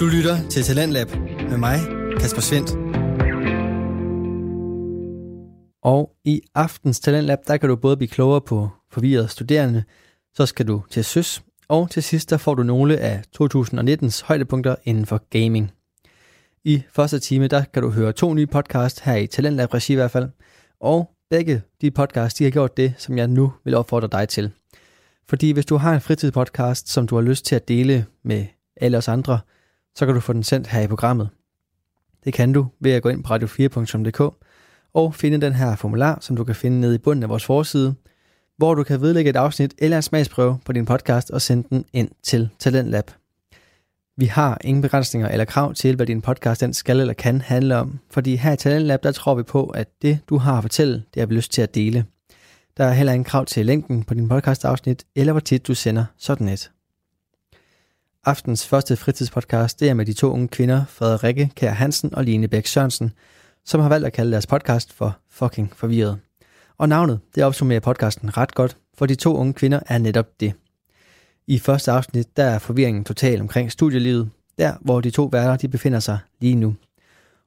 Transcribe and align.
Du 0.00 0.06
lytter 0.06 0.48
til 0.48 0.62
Talentlab 0.62 1.10
med 1.50 1.58
mig, 1.58 1.78
Kasper 2.20 2.40
Svendt. 2.40 2.70
Og 5.82 6.12
i 6.24 6.40
aftens 6.54 7.00
Talentlab, 7.00 7.38
der 7.46 7.56
kan 7.56 7.68
du 7.68 7.76
både 7.76 7.96
blive 7.96 8.08
klogere 8.08 8.40
på 8.40 8.68
forvirrede 8.90 9.28
studerende, 9.28 9.84
så 10.34 10.46
skal 10.46 10.68
du 10.68 10.82
til 10.90 11.04
søs, 11.04 11.42
og 11.68 11.90
til 11.90 12.02
sidst 12.02 12.30
der 12.30 12.36
får 12.36 12.54
du 12.54 12.62
nogle 12.62 12.98
af 12.98 13.22
2019's 13.42 14.26
højdepunkter 14.26 14.74
inden 14.84 15.06
for 15.06 15.22
gaming. 15.30 15.72
I 16.64 16.82
første 16.92 17.18
time, 17.18 17.48
der 17.48 17.64
kan 17.64 17.82
du 17.82 17.90
høre 17.90 18.12
to 18.12 18.34
nye 18.34 18.46
podcast 18.46 19.00
her 19.00 19.16
i 19.16 19.26
Talentlab 19.26 19.74
regi 19.74 19.92
i 19.92 19.96
hvert 19.96 20.10
fald, 20.10 20.28
og 20.80 21.10
begge 21.30 21.62
de 21.80 21.90
podcasts, 21.90 22.38
de 22.38 22.44
har 22.44 22.50
gjort 22.50 22.76
det, 22.76 22.94
som 22.98 23.18
jeg 23.18 23.28
nu 23.28 23.52
vil 23.64 23.74
opfordre 23.74 24.08
dig 24.12 24.28
til. 24.28 24.50
Fordi 25.28 25.50
hvis 25.50 25.66
du 25.66 25.76
har 25.76 25.94
en 25.94 26.00
fritidspodcast, 26.00 26.88
som 26.88 27.06
du 27.06 27.14
har 27.14 27.22
lyst 27.22 27.44
til 27.44 27.54
at 27.54 27.68
dele 27.68 28.06
med 28.24 28.46
alle 28.76 28.98
os 28.98 29.08
andre, 29.08 29.40
så 29.94 30.06
kan 30.06 30.14
du 30.14 30.20
få 30.20 30.32
den 30.32 30.42
sendt 30.42 30.66
her 30.66 30.80
i 30.80 30.86
programmet. 30.86 31.28
Det 32.24 32.34
kan 32.34 32.52
du 32.52 32.66
ved 32.80 32.92
at 32.92 33.02
gå 33.02 33.08
ind 33.08 33.24
på 33.24 33.34
radio4.dk 33.34 34.34
og 34.94 35.14
finde 35.14 35.40
den 35.40 35.52
her 35.52 35.76
formular, 35.76 36.18
som 36.20 36.36
du 36.36 36.44
kan 36.44 36.54
finde 36.54 36.80
nede 36.80 36.94
i 36.94 36.98
bunden 36.98 37.22
af 37.22 37.28
vores 37.28 37.44
forside, 37.44 37.94
hvor 38.56 38.74
du 38.74 38.82
kan 38.82 39.00
vedlægge 39.00 39.30
et 39.30 39.36
afsnit 39.36 39.74
eller 39.78 39.96
en 39.96 40.02
smagsprøve 40.02 40.58
på 40.64 40.72
din 40.72 40.86
podcast 40.86 41.30
og 41.30 41.42
sende 41.42 41.68
den 41.70 41.84
ind 41.92 42.08
til 42.22 42.48
Talentlab. 42.58 43.10
Vi 44.16 44.26
har 44.26 44.58
ingen 44.64 44.82
begrænsninger 44.82 45.28
eller 45.28 45.44
krav 45.44 45.74
til, 45.74 45.96
hvad 45.96 46.06
din 46.06 46.22
podcast 46.22 46.60
den 46.60 46.74
skal 46.74 47.00
eller 47.00 47.14
kan 47.14 47.40
handle 47.40 47.76
om, 47.76 47.98
fordi 48.10 48.36
her 48.36 48.52
i 48.52 48.56
Talentlab, 48.56 49.02
der 49.02 49.12
tror 49.12 49.34
vi 49.34 49.42
på, 49.42 49.64
at 49.66 49.88
det, 50.02 50.18
du 50.28 50.38
har 50.38 50.56
at 50.56 50.64
fortælle, 50.64 50.94
det 51.14 51.20
har 51.20 51.26
vi 51.26 51.34
lyst 51.34 51.52
til 51.52 51.62
at 51.62 51.74
dele. 51.74 52.04
Der 52.76 52.84
er 52.84 52.92
heller 52.92 53.12
ingen 53.12 53.24
krav 53.24 53.46
til 53.46 53.66
længden 53.66 54.02
på 54.02 54.14
din 54.14 54.28
podcastafsnit, 54.28 55.04
eller 55.16 55.32
hvor 55.32 55.40
tit 55.40 55.66
du 55.66 55.74
sender 55.74 56.04
sådan 56.18 56.48
et. 56.48 56.70
Aftens 58.24 58.66
første 58.66 58.96
fritidspodcast, 58.96 59.80
det 59.80 59.88
er 59.88 59.94
med 59.94 60.06
de 60.06 60.12
to 60.12 60.32
unge 60.32 60.48
kvinder, 60.48 60.84
Frederikke 60.88 61.50
Kær 61.54 61.70
Hansen 61.70 62.14
og 62.14 62.24
Line 62.24 62.48
Bæk 62.48 62.66
Sørensen, 62.66 63.12
som 63.64 63.80
har 63.80 63.88
valgt 63.88 64.06
at 64.06 64.12
kalde 64.12 64.32
deres 64.32 64.46
podcast 64.46 64.92
for 64.92 65.18
Fucking 65.30 65.72
Forvirret. 65.76 66.18
Og 66.78 66.88
navnet, 66.88 67.20
det 67.34 67.44
opsummerer 67.44 67.80
podcasten 67.80 68.36
ret 68.36 68.54
godt, 68.54 68.76
for 68.94 69.06
de 69.06 69.14
to 69.14 69.36
unge 69.36 69.52
kvinder 69.52 69.80
er 69.86 69.98
netop 69.98 70.40
det. 70.40 70.52
I 71.46 71.58
første 71.58 71.90
afsnit, 71.92 72.36
der 72.36 72.44
er 72.44 72.58
forvirringen 72.58 73.04
total 73.04 73.40
omkring 73.40 73.72
studielivet, 73.72 74.30
der 74.58 74.74
hvor 74.80 75.00
de 75.00 75.10
to 75.10 75.24
værter 75.24 75.56
de 75.56 75.68
befinder 75.68 76.00
sig 76.00 76.18
lige 76.40 76.54
nu. 76.54 76.74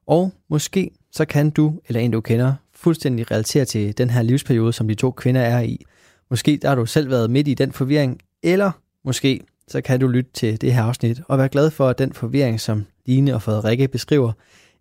Og 0.07 0.33
måske 0.49 0.91
så 1.11 1.25
kan 1.25 1.49
du 1.49 1.79
eller 1.87 2.01
en 2.01 2.11
du 2.11 2.21
kender 2.21 2.53
fuldstændig 2.75 3.31
relatere 3.31 3.65
til 3.65 3.97
den 3.97 4.09
her 4.09 4.21
livsperiode, 4.21 4.73
som 4.73 4.87
de 4.87 4.95
to 4.95 5.11
kvinder 5.11 5.41
er 5.41 5.61
i. 5.61 5.85
Måske 6.29 6.59
der 6.61 6.67
har 6.67 6.75
du 6.75 6.85
selv 6.85 7.09
været 7.09 7.29
midt 7.29 7.47
i 7.47 7.53
den 7.53 7.71
forvirring, 7.71 8.21
eller 8.43 8.71
måske 9.05 9.41
så 9.67 9.81
kan 9.81 9.99
du 9.99 10.07
lytte 10.07 10.31
til 10.33 10.61
det 10.61 10.73
her 10.73 10.83
afsnit 10.83 11.21
og 11.27 11.37
være 11.37 11.49
glad 11.49 11.71
for, 11.71 11.89
at 11.89 11.97
den 11.97 12.13
forvirring, 12.13 12.61
som 12.61 12.85
Line 13.05 13.35
og 13.35 13.41
Frederikke 13.41 13.87
beskriver, 13.87 14.31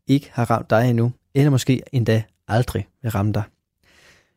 ikke 0.07 0.31
har 0.33 0.51
ramt 0.51 0.71
dig 0.71 0.91
endnu, 0.91 1.13
eller 1.35 1.51
måske 1.51 1.83
endda 1.93 2.23
aldrig 2.49 2.87
vil 3.03 3.11
ramme 3.11 3.33
dig. 3.33 3.43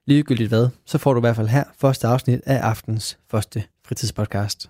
Ligegyldigt 0.08 0.50
hvad, 0.50 0.68
så 0.86 0.98
får 0.98 1.14
du 1.14 1.20
i 1.20 1.22
hvert 1.22 1.36
fald 1.36 1.48
her 1.48 1.64
første 1.78 2.08
afsnit 2.08 2.42
af 2.46 2.60
aftens 2.60 3.18
første 3.32 3.64
fritidspodcast. 3.86 4.70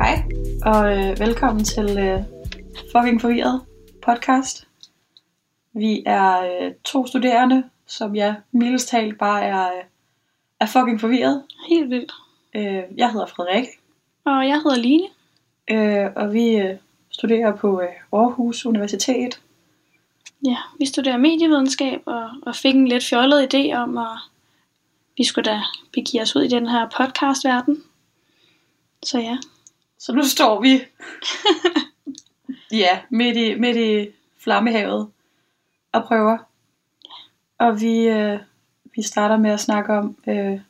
Hej, 0.00 0.22
og 0.64 0.98
øh, 0.98 1.18
velkommen 1.18 1.64
til 1.64 1.98
øh, 1.98 2.22
Fucking 2.92 3.20
Forvirret 3.20 3.60
podcast. 4.02 4.68
Vi 5.72 6.02
er 6.06 6.40
øh, 6.40 6.72
to 6.84 7.06
studerende, 7.06 7.64
som 7.86 8.16
jeg 8.16 8.36
mildest 8.52 8.88
talt 8.88 9.18
bare 9.18 9.42
er, 9.44 9.66
øh, 9.66 9.82
er 10.60 10.66
fucking 10.66 11.00
forvirret. 11.00 11.42
Helt 11.68 11.90
vildt. 11.90 12.12
Øh, 12.54 12.82
jeg 12.96 13.12
hedder 13.12 13.26
Frederikke, 13.26 13.68
Og 14.24 14.48
jeg 14.48 14.56
hedder 14.62 14.76
Line. 14.76 15.08
øh, 15.70 16.10
og 16.16 16.32
vi 16.32 16.56
øh, 16.56 16.76
studerer 17.10 17.56
på 17.56 17.80
øh, 17.80 17.88
Aarhus 18.12 18.66
Universitet. 18.66 19.40
Ja, 20.46 20.56
vi 20.78 20.86
studerer 20.86 21.16
medievidenskab 21.16 22.00
og, 22.06 22.30
og 22.42 22.56
fik 22.56 22.74
en 22.74 22.88
lidt 22.88 23.04
fjollet 23.04 23.54
idé 23.54 23.74
om, 23.74 23.98
at 23.98 24.18
vi 25.16 25.24
skulle 25.24 25.50
da 25.50 25.60
begive 25.92 26.22
os 26.22 26.36
ud 26.36 26.42
i 26.42 26.48
den 26.48 26.68
her 26.68 26.88
podcastverden. 26.96 27.82
Så 29.02 29.18
ja, 29.18 29.38
Så 30.00 30.12
nu 30.12 30.22
står 30.22 30.60
vi 30.60 30.80
ja, 32.82 33.00
midt 33.10 33.36
i, 33.36 33.54
midt 33.54 33.76
i 33.76 34.08
flammehavet 34.38 35.10
og 35.92 36.04
prøver. 36.04 36.38
Og 37.58 37.80
vi, 37.80 38.08
øh, 38.08 38.38
vi 38.96 39.02
starter 39.02 39.36
med 39.36 39.50
at 39.50 39.60
snakke 39.60 39.92
om, 39.92 40.16
øh, 40.28 40.60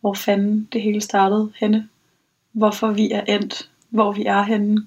hvor 0.00 0.14
fanden 0.14 0.68
det 0.72 0.82
hele 0.82 1.00
startede 1.00 1.52
henne. 1.56 1.88
Hvorfor 2.52 2.90
vi 2.90 3.10
er 3.10 3.20
endt, 3.20 3.70
hvor 3.88 4.12
vi 4.12 4.24
er 4.24 4.42
henne. 4.42 4.86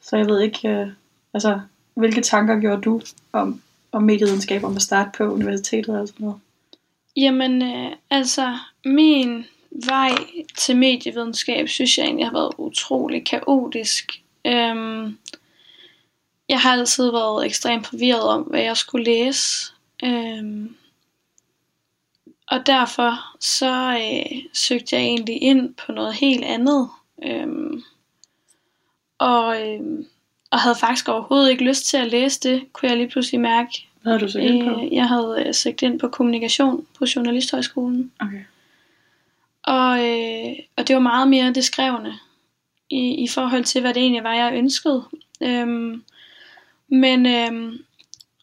Så 0.00 0.16
jeg 0.16 0.26
ved 0.26 0.40
ikke, 0.40 0.68
øh, 0.68 0.88
altså, 1.34 1.60
hvilke 1.94 2.20
tanker 2.20 2.60
gjorde 2.60 2.82
du 2.82 3.00
om, 3.32 3.62
om 3.92 4.02
medievidenskab, 4.02 4.64
om 4.64 4.76
at 4.76 4.82
starte 4.82 5.10
på 5.18 5.24
universitetet 5.24 6.00
og 6.00 6.08
sådan 6.08 6.24
noget? 6.24 6.40
jamen 7.16 7.62
øh, 7.62 7.92
altså 8.10 8.58
min 8.84 9.44
vej 9.84 10.10
til 10.58 10.76
medievidenskab, 10.76 11.68
synes 11.68 11.98
jeg 11.98 12.04
egentlig 12.04 12.26
har 12.26 12.32
været 12.32 12.52
utrolig 12.58 13.24
kaotisk. 13.24 14.22
Øhm, 14.46 15.18
jeg 16.48 16.60
har 16.60 16.72
altid 16.72 17.10
været 17.10 17.46
ekstremt 17.46 17.86
forvirret 17.86 18.22
om, 18.22 18.42
hvad 18.42 18.62
jeg 18.62 18.76
skulle 18.76 19.04
læse. 19.04 19.72
Øhm, 20.04 20.76
og 22.50 22.66
derfor 22.66 23.36
så 23.40 23.98
øh, 24.02 24.42
søgte 24.52 24.96
jeg 24.96 25.02
egentlig 25.02 25.42
ind 25.42 25.74
på 25.74 25.92
noget 25.92 26.14
helt 26.14 26.44
andet. 26.44 26.88
Øhm, 27.24 27.82
og, 29.18 29.62
øhm, 29.62 30.06
og 30.50 30.58
havde 30.58 30.76
faktisk 30.76 31.08
overhovedet 31.08 31.50
ikke 31.50 31.64
lyst 31.64 31.86
til 31.86 31.96
at 31.96 32.10
læse 32.10 32.40
det, 32.40 32.72
kunne 32.72 32.88
jeg 32.88 32.96
lige 32.96 33.08
pludselig 33.08 33.40
mærke. 33.40 33.86
Hvad 34.02 34.12
har 34.12 34.18
du 34.18 34.28
så 34.28 34.38
ind 34.38 34.64
på? 34.64 34.80
Øh, 34.80 34.94
jeg 34.94 35.08
havde 35.08 35.44
øh, 35.46 35.54
søgt 35.54 35.82
ind 35.82 36.00
på 36.00 36.08
kommunikation 36.08 36.86
på 36.98 37.04
Journalisthøjskolen. 37.16 38.12
Okay. 38.20 38.40
Og, 39.66 40.06
øh, 40.06 40.56
og 40.76 40.88
det 40.88 40.94
var 40.94 41.02
meget 41.02 41.28
mere 41.28 41.52
det 41.52 41.64
skrevne 41.64 42.18
i, 42.90 43.14
i 43.14 43.28
forhold 43.28 43.64
til, 43.64 43.80
hvad 43.80 43.94
det 43.94 44.02
egentlig 44.02 44.24
var, 44.24 44.34
jeg 44.34 44.54
ønskede. 44.54 45.04
Øhm, 45.42 46.04
men 46.88 47.26
øhm, 47.26 47.78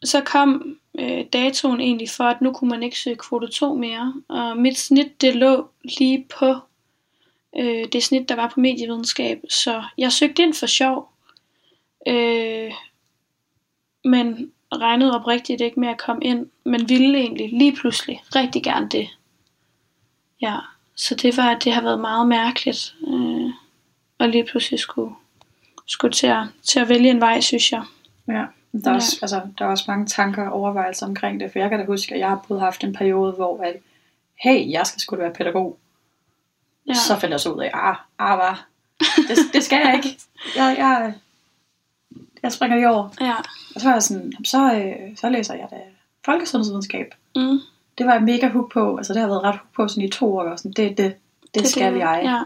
så 0.04 0.20
kom 0.20 0.78
øh, 0.98 1.24
datoen 1.32 1.80
egentlig 1.80 2.10
for, 2.10 2.24
at 2.24 2.40
nu 2.40 2.52
kunne 2.52 2.70
man 2.70 2.82
ikke 2.82 2.98
søge 2.98 3.16
kvote 3.16 3.48
2 3.48 3.74
mere. 3.74 4.14
Og 4.28 4.56
mit 4.56 4.78
snit, 4.78 5.20
det 5.20 5.36
lå 5.36 5.68
lige 5.98 6.26
på 6.38 6.56
øh, 7.58 7.84
det 7.92 8.02
snit, 8.02 8.28
der 8.28 8.34
var 8.34 8.48
på 8.54 8.60
medievidenskab. 8.60 9.40
Så 9.48 9.82
jeg 9.98 10.12
søgte 10.12 10.42
ind 10.42 10.54
for 10.54 10.66
sjov. 10.66 11.08
Øh, 12.08 12.72
men 14.04 14.52
regnede 14.72 15.14
oprigtigt 15.14 15.60
ikke 15.60 15.80
med 15.80 15.88
at 15.88 15.98
komme 15.98 16.24
ind. 16.24 16.46
Men 16.64 16.88
ville 16.88 17.18
egentlig 17.18 17.50
lige 17.52 17.76
pludselig 17.76 18.22
rigtig 18.34 18.62
gerne 18.62 18.88
det. 18.88 19.08
Ja, 20.40 20.58
så 20.96 21.14
det 21.14 21.36
var, 21.36 21.54
det 21.58 21.72
har 21.72 21.82
været 21.82 22.00
meget 22.00 22.28
mærkeligt. 22.28 22.94
Øh, 23.08 23.50
og 24.18 24.28
lige 24.28 24.44
pludselig 24.44 24.80
skulle, 24.80 25.14
skulle 25.86 26.12
til, 26.12 26.26
at, 26.26 26.46
til 26.62 26.80
at 26.80 26.88
vælge 26.88 27.10
en 27.10 27.20
vej, 27.20 27.40
synes 27.40 27.72
jeg. 27.72 27.82
Ja, 28.28 28.32
der 28.32 28.40
er, 28.84 28.90
Ja. 28.90 28.94
også, 28.94 29.18
altså, 29.22 29.40
der 29.58 29.64
er 29.64 29.68
også 29.68 29.84
mange 29.88 30.06
tanker 30.06 30.46
og 30.48 30.52
overvejelser 30.60 31.06
omkring 31.06 31.40
det, 31.40 31.52
for 31.52 31.58
jeg 31.58 31.70
kan 31.70 31.78
da 31.78 31.84
huske, 31.86 32.14
at 32.14 32.20
jeg 32.20 32.28
har 32.28 32.44
både 32.48 32.60
haft 32.60 32.84
en 32.84 32.92
periode, 32.94 33.32
hvor 33.32 33.62
at, 33.62 33.76
hey, 34.42 34.70
jeg 34.70 34.86
skal 34.86 35.18
da 35.18 35.22
være 35.22 35.32
pædagog. 35.34 35.78
Ja. 36.88 36.94
Så 36.94 37.16
fandt 37.18 37.32
jeg 37.32 37.40
så 37.40 37.52
ud 37.52 37.62
af, 37.62 37.70
ah, 37.74 37.96
ah, 38.18 38.38
hvad? 38.38 38.56
Det, 39.28 39.38
det 39.52 39.64
skal 39.64 39.80
jeg 39.86 39.94
ikke. 39.96 40.18
Jeg, 40.56 40.74
jeg, 40.78 41.14
jeg 42.42 42.52
springer 42.52 42.76
lige 42.76 42.90
over. 42.90 43.08
Ja. 43.20 43.34
Og 43.74 43.80
så 43.80 43.86
var 43.88 43.92
jeg 43.94 44.02
sådan, 44.02 44.22
"Jamen, 44.32 44.44
så, 44.44 44.74
øh, 44.74 45.16
så 45.16 45.28
læser 45.28 45.54
jeg 45.54 45.68
da 45.70 45.76
folkesundhedsvidenskab. 46.24 47.14
Mm, 47.36 47.58
Det 47.98 48.06
var 48.06 48.12
jeg 48.12 48.22
mega 48.22 48.48
hook 48.48 48.72
på, 48.72 48.96
altså 48.96 49.12
det 49.12 49.20
har 49.20 49.28
jeg 49.28 49.30
været 49.30 49.42
ret 49.44 49.56
hook 49.56 49.72
på 49.76 49.88
sådan 49.88 50.04
i 50.04 50.08
to 50.10 50.36
år, 50.36 50.42
og 50.42 50.58
sådan, 50.58 50.72
det, 50.72 50.98
det, 50.98 51.14
det, 51.54 51.54
det 51.54 51.68
skal 51.68 51.92
det, 51.92 51.98
jeg. 51.98 52.20
Ja. 52.24 52.42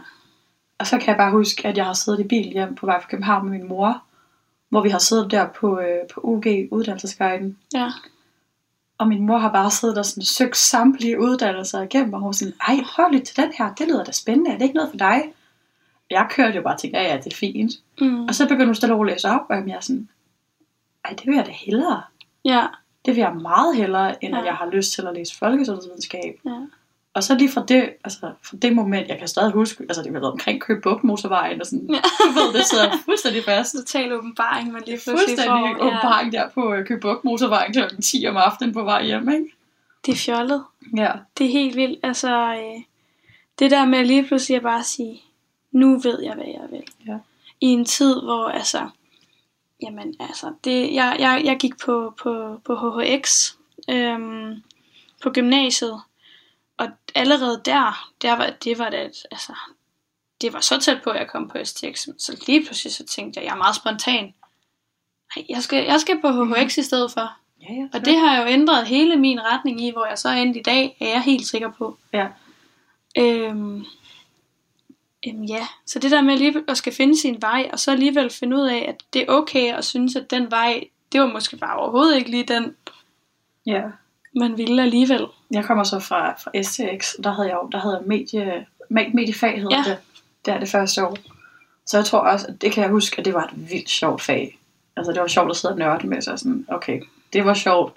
Og 0.79 0.87
så 0.87 0.99
kan 0.99 1.09
jeg 1.09 1.17
bare 1.17 1.31
huske, 1.31 1.69
at 1.69 1.77
jeg 1.77 1.85
har 1.87 1.93
siddet 1.93 2.21
i 2.21 2.25
bil 2.29 2.49
hjem 2.53 2.75
på 2.75 2.87
vej 2.87 3.00
fra 3.00 3.09
København 3.11 3.49
med 3.50 3.59
min 3.59 3.69
mor, 3.69 4.03
hvor 4.69 4.83
vi 4.83 4.89
har 4.89 4.99
siddet 4.99 5.31
der 5.31 5.47
på, 5.49 5.81
øh, 5.81 6.09
på 6.15 6.21
UG, 6.25 6.45
uddannelsesguiden. 6.71 7.59
Ja. 7.75 7.91
Og 8.99 9.09
min 9.09 9.27
mor 9.27 9.39
har 9.39 9.53
bare 9.53 9.71
siddet 9.71 9.97
der 9.97 10.03
sådan 10.03 10.23
søgt 10.25 10.56
samtlige 10.56 11.21
uddannelser 11.21 11.83
igennem, 11.83 12.15
og 12.15 12.21
hun 12.21 12.27
var 12.27 12.33
sådan, 12.33 12.55
ej, 12.69 12.77
prøv 12.95 13.09
lige 13.11 13.25
til 13.25 13.37
den 13.37 13.53
her, 13.59 13.75
det 13.75 13.87
lyder 13.89 14.05
da 14.05 14.12
spændende, 14.12 14.50
er 14.50 14.55
det 14.59 14.62
ikke 14.65 14.75
noget 14.75 14.91
for 14.91 14.97
dig? 14.99 15.23
Jeg 16.11 16.27
kørte 16.31 16.56
jo 16.56 16.62
bare 16.62 16.75
og 16.75 16.81
tænkte, 16.81 17.00
ja, 17.00 17.09
ja, 17.12 17.17
det 17.17 17.33
er 17.33 17.37
fint. 17.37 17.73
Mm, 18.00 18.25
Og 18.25 18.35
så 18.35 18.45
begyndte 18.45 18.67
hun 18.67 18.75
stille 18.75 18.95
og 18.95 19.05
læse 19.05 19.29
op, 19.29 19.41
og 19.49 19.69
jeg 19.69 19.77
er 19.77 19.81
sådan, 19.81 20.09
ej, 21.05 21.11
det 21.11 21.27
vil 21.27 21.37
jeg 21.37 21.47
da 21.47 21.50
hellere. 21.50 22.03
ja. 22.45 22.67
Det 23.06 23.17
vil 23.17 23.21
jeg 23.21 23.35
meget 23.43 23.77
hellere, 23.77 24.25
end 24.25 24.33
ja. 24.35 24.39
at 24.39 24.45
Ja. 24.45 24.49
jeg 24.50 24.56
har 24.56 24.67
lyst 24.71 24.93
til 24.93 25.06
at 25.06 25.15
læse 25.15 25.39
folkesundhedsvidenskab. 25.39 26.41
Ja. 26.45 26.50
Og 27.15 27.23
så 27.25 27.35
lige 27.35 27.50
fra 27.50 27.65
det, 27.69 27.91
altså 28.05 28.21
fra 28.43 28.56
det 28.62 28.73
moment, 28.77 29.09
jeg 29.09 29.19
kan 29.19 29.29
stadig 29.29 29.53
huske, 29.53 29.83
altså 29.83 30.03
det 30.03 30.12
har 30.12 30.21
været 30.21 30.33
omkring 30.33 30.61
Køge 30.61 30.81
Bugt 30.81 31.05
motorvejen 31.05 31.61
og 31.61 31.67
sådan, 31.67 31.91
Ja. 31.91 32.00
du 32.27 32.33
ved, 32.33 32.53
det 32.53 32.67
sidder 32.67 32.91
fuldstændig 33.05 33.45
fast. 33.45 33.75
Total 33.77 34.12
åbenbaring, 34.12 34.73
man 34.73 34.83
lige 34.87 34.97
pludselig 34.97 35.19
Fuldstændig 35.19 35.77
får. 35.79 35.87
åbenbaring 35.87 36.33
der 36.33 36.49
på 36.55 36.75
øh, 36.75 36.87
Køge 36.87 37.00
Bugt 37.00 37.25
motorvejen 37.25 37.73
kl. 37.73 37.81
10 38.03 38.27
om 38.29 38.37
aftenen 38.37 38.75
på 38.75 38.83
vej 38.85 39.05
hjem, 39.05 39.29
ikke? 39.29 39.45
Det 40.06 40.12
er 40.12 40.17
fjollet. 40.17 40.65
Ja. 40.97 41.12
Det 41.39 41.47
er 41.47 41.50
helt 41.50 41.77
vildt. 41.77 41.99
Altså, 42.03 42.55
øh, 42.55 42.83
det 43.59 43.71
der 43.71 43.85
med 43.85 44.05
lige 44.05 44.25
pludselig 44.27 44.56
at 44.56 44.62
bare 44.62 44.83
sige, 44.83 45.23
nu 45.73 45.99
ved 45.99 46.23
jeg, 46.23 46.35
hvad 46.35 46.47
jeg 46.47 46.67
vil. 46.71 46.83
Ja. 47.06 47.17
I 47.61 47.67
en 47.67 47.85
tid, 47.85 48.15
hvor 48.23 48.49
altså, 48.49 48.89
jamen 49.83 50.15
altså, 50.21 50.53
det, 50.65 50.95
jeg, 50.95 51.17
jeg, 51.19 51.43
jeg 51.45 51.57
gik 51.59 51.79
på, 51.79 52.15
på, 52.23 52.61
på 52.65 52.75
HHX 52.77 53.53
øhm, 53.89 54.63
på 55.23 55.31
gymnasiet, 55.31 56.03
og 56.77 56.89
allerede 57.15 57.63
der, 57.65 58.09
der 58.23 58.37
var, 58.37 58.51
det 58.65 58.79
var 58.79 58.91
det, 58.91 59.01
altså, 59.31 59.53
det 60.41 60.53
var 60.53 60.61
så 60.61 60.81
tæt 60.81 61.01
på, 61.05 61.11
at 61.11 61.21
jeg 61.21 61.29
kom 61.29 61.49
på 61.49 61.59
STX, 61.65 62.09
så 62.19 62.45
lige 62.47 62.65
pludselig 62.65 62.93
så 62.93 63.07
tænkte 63.07 63.41
jeg, 63.41 63.47
jeg 63.47 63.53
er 63.53 63.57
meget 63.57 63.77
spontan. 63.77 64.35
Nej, 65.37 65.47
jeg 65.49 65.63
skal, 65.63 65.85
jeg 65.85 66.01
skal 66.01 66.21
på 66.21 66.29
HHX 66.29 66.79
i 66.79 66.83
stedet 66.83 67.13
for. 67.13 67.37
Ja, 67.63 67.75
ja. 67.75 67.89
Og 67.93 68.05
det 68.05 68.19
har 68.19 68.43
jo 68.43 68.49
ændret 68.49 68.87
hele 68.87 69.17
min 69.17 69.41
retning 69.41 69.81
i, 69.81 69.91
hvor 69.91 70.07
jeg 70.07 70.19
så 70.19 70.29
er 70.29 70.33
endt 70.33 70.57
i 70.57 70.63
dag, 70.63 70.97
er 71.01 71.09
jeg 71.09 71.23
helt 71.23 71.47
sikker 71.47 71.71
på. 71.71 71.99
Ja. 72.13 72.27
Øhm, 73.19 73.85
øhm, 75.26 75.43
ja, 75.44 75.67
så 75.87 75.99
det 75.99 76.11
der 76.11 76.23
med 76.23 76.37
lige 76.38 76.65
at 76.69 76.76
skal 76.76 76.93
finde 76.93 77.20
sin 77.20 77.43
vej, 77.43 77.69
og 77.73 77.79
så 77.79 77.91
alligevel 77.91 78.31
finde 78.31 78.56
ud 78.56 78.69
af, 78.69 78.85
at 78.88 78.97
det 79.12 79.23
er 79.23 79.26
okay 79.29 79.75
at 79.75 79.85
synes, 79.85 80.17
at 80.17 80.31
den 80.31 80.50
vej, 80.50 80.85
det 81.12 81.20
var 81.20 81.26
måske 81.26 81.56
bare 81.56 81.76
overhovedet 81.79 82.17
ikke 82.17 82.31
lige 82.31 82.44
den, 82.44 82.76
ja. 83.67 83.82
man 84.35 84.59
ville 84.59 84.82
alligevel. 84.82 85.26
Jeg 85.50 85.65
kommer 85.65 85.85
så 85.85 86.00
fra, 86.00 86.32
fra 86.32 86.62
STX, 86.62 87.15
og 87.15 87.25
der 87.25 87.32
havde 87.32 87.49
jeg 87.49 87.59
jo, 87.62 87.69
der 87.73 87.79
havde 87.79 87.97
jeg 87.97 88.06
medie, 88.06 88.67
med- 88.91 89.12
mediefag, 89.15 89.61
hedder 89.61 89.76
Ja. 89.76 89.91
det. 89.91 89.99
Det 90.44 90.55
er 90.55 90.59
det 90.59 90.69
første 90.69 91.06
år. 91.06 91.17
Så 91.87 91.97
jeg 91.97 92.05
tror 92.06 92.19
også, 92.19 92.47
at 92.47 92.62
det 92.62 92.73
kan 92.73 92.82
jeg 92.82 92.91
huske, 92.91 93.19
at 93.19 93.25
det 93.25 93.35
var 93.35 93.44
et 93.44 93.71
vildt 93.71 93.91
sjovt 93.91 94.23
fag. 94.23 94.59
Altså 94.97 95.12
det 95.12 95.21
var 95.21 95.26
sjovt 95.29 95.50
at 95.50 95.56
sidde 95.56 95.73
og 95.75 95.79
nørde 95.79 96.06
med, 96.06 96.23
så 96.23 96.37
sådan, 96.37 96.67
okay, 96.69 97.00
det 97.32 97.44
var 97.44 97.55
sjovt. 97.55 97.93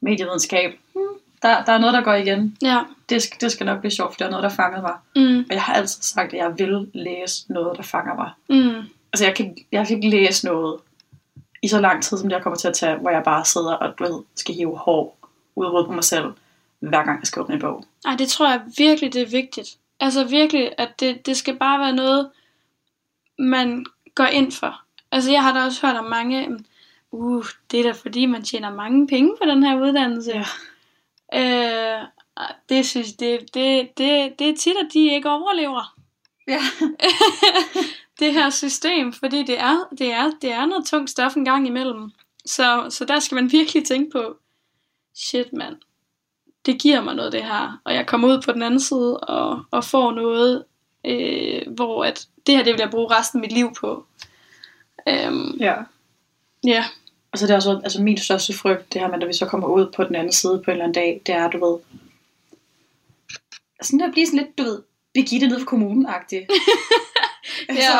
Medievidenskab, 0.00 0.70
hmm, 0.92 1.02
der, 1.42 1.64
der 1.64 1.72
er 1.72 1.78
noget, 1.78 1.94
der 1.94 2.00
går 2.02 2.14
igen. 2.14 2.56
Ja, 2.62 2.78
Det, 3.08 3.22
skal- 3.22 3.40
det 3.40 3.52
skal 3.52 3.66
nok 3.66 3.78
blive 3.80 3.90
sjovt, 3.90 4.12
for 4.12 4.18
det 4.18 4.24
er 4.26 4.30
noget, 4.30 4.42
der 4.42 4.48
fangede 4.48 4.82
mig. 4.82 4.94
mm, 5.16 5.38
Og 5.38 5.46
jeg 5.54 5.62
har 5.62 5.72
altid 5.74 6.02
sagt, 6.02 6.32
at 6.32 6.38
jeg 6.38 6.58
vil 6.58 6.90
læse 6.94 7.52
noget, 7.52 7.76
der 7.76 7.82
fanger 7.82 8.14
mig. 8.14 8.30
mm, 8.48 8.88
Altså 9.12 9.24
jeg 9.24 9.34
kan, 9.34 9.56
jeg 9.72 9.86
kan 9.86 9.96
ikke 9.96 10.10
læse 10.10 10.46
noget 10.46 10.80
i 11.62 11.68
så 11.68 11.80
lang 11.80 12.02
tid, 12.02 12.18
som 12.18 12.28
det 12.28 12.34
jeg 12.36 12.42
kommer 12.42 12.56
til 12.56 12.68
at 12.68 12.74
tage, 12.74 12.96
hvor 12.96 13.10
jeg 13.10 13.22
bare 13.24 13.44
sidder 13.44 13.72
og 13.74 13.98
du 13.98 14.04
ved, 14.04 14.22
skal 14.36 14.54
hive 14.54 14.76
hår 14.76 15.18
ud 15.56 15.84
på 15.86 15.92
mig 15.92 16.04
selv, 16.04 16.24
hver 16.80 17.04
gang 17.04 17.20
jeg 17.20 17.26
skal 17.26 17.40
åbne 17.42 17.54
en 17.54 17.60
bog. 17.60 17.84
Ej, 18.04 18.14
det 18.16 18.28
tror 18.28 18.50
jeg 18.50 18.60
virkelig, 18.78 19.12
det 19.12 19.22
er 19.22 19.26
vigtigt. 19.30 19.68
Altså 20.00 20.24
virkelig, 20.24 20.72
at 20.78 21.00
det, 21.00 21.26
det 21.26 21.36
skal 21.36 21.56
bare 21.56 21.80
være 21.80 21.92
noget, 21.92 22.30
man 23.38 23.86
går 24.14 24.24
ind 24.24 24.52
for. 24.52 24.80
Altså 25.12 25.30
jeg 25.32 25.42
har 25.42 25.52
da 25.52 25.64
også 25.64 25.86
hørt 25.86 25.96
om 25.96 26.04
mange, 26.04 26.48
uh, 27.10 27.44
det 27.70 27.80
er 27.80 27.84
da 27.84 27.92
fordi, 27.92 28.26
man 28.26 28.42
tjener 28.42 28.74
mange 28.74 29.06
penge 29.06 29.30
på 29.42 29.48
den 29.50 29.62
her 29.62 29.80
uddannelse. 29.82 30.30
Ja. 30.34 30.44
Øh, 31.34 32.00
ej, 32.36 32.52
det 32.68 32.86
synes 32.86 33.12
det, 33.12 33.54
det, 33.54 33.98
det, 33.98 34.38
det 34.38 34.48
er 34.48 34.56
tit, 34.56 34.76
at 34.76 34.92
de 34.92 35.14
ikke 35.14 35.30
overlever 35.30 36.00
Ja. 36.50 36.60
det 38.20 38.32
her 38.32 38.50
system, 38.50 39.12
fordi 39.12 39.42
det 39.42 39.60
er, 39.60 39.88
det 39.98 40.12
er, 40.12 40.30
det 40.42 40.52
er 40.52 40.66
noget 40.66 40.86
tungt 40.86 41.10
stof 41.10 41.36
en 41.36 41.44
gang 41.44 41.66
imellem. 41.66 42.10
Så, 42.46 42.86
så 42.90 43.04
der 43.04 43.18
skal 43.20 43.34
man 43.34 43.52
virkelig 43.52 43.84
tænke 43.84 44.10
på, 44.10 44.36
shit 45.14 45.52
mand, 45.52 45.76
det 46.66 46.80
giver 46.80 47.00
mig 47.00 47.14
noget 47.14 47.32
det 47.32 47.44
her, 47.44 47.80
og 47.84 47.94
jeg 47.94 48.06
kommer 48.06 48.28
ud 48.28 48.42
på 48.42 48.52
den 48.52 48.62
anden 48.62 48.80
side 48.80 49.20
og, 49.20 49.64
og 49.70 49.84
får 49.84 50.12
noget, 50.12 50.64
øh, 51.06 51.62
hvor 51.74 52.04
at 52.04 52.26
det 52.46 52.56
her 52.56 52.64
det 52.64 52.72
vil 52.72 52.80
jeg 52.80 52.90
bruge 52.90 53.14
resten 53.14 53.38
af 53.38 53.40
mit 53.40 53.52
liv 53.52 53.72
på. 53.80 54.06
Øhm, 55.08 55.56
ja. 55.60 55.74
ja, 56.64 56.84
Og 57.32 57.38
så 57.38 57.44
er 57.44 57.46
det 57.46 57.56
også 57.56 57.80
altså 57.84 58.02
min 58.02 58.16
største 58.18 58.52
frygt, 58.58 58.92
det 58.92 59.00
her 59.00 59.08
med, 59.08 59.18
når 59.18 59.26
vi 59.26 59.32
så 59.32 59.46
kommer 59.46 59.68
ud 59.68 59.92
på 59.96 60.04
den 60.04 60.14
anden 60.14 60.32
side 60.32 60.62
på 60.64 60.70
en 60.70 60.72
eller 60.72 60.84
anden 60.84 60.94
dag, 61.02 61.20
det 61.26 61.34
er, 61.34 61.50
du 61.50 61.66
ved, 61.66 61.78
sådan 63.82 64.00
der 64.00 64.12
bliver 64.12 64.26
sådan 64.26 64.38
lidt, 64.38 64.58
du 64.58 64.62
ved, 64.62 64.82
Birgitte 65.14 65.48
nede 65.48 65.58
for 65.60 65.66
kommunen-agtig. 65.66 66.46
altså, 67.68 67.98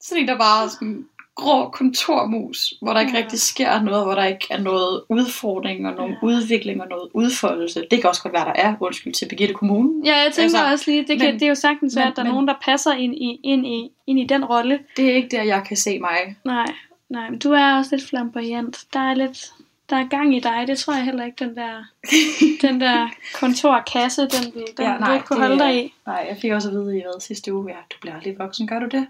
sådan 0.00 0.22
en, 0.22 0.28
der 0.28 0.38
bare 0.38 0.64
er 0.64 0.68
sådan 0.68 1.06
grå 1.34 1.68
kontormus, 1.70 2.74
hvor 2.82 2.92
der 2.92 3.00
ikke 3.00 3.12
Ja. 3.12 3.18
rigtig 3.18 3.40
sker 3.40 3.82
noget, 3.82 4.04
hvor 4.04 4.14
der 4.14 4.24
ikke 4.24 4.46
er 4.50 4.58
noget 4.58 5.02
udfordring 5.08 5.86
og 5.86 5.94
nogen 5.94 6.12
Ja. 6.12 6.18
udvikling 6.26 6.82
og 6.82 6.88
noget 6.88 7.08
udfoldelse. 7.14 7.86
Det 7.90 8.00
kan 8.00 8.10
også 8.10 8.22
godt 8.22 8.32
være, 8.32 8.44
der 8.44 8.52
er, 8.52 8.74
undskyld, 8.80 9.12
til 9.12 9.28
Birgitte 9.28 9.54
Kommune. 9.54 10.06
ja, 10.06 10.16
jeg 10.16 10.32
tænker 10.32 10.42
Altså, 10.42 10.58
altså, 10.58 10.72
også 10.72 10.90
lige, 10.90 11.06
det, 11.06 11.20
kan, 11.20 11.26
men- 11.30 11.34
det 11.34 11.42
er 11.42 11.48
jo 11.48 11.54
sagtens 11.54 11.96
være, 11.96 12.04
men- 12.04 12.10
at 12.10 12.16
der 12.16 12.22
er 12.22 12.26
men- 12.26 12.32
nogen, 12.32 12.48
der 12.48 12.54
passer 12.64 12.92
ind 12.92 13.14
i, 13.14 13.40
ind, 13.44 13.66
i, 13.66 13.90
ind 14.06 14.18
i 14.20 14.26
den 14.26 14.44
rolle. 14.44 14.78
Det 14.96 15.10
er 15.10 15.14
ikke 15.14 15.28
der, 15.36 15.42
jeg 15.42 15.64
kan 15.68 15.76
se 15.76 15.98
mig. 15.98 16.36
Nej, 16.44 16.66
nej, 17.12 17.30
men 17.30 17.38
du 17.38 17.52
er 17.52 17.76
også 17.76 17.96
lidt 17.96 18.08
flamboyant. 18.08 18.84
Der 18.92 19.00
er 19.00 19.14
lidt, 19.14 19.52
der 19.90 19.96
er 19.96 20.08
gang 20.08 20.36
i 20.36 20.40
dig. 20.40 20.64
Det 20.66 20.78
tror 20.78 20.94
jeg 20.94 21.04
heller 21.04 21.24
ikke, 21.24 21.44
den 21.44 21.56
der, 21.56 21.84
den 22.68 22.80
der 22.80 23.08
kontorkasse, 23.34 24.22
den, 24.22 24.52
den 24.52 24.62
Ja, 24.78 24.98
nej, 24.98 25.08
du 25.08 25.14
ikke 25.14 25.26
kunne 25.26 25.40
holde 25.40 25.58
dig 25.58 25.84
i. 25.84 25.94
Nej, 26.06 26.26
jeg 26.28 26.38
fik 26.40 26.50
også 26.50 26.68
at 26.68 26.74
vide 26.74 26.98
i 26.98 27.02
hvad, 27.02 27.20
sidste 27.20 27.54
uge, 27.54 27.70
ja, 27.70 27.76
du 27.92 27.96
bliver 28.00 28.14
aldrig 28.14 28.38
voksen, 28.38 28.66
gør 28.66 28.78
du 28.78 28.86
det? 28.86 29.06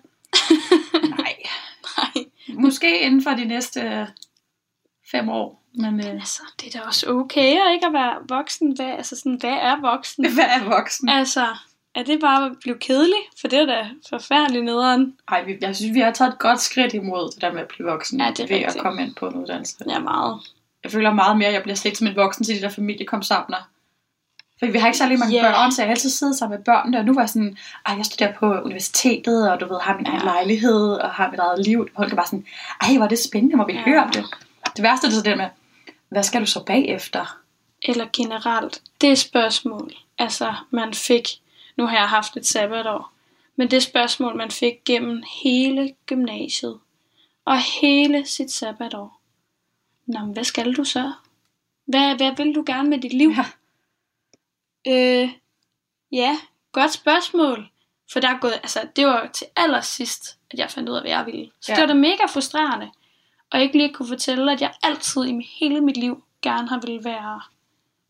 Nej. 1.18 1.34
Nej. 1.96 2.24
Måske 2.48 3.00
inden 3.00 3.22
for 3.22 3.30
de 3.30 3.44
næste 3.44 4.08
fem 5.10 5.28
år. 5.28 5.62
Men 5.74 6.00
øh, 6.00 6.06
Altså, 6.06 6.42
det 6.60 6.74
er 6.74 6.78
da 6.78 6.86
også 6.86 7.10
okay 7.10 7.60
at 7.66 7.72
ikke 7.72 7.86
at 7.86 7.92
være 7.92 8.16
voksen. 8.28 8.72
Hvad, 8.76 8.86
altså 8.86 9.16
sådan, 9.16 9.38
hvad 9.40 9.58
er 9.60 9.80
voksen? 9.80 10.30
hvad 10.34 10.44
er 10.44 10.64
voksen? 10.64 11.08
Altså, 11.08 11.46
er 11.94 12.02
det 12.02 12.20
bare 12.20 12.46
at 12.46 12.52
blive 12.60 12.78
kedelig? 12.78 13.18
For 13.40 13.48
det 13.48 13.58
er 13.58 13.66
da 13.66 13.88
forfærdeligt 14.08 14.64
nederen. 14.64 15.14
Ej, 15.28 15.44
vi, 15.44 15.56
jeg 15.60 15.76
synes, 15.76 15.94
vi 15.94 16.00
har 16.00 16.10
taget 16.10 16.32
et 16.32 16.38
godt 16.38 16.60
skridt 16.60 16.94
imod 16.94 17.30
det 17.32 17.42
der 17.42 17.52
med 17.52 17.60
at 17.60 17.68
blive 17.68 17.88
voksen. 17.88 18.20
Ja, 18.20 18.30
det 18.30 18.40
er 18.40 18.46
ved 18.46 18.56
at 18.56 18.66
rigtigt. 18.66 18.82
komme 18.82 19.02
ind 19.02 19.14
på 19.14 19.28
en 19.28 19.34
uddannelse. 19.34 19.76
Ja, 19.88 19.98
meget. 19.98 20.40
Jeg 20.84 20.92
føler 20.92 21.12
meget 21.12 21.36
mere, 21.38 21.48
at 21.48 21.54
jeg 21.54 21.62
bliver 21.62 21.76
slet 21.76 21.96
som 21.96 22.06
en 22.06 22.16
voksen 22.16 22.44
til 22.44 22.56
de 22.56 22.60
der 22.60 22.68
familiekomsamler. 22.68 23.68
For 24.58 24.66
vi 24.66 24.78
har 24.78 24.86
ikke 24.86 24.98
særlig 24.98 25.18
mange 25.18 25.34
yeah. 25.36 25.54
børn, 25.54 25.72
så 25.72 25.82
jeg 25.82 25.88
har 25.88 25.90
altid 25.94 26.10
siddet 26.10 26.36
sammen 26.36 26.58
med 26.58 26.64
børnene. 26.64 26.98
Og 26.98 27.04
nu 27.04 27.14
var 27.14 27.22
jeg 27.22 27.28
sådan, 27.28 27.56
ej, 27.86 27.94
jeg 27.96 28.04
studerer 28.04 28.32
på 28.32 28.60
universitetet, 28.60 29.50
og 29.52 29.60
du 29.60 29.66
ved, 29.66 29.80
har 29.80 29.96
min 29.96 30.06
egen 30.06 30.18
Ja. 30.18 30.24
lejlighed, 30.24 30.92
og 30.92 31.10
har 31.10 31.30
mit 31.30 31.40
eget 31.40 31.66
liv. 31.66 31.80
Og 31.80 31.88
folk 31.96 32.12
er 32.12 32.16
bare 32.16 32.26
sådan, 32.26 32.46
ej, 32.82 32.96
hvor 32.96 33.04
er 33.04 33.08
det 33.08 33.18
spændende, 33.18 33.56
må 33.56 33.66
vi 33.66 33.72
ja. 33.72 33.82
høre 33.82 34.02
om 34.02 34.10
det. 34.10 34.24
Det 34.76 34.82
værste 34.82 35.06
er 35.06 35.10
det 35.10 35.18
så 35.18 35.22
det 35.22 35.36
med, 35.36 35.48
hvad 36.08 36.22
skal 36.22 36.40
du 36.40 36.46
så 36.46 36.64
bagefter? 36.64 37.38
Eller 37.82 38.06
generelt, 38.16 38.82
det 39.00 39.18
spørgsmål, 39.18 39.92
altså 40.18 40.54
man 40.70 40.94
fik, 40.94 41.28
nu 41.82 41.86
har 41.88 41.96
jeg 41.96 42.08
haft 42.08 42.36
et 42.36 42.46
sabbatår, 42.46 43.12
men 43.56 43.70
det 43.70 43.82
spørgsmål, 43.82 44.36
man 44.36 44.50
fik 44.50 44.84
gennem 44.84 45.22
hele 45.42 45.94
gymnasiet, 46.06 46.78
og 47.44 47.58
hele 47.80 48.26
sit 48.26 48.50
sabbatår. 48.52 49.20
Nå, 50.06 50.18
men 50.20 50.32
hvad 50.32 50.44
skal 50.44 50.76
du 50.76 50.84
så? 50.84 51.12
Hvad, 51.84 52.16
hvad 52.16 52.36
vil 52.36 52.54
du 52.54 52.62
gerne 52.66 52.88
med 52.90 52.98
dit 52.98 53.12
liv? 53.12 53.30
Ja. 53.36 53.44
Øh, 54.92 55.30
ja, 56.12 56.38
godt 56.72 56.92
spørgsmål. 56.92 57.70
For 58.12 58.20
der 58.20 58.28
er 58.28 58.38
gået, 58.38 58.52
altså, 58.52 58.88
det 58.96 59.06
var 59.06 59.26
til 59.26 59.46
allersidst, 59.56 60.38
at 60.50 60.58
jeg 60.58 60.70
fandt 60.70 60.88
ud 60.88 60.94
af, 60.94 61.02
hvad 61.02 61.10
jeg 61.10 61.26
ville. 61.26 61.50
Så 61.60 61.72
Ja. 61.72 61.76
det 61.76 61.82
var 61.82 61.86
da 61.86 61.94
mega 61.94 62.26
frustrerende. 62.28 62.90
Og 63.50 63.60
ikke 63.60 63.76
lige 63.76 63.94
kunne 63.94 64.08
fortælle, 64.08 64.52
at 64.52 64.60
jeg 64.60 64.74
altid 64.82 65.24
i 65.24 65.48
hele 65.60 65.80
mit 65.80 65.96
liv 65.96 66.24
gerne 66.42 66.68
har 66.68 66.80
ville 66.80 67.04
være 67.04 67.40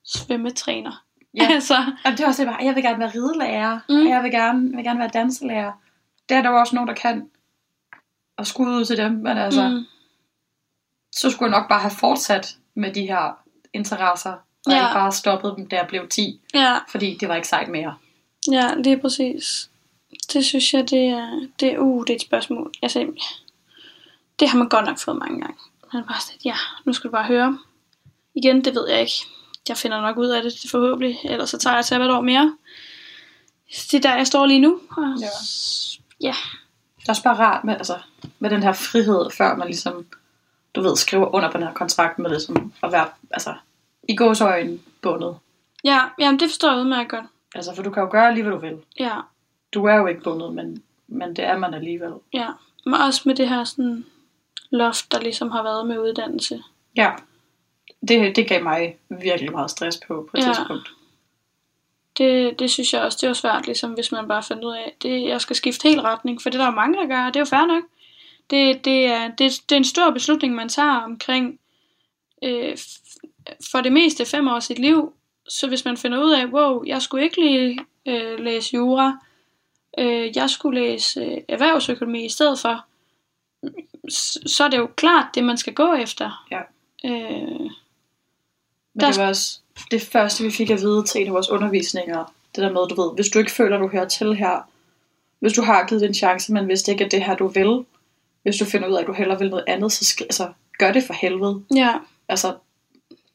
svømmetræner. 0.05 1.05
Ja. 1.35 1.49
altså, 1.55 1.75
Og 2.05 2.11
det 2.13 2.21
er 2.21 2.27
også 2.27 2.43
det, 2.43 2.51
bare, 2.51 2.65
jeg 2.65 2.75
vil 2.75 2.83
gerne 2.83 2.99
være 2.99 3.13
ridelærer, 3.15 3.79
Mm. 3.89 3.95
og 3.97 4.09
jeg 4.09 4.23
vil 4.23 4.31
gerne, 4.31 4.69
jeg 4.71 4.77
vil 4.77 4.85
gerne 4.85 4.99
være 4.99 5.11
danselærer. 5.15 5.73
Det 6.29 6.37
er 6.37 6.43
der 6.43 6.51
jo 6.51 6.57
også 6.57 6.75
nogen, 6.75 6.89
der 6.89 6.95
kan. 6.95 7.31
Og 8.37 8.47
skud 8.47 8.67
ud 8.67 8.85
til 8.85 8.97
dem, 8.97 9.13
men 9.13 9.39
altså, 9.39 9.69
mm. 9.69 9.85
så 11.13 11.31
skulle 11.31 11.53
jeg 11.53 11.61
nok 11.61 11.69
bare 11.69 11.81
have 11.81 11.91
fortsat 11.99 12.57
med 12.75 12.95
de 12.95 13.03
her 13.07 13.39
interesser, 13.73 14.31
og 14.67 14.73
Ja. 14.73 14.75
ikke 14.87 14.95
bare 14.95 15.13
stoppet 15.13 15.55
dem, 15.57 15.67
da 15.69 15.77
jeg 15.77 15.87
blev 15.89 16.09
10, 16.09 16.41
ja, 16.55 16.79
fordi 16.89 17.17
det 17.21 17.29
var 17.29 17.35
ikke 17.35 17.49
sejt 17.49 17.69
mere. 17.69 17.95
ja, 18.53 18.75
lige 18.75 18.99
præcis. 18.99 19.71
Det 20.33 20.45
synes 20.45 20.75
jeg, 20.75 20.91
det 20.91 21.09
er, 21.09 21.41
det 21.61 21.73
er, 21.73 21.79
uh, 21.79 22.01
det 22.07 22.11
er 22.11 22.15
et 22.15 22.21
spørgsmål. 22.23 22.73
Altså, 22.83 23.13
det 24.41 24.49
har 24.49 24.59
man 24.59 24.69
godt 24.69 24.87
nok 24.87 24.99
fået 24.99 25.17
mange 25.17 25.41
gange. 25.41 25.57
Man 25.93 26.03
er 26.03 26.07
bare 26.07 26.21
sådan, 26.21 26.41
ja, 26.45 26.55
nu 26.85 26.93
skal 26.93 27.09
du 27.09 27.13
bare 27.13 27.25
høre. 27.25 27.59
Igen, 28.35 28.65
det 28.65 28.75
ved 28.75 28.89
jeg 28.89 29.01
ikke. 29.01 29.13
Jeg 29.69 29.77
finder 29.77 30.01
nok 30.01 30.17
ud 30.17 30.27
af 30.29 30.43
det 30.43 30.53
forhåbentlig, 30.71 31.19
ellers 31.25 31.51
så 31.51 31.59
tager 31.59 31.77
jeg 31.91 32.05
et 32.05 32.11
år 32.11 32.21
mere. 32.21 32.57
Det 33.91 33.95
er 33.95 34.01
der, 34.01 34.17
jeg 34.17 34.27
står 34.27 34.47
lige 34.47 34.61
nu. 34.61 34.81
Og, 34.97 35.05
Ja. 35.21 35.27
ja. 36.21 36.35
Det 37.01 37.09
er 37.09 37.13
også 37.13 37.23
bare 37.23 37.37
rart 37.39 37.65
med, 37.65 37.75
altså, 37.75 37.99
med 38.39 38.51
den 38.51 38.63
her 38.63 38.73
frihed, 38.73 39.31
før 39.31 39.57
man 39.57 39.67
ligesom, 39.67 40.07
du 40.75 40.83
ved, 40.83 40.97
skriver 40.97 41.35
under 41.35 41.51
på 41.51 41.59
den 41.59 41.67
her 41.67 41.75
kontrakt 41.75 42.19
med 42.19 42.31
ligesom 42.31 42.73
at 42.83 42.93
være, 42.93 43.09
altså, 43.31 43.55
i 44.09 44.17
gåsøjne 44.17 44.79
bundet. 45.03 45.37
Ja, 45.85 46.01
jamen 46.19 46.41
det 46.41 46.49
forstår 46.49 46.71
jeg 46.71 46.79
udmærket 46.79 47.11
godt. 47.11 47.25
Altså, 47.55 47.75
for 47.75 47.83
du 47.83 47.91
kan 47.91 48.03
jo 48.03 48.09
gøre 48.11 48.35
lige, 48.35 48.43
hvad 48.43 48.53
du 48.53 48.59
vil. 48.59 48.79
Ja, 48.99 49.17
Du 49.75 49.85
er 49.85 49.95
jo 49.95 50.07
ikke 50.07 50.21
bundet, 50.23 50.53
men, 50.55 50.83
men 51.09 51.37
det 51.37 51.45
er 51.45 51.59
man 51.59 51.75
alligevel. 51.75 52.13
ja. 52.33 52.49
Men 52.85 52.95
også 52.95 53.23
med 53.25 53.35
det 53.35 53.49
her 53.49 53.65
sådan 53.65 54.05
loft, 54.71 55.13
der 55.13 55.21
ligesom 55.21 55.51
har 55.51 55.63
været 55.63 55.87
med 55.87 55.99
uddannelse. 55.99 56.63
Ja. 56.97 57.11
Det, 58.09 58.37
det 58.37 58.49
gav 58.49 58.63
mig 58.63 58.97
virkelig 59.09 59.53
meget 59.53 59.71
stress 59.71 60.01
på, 60.07 60.29
på 60.31 60.37
et 60.37 60.41
Ja. 60.47 60.53
tidspunkt. 60.53 60.89
Det, 62.19 62.59
det 62.59 62.71
synes 62.71 62.93
jeg 62.93 63.03
også, 63.03 63.19
det 63.21 63.25
er 63.25 63.29
jo 63.31 63.35
svært, 63.35 63.67
ligesom 63.67 63.91
hvis 63.93 64.13
man 64.13 64.29
bare 64.29 64.43
finder 64.43 64.69
ud 64.69 64.75
af, 64.75 64.95
det, 65.03 65.23
jeg 65.29 65.41
skal 65.41 65.57
skifte 65.57 65.89
helt 65.89 66.01
retning, 66.01 66.43
for 66.43 66.51
det 66.51 66.59
er 66.59 66.63
der 66.63 66.71
jo 66.71 66.75
mange, 66.77 66.99
der 66.99 67.07
gør, 67.07 67.25
og 67.27 67.35
det 67.35 67.37
er 67.37 67.41
jo 67.41 67.45
fair 67.45 67.67
nok. 67.67 67.85
Det, 68.51 68.85
det, 68.85 69.07
er, 69.07 69.29
det, 69.29 69.53
det 69.69 69.73
er 69.73 69.77
en 69.77 69.85
stor 69.85 70.11
beslutning, 70.11 70.55
man 70.55 70.69
tager 70.69 70.97
omkring 70.97 71.59
øh, 72.45 72.77
for 73.73 73.81
det 73.81 73.93
meste 73.93 74.27
fem 74.27 74.49
år 74.49 74.53
af 74.55 74.63
sit 74.63 74.79
liv. 74.79 75.13
Så 75.49 75.69
hvis 75.69 75.85
man 75.85 75.97
finder 75.97 76.25
ud 76.25 76.31
af, 76.31 76.47
wow, 76.47 76.85
jeg 76.87 77.03
skulle 77.03 77.25
ikke 77.25 77.41
lige 77.41 77.79
øh, 78.09 78.39
læse 78.39 78.75
jura, 78.77 79.19
øh, 79.99 80.37
jeg 80.37 80.51
skulle 80.51 80.81
læse 80.81 81.21
øh, 81.21 81.39
erhvervsøkonomi 81.49 82.25
i 82.25 82.29
stedet 82.29 82.59
for, 82.59 82.85
så 84.47 84.65
er 84.65 84.69
det 84.69 84.79
jo 84.79 84.87
klart 84.97 85.27
det, 85.35 85.45
man 85.45 85.57
skal 85.57 85.75
gå 85.75 85.93
efter. 85.95 86.47
Ja. 86.51 86.61
Øh, 87.05 87.52
Der- 89.07 89.13
det 89.13 89.21
var 89.23 89.29
også 89.29 89.59
det 89.91 90.03
første, 90.03 90.45
vi 90.45 90.51
fik 90.51 90.71
at 90.71 90.81
vide 90.81 91.05
til 91.05 91.21
en 91.21 91.27
af 91.27 91.33
vores 91.33 91.49
undervisninger. 91.51 92.25
Det 92.55 92.63
der 92.63 92.73
med, 92.73 92.89
du 92.89 93.03
ved, 93.03 93.15
hvis 93.15 93.29
du 93.29 93.39
ikke 93.39 93.51
føler, 93.51 93.79
du 93.79 93.89
hører 93.89 94.09
til 94.09 94.35
her, 94.35 94.69
hvis 95.41 95.53
du 95.53 95.63
har 95.63 95.87
givet 95.87 96.01
det 96.01 96.09
en 96.09 96.15
chance, 96.15 96.53
men 96.53 96.65
hvis 96.65 96.83
det 96.83 96.93
ikke 96.93 97.05
er 97.05 97.09
det 97.09 97.25
her, 97.25 97.35
du 97.37 97.47
vil, 97.49 97.85
hvis 98.43 98.57
du 98.57 98.65
finder 98.65 98.89
ud 98.89 98.95
af, 98.95 99.01
at 99.01 99.07
du 99.07 99.13
hellere 99.13 99.39
vil 99.39 99.51
noget 99.51 99.65
andet, 99.67 99.93
så 99.93 100.05
sk- 100.15 100.25
altså, 100.25 100.53
gør 100.79 100.93
det 100.93 101.05
for 101.05 101.15
helvede. 101.15 101.63
ja. 101.75 101.93
Altså, 102.29 102.55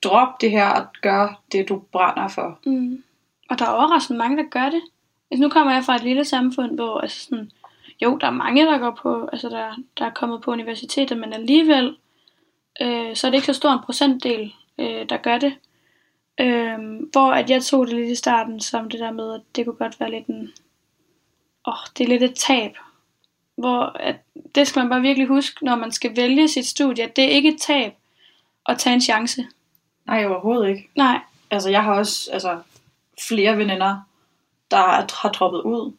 drop 0.04 0.42
det 0.42 0.52
her 0.52 0.70
og 0.70 0.86
gør 1.02 1.42
det, 1.52 1.70
du 1.70 1.82
brænder 1.92 2.28
for. 2.28 2.60
Mm. 2.66 3.04
Og 3.50 3.60
der 3.60 3.66
er 3.66 3.70
overraskende 3.70 4.18
mange, 4.18 4.38
der 4.38 4.50
gør 4.50 4.70
det. 4.70 4.82
Altså, 5.32 5.42
nu 5.44 5.50
kommer 5.50 5.74
jeg 5.74 5.84
fra 5.86 5.96
et 5.96 6.04
lille 6.04 6.26
samfund, 6.26 6.76
hvor 6.76 7.00
altså 7.00 7.20
sådan, 7.24 7.52
jo, 8.04 8.18
der 8.22 8.28
er 8.28 8.32
mange, 8.32 8.66
der 8.66 8.78
går 8.78 9.00
på, 9.02 9.30
altså 9.32 9.50
der, 9.50 9.76
der 9.98 10.06
er 10.06 10.10
kommet 10.10 10.42
på 10.42 10.52
universitetet, 10.52 11.18
men 11.18 11.34
alligevel, 11.34 11.98
øh, 12.82 13.16
så 13.16 13.28
er 13.28 13.32
det 13.32 13.38
ikke 13.38 13.46
så 13.46 13.54
stor 13.54 13.72
en 13.72 13.80
procentdel, 13.86 14.54
øh, 14.80 15.10
der 15.10 15.18
gør 15.18 15.38
det. 15.38 15.54
Øh, 16.40 16.78
hvor 17.12 17.32
at 17.32 17.50
jeg 17.50 17.64
tog 17.64 17.88
det 17.88 17.96
lidt 17.96 18.10
i 18.12 18.16
starten 18.16 18.60
som 18.60 18.90
det 18.90 19.00
der 19.00 19.12
med, 19.12 19.34
at 19.34 19.42
det 19.56 19.66
kunne 19.66 19.76
godt 19.76 20.00
være 20.00 20.12
lidt 20.12 20.28
en, 20.28 20.52
åh, 21.68 21.74
oh, 21.74 21.78
det 21.98 22.04
er 22.04 22.08
lidt 22.08 22.24
et 22.24 22.36
tab. 22.36 22.72
Hvor 23.56 23.84
at, 24.00 24.16
det 24.56 24.68
skal 24.68 24.80
man 24.80 24.90
bare 24.90 25.02
virkelig 25.02 25.28
huske, 25.28 25.66
når 25.66 25.76
man 25.76 25.92
skal 25.92 26.16
vælge 26.16 26.48
sit 26.48 26.66
studie, 26.68 27.04
at 27.04 27.16
det 27.16 27.24
er 27.24 27.30
ikke 27.30 27.50
et 27.50 27.62
tab 27.62 27.94
at 28.66 28.78
tage 28.80 28.94
en 28.94 29.02
chance. 29.02 29.46
Nej, 30.06 30.26
overhovedet 30.26 30.70
ikke. 30.70 30.90
Nej, 30.96 31.20
Altså, 31.52 31.70
jeg 31.70 31.84
har 31.84 31.94
også 31.94 32.30
altså, 32.34 32.60
flere 33.28 33.58
veninder, 33.58 34.02
der 34.72 34.78
er- 34.78 35.22
har 35.22 35.30
droppet 35.30 35.62
ud. 35.62 35.94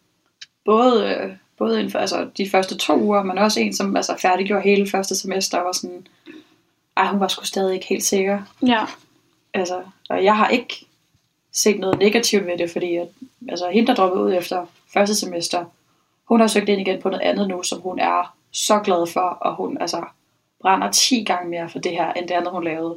Både, 0.65 1.15
øh, 1.15 1.37
både 1.59 1.79
inden 1.79 1.93
for 1.93 1.99
altså, 1.99 2.31
de 2.37 2.51
første 2.51 2.77
to 2.77 3.01
uger, 3.01 3.23
men 3.23 3.39
også 3.39 3.61
en, 3.61 3.75
som 3.75 3.97
altså, 3.97 4.17
færdiggjorde 4.23 4.63
hele 4.63 4.91
første 4.91 5.17
semester, 5.17 5.59
og 5.59 5.65
var 5.65 5.73
sådan, 5.73 6.07
ej, 6.99 7.07
hun 7.07 7.21
var 7.21 7.29
sgu 7.29 7.45
stadig 7.45 7.75
ikke 7.75 7.87
helt 7.87 8.05
sikker. 8.05 8.43
ja, 8.67 8.85
Altså, 9.55 9.83
og 10.11 10.25
jeg 10.25 10.37
har 10.37 10.49
ikke 10.49 10.87
set 11.53 11.81
noget 11.81 11.99
negativt 11.99 12.47
ved 12.47 12.59
det, 12.59 12.71
fordi 12.71 12.97
at, 12.97 13.09
altså, 13.49 13.69
hende, 13.71 13.87
der 13.87 13.95
droppede 13.95 14.25
ud 14.25 14.33
efter 14.35 14.67
første 14.93 15.15
semester, 15.15 15.65
hun 16.25 16.41
har 16.41 16.47
søgt 16.47 16.69
ind 16.69 16.81
igen 16.81 17.03
på 17.03 17.09
noget 17.11 17.23
andet 17.23 17.49
nu, 17.49 17.63
som 17.63 17.81
hun 17.81 17.99
er 17.99 18.35
så 18.53 18.79
glad 18.79 19.07
for, 19.13 19.21
og 19.21 19.55
hun 19.55 19.79
altså, 19.81 20.05
brænder 20.61 20.91
10 20.91 21.25
gange 21.25 21.51
mere 21.51 21.69
for 21.69 21.79
det 21.79 21.93
her, 21.93 22.13
end 22.13 22.29
det 22.29 22.35
andet, 22.35 22.51
hun 22.53 22.65
lavede. 22.65 22.97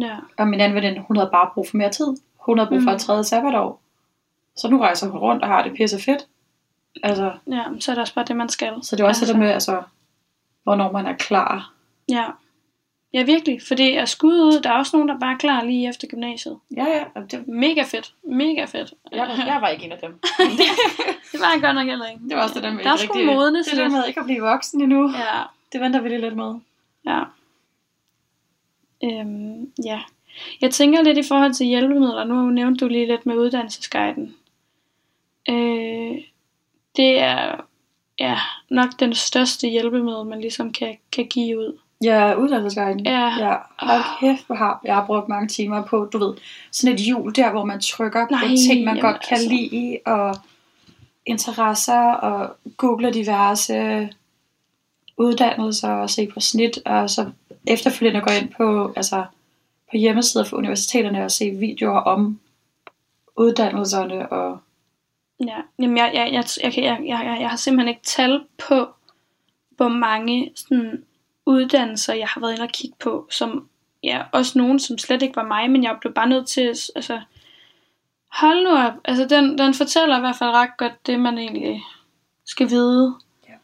ja. 0.00 0.16
Og 0.38 0.48
min 0.48 0.60
anden 0.60 0.76
veninde, 0.76 1.00
hun 1.08 1.16
havde 1.16 1.30
bare 1.32 1.50
brug 1.54 1.68
for 1.68 1.76
mere 1.76 1.90
tid. 1.90 2.16
Hun 2.36 2.58
havde 2.58 2.68
brug 2.68 2.82
for 2.82 2.90
Mm. 2.90 2.94
et 2.94 3.00
tredje 3.00 3.24
sabbatår. 3.24 3.80
Så 4.56 4.68
nu 4.68 4.78
rejser 4.80 5.08
hun 5.08 5.20
rundt 5.20 5.42
og 5.42 5.48
har 5.48 5.62
det 5.62 5.72
pisse 5.76 5.98
fedt. 6.00 6.26
Altså, 7.02 7.32
Ja, 7.46 7.62
så 7.80 7.90
er 7.90 7.94
det 7.94 8.02
også 8.02 8.14
bare 8.14 8.24
det, 8.24 8.36
man 8.36 8.48
skal. 8.48 8.72
så 8.82 8.96
det 8.96 9.02
er 9.02 9.08
også 9.08 9.22
altså. 9.22 9.26
det 9.32 9.40
der 9.40 9.46
med, 9.46 9.50
altså, 9.52 9.82
hvornår 10.62 10.92
man 10.92 11.06
er 11.06 11.16
klar. 11.16 11.72
Ja. 12.08 12.24
Ja, 13.14 13.22
virkelig. 13.22 13.62
Fordi 13.68 13.92
at 13.92 14.08
skud 14.08 14.34
ud, 14.40 14.60
der 14.60 14.70
er 14.70 14.74
også 14.74 14.96
nogen, 14.96 15.08
der 15.08 15.18
bare 15.18 15.32
er 15.34 15.38
klar 15.38 15.64
lige 15.64 15.88
efter 15.88 16.06
gymnasiet. 16.08 16.58
Ja, 16.76 16.84
ja. 16.84 17.04
Det, 17.30 17.48
Mega 17.48 17.82
fedt. 17.82 18.14
Mega 18.24 18.64
fedt. 18.64 18.94
jeg, 19.12 19.20
var, 19.20 19.44
jeg 19.46 19.58
var 19.60 19.68
ikke 19.68 19.84
en 19.84 19.92
af 19.92 19.98
dem. 19.98 20.12
det 21.32 21.40
var 21.40 21.52
jeg 21.52 21.62
godt 21.62 21.74
nok 21.74 21.86
heller 21.86 22.06
ikke. 22.06 22.20
Det 22.28 22.36
var 22.36 22.42
også 22.42 22.54
det 22.54 22.62
der 22.62 22.72
med 22.72 22.84
Der 22.84 22.90
er 22.92 22.96
sgu 22.96 23.12
rigtig- 23.12 23.26
modnes 23.34 23.66
Det 23.66 23.76
der 23.78 23.88
med 23.88 24.06
ikke 24.08 24.20
at 24.20 24.26
blive 24.26 24.40
voksen 24.42 24.80
endnu. 24.82 25.10
Ja, 25.10 25.42
Det 25.72 25.80
venter 25.80 26.00
vi 26.00 26.08
lige 26.08 26.20
lidt 26.20 26.36
med. 26.36 26.54
ja. 27.06 27.22
Øhm, 29.04 29.72
ja. 29.84 30.00
Jeg 30.60 30.70
tænker 30.70 31.02
lidt 31.02 31.18
i 31.18 31.22
forhold 31.28 31.54
til 31.54 31.66
hjælpemidler. 31.66 32.24
Nu 32.24 32.50
nævnte 32.50 32.84
du 32.84 32.88
lige 32.88 33.06
lidt 33.06 33.26
med 33.26 33.36
uddannelsesguiden. 33.36 34.36
Øh, 35.48 36.14
det 36.96 37.18
er 37.18 37.60
ja, 38.18 38.38
nok 38.70 38.88
den 39.00 39.14
største 39.14 39.68
hjælpemiddel, 39.68 40.24
man 40.26 40.40
ligesom 40.40 40.72
kan, 40.72 40.98
kan 41.12 41.26
give 41.26 41.58
ud. 41.58 41.78
Ja, 42.02 42.34
uddannelsesguiden. 42.34 43.06
Ja. 43.06 43.38
ja. 43.38 43.56
Hold 43.78 44.02
kæft, 44.20 44.46
hvor 44.46 44.54
har 44.54 44.80
jeg 44.84 44.94
har 44.94 45.06
brugt 45.06 45.28
mange 45.28 45.48
timer 45.48 45.82
på, 45.82 46.08
du 46.12 46.18
ved, 46.18 46.34
sådan 46.70 46.94
et 46.94 47.00
hjul 47.00 47.34
der, 47.34 47.50
hvor 47.50 47.64
man 47.64 47.80
trykker 47.80 48.26
Nej, 48.30 48.40
på 48.40 48.48
ting, 48.68 48.84
man 48.84 49.00
godt 49.00 49.20
kan 49.28 49.36
altså. 49.36 49.48
lide, 49.48 49.98
og 50.06 50.36
interesser, 51.26 52.12
og 52.12 52.56
googler 52.76 53.10
diverse 53.10 54.08
uddannelser, 55.16 55.90
og 55.90 56.10
se 56.10 56.26
på 56.26 56.40
snit, 56.40 56.78
og 56.84 57.10
så 57.10 57.30
efterfølgende 57.66 58.20
gå 58.20 58.32
ind 58.42 58.48
på, 58.56 58.92
altså, 58.96 59.24
på 59.90 59.96
hjemmesider 59.96 60.44
for 60.44 60.56
universiteterne 60.56 61.24
og 61.24 61.30
se 61.30 61.50
videoer 61.50 62.00
om 62.00 62.40
uddannelserne, 63.36 64.32
og 64.32 64.58
Ja, 65.46 65.56
jamen 65.78 65.96
jeg, 65.96 66.10
jeg, 66.14 66.32
jeg, 66.32 66.44
jeg, 66.62 66.84
jeg, 66.84 67.00
jeg, 67.06 67.24
jeg, 67.24 67.38
jeg 67.40 67.50
har 67.50 67.56
simpelthen 67.56 67.88
ikke 67.88 68.04
tal 68.04 68.44
på, 68.68 68.88
hvor 69.70 69.88
mange 69.88 70.52
sådan, 70.56 71.04
uddannelser, 71.46 72.14
jeg 72.14 72.28
har 72.28 72.40
været 72.40 72.52
inde 72.52 72.62
og 72.64 72.68
kigge 72.72 72.96
på, 73.00 73.26
som 73.30 73.68
ja, 74.02 74.22
også 74.32 74.58
nogen, 74.58 74.78
som 74.80 74.98
slet 74.98 75.22
ikke 75.22 75.36
var 75.36 75.44
mig, 75.46 75.70
men 75.70 75.84
jeg 75.84 75.96
blev 76.00 76.12
bare 76.12 76.28
nødt 76.28 76.46
til, 76.48 76.60
at- 76.60 76.90
altså, 76.96 77.20
hold 78.32 78.64
nu 78.64 78.76
op, 78.76 78.92
altså 79.04 79.24
den, 79.24 79.58
den 79.58 79.74
fortæller 79.74 80.16
i 80.16 80.20
hvert 80.20 80.36
fald 80.36 80.50
ret 80.50 80.76
godt 80.78 81.06
det, 81.06 81.20
man 81.20 81.38
egentlig 81.38 81.82
skal 82.46 82.68
vide. 82.70 83.14
Ja. 83.48 83.54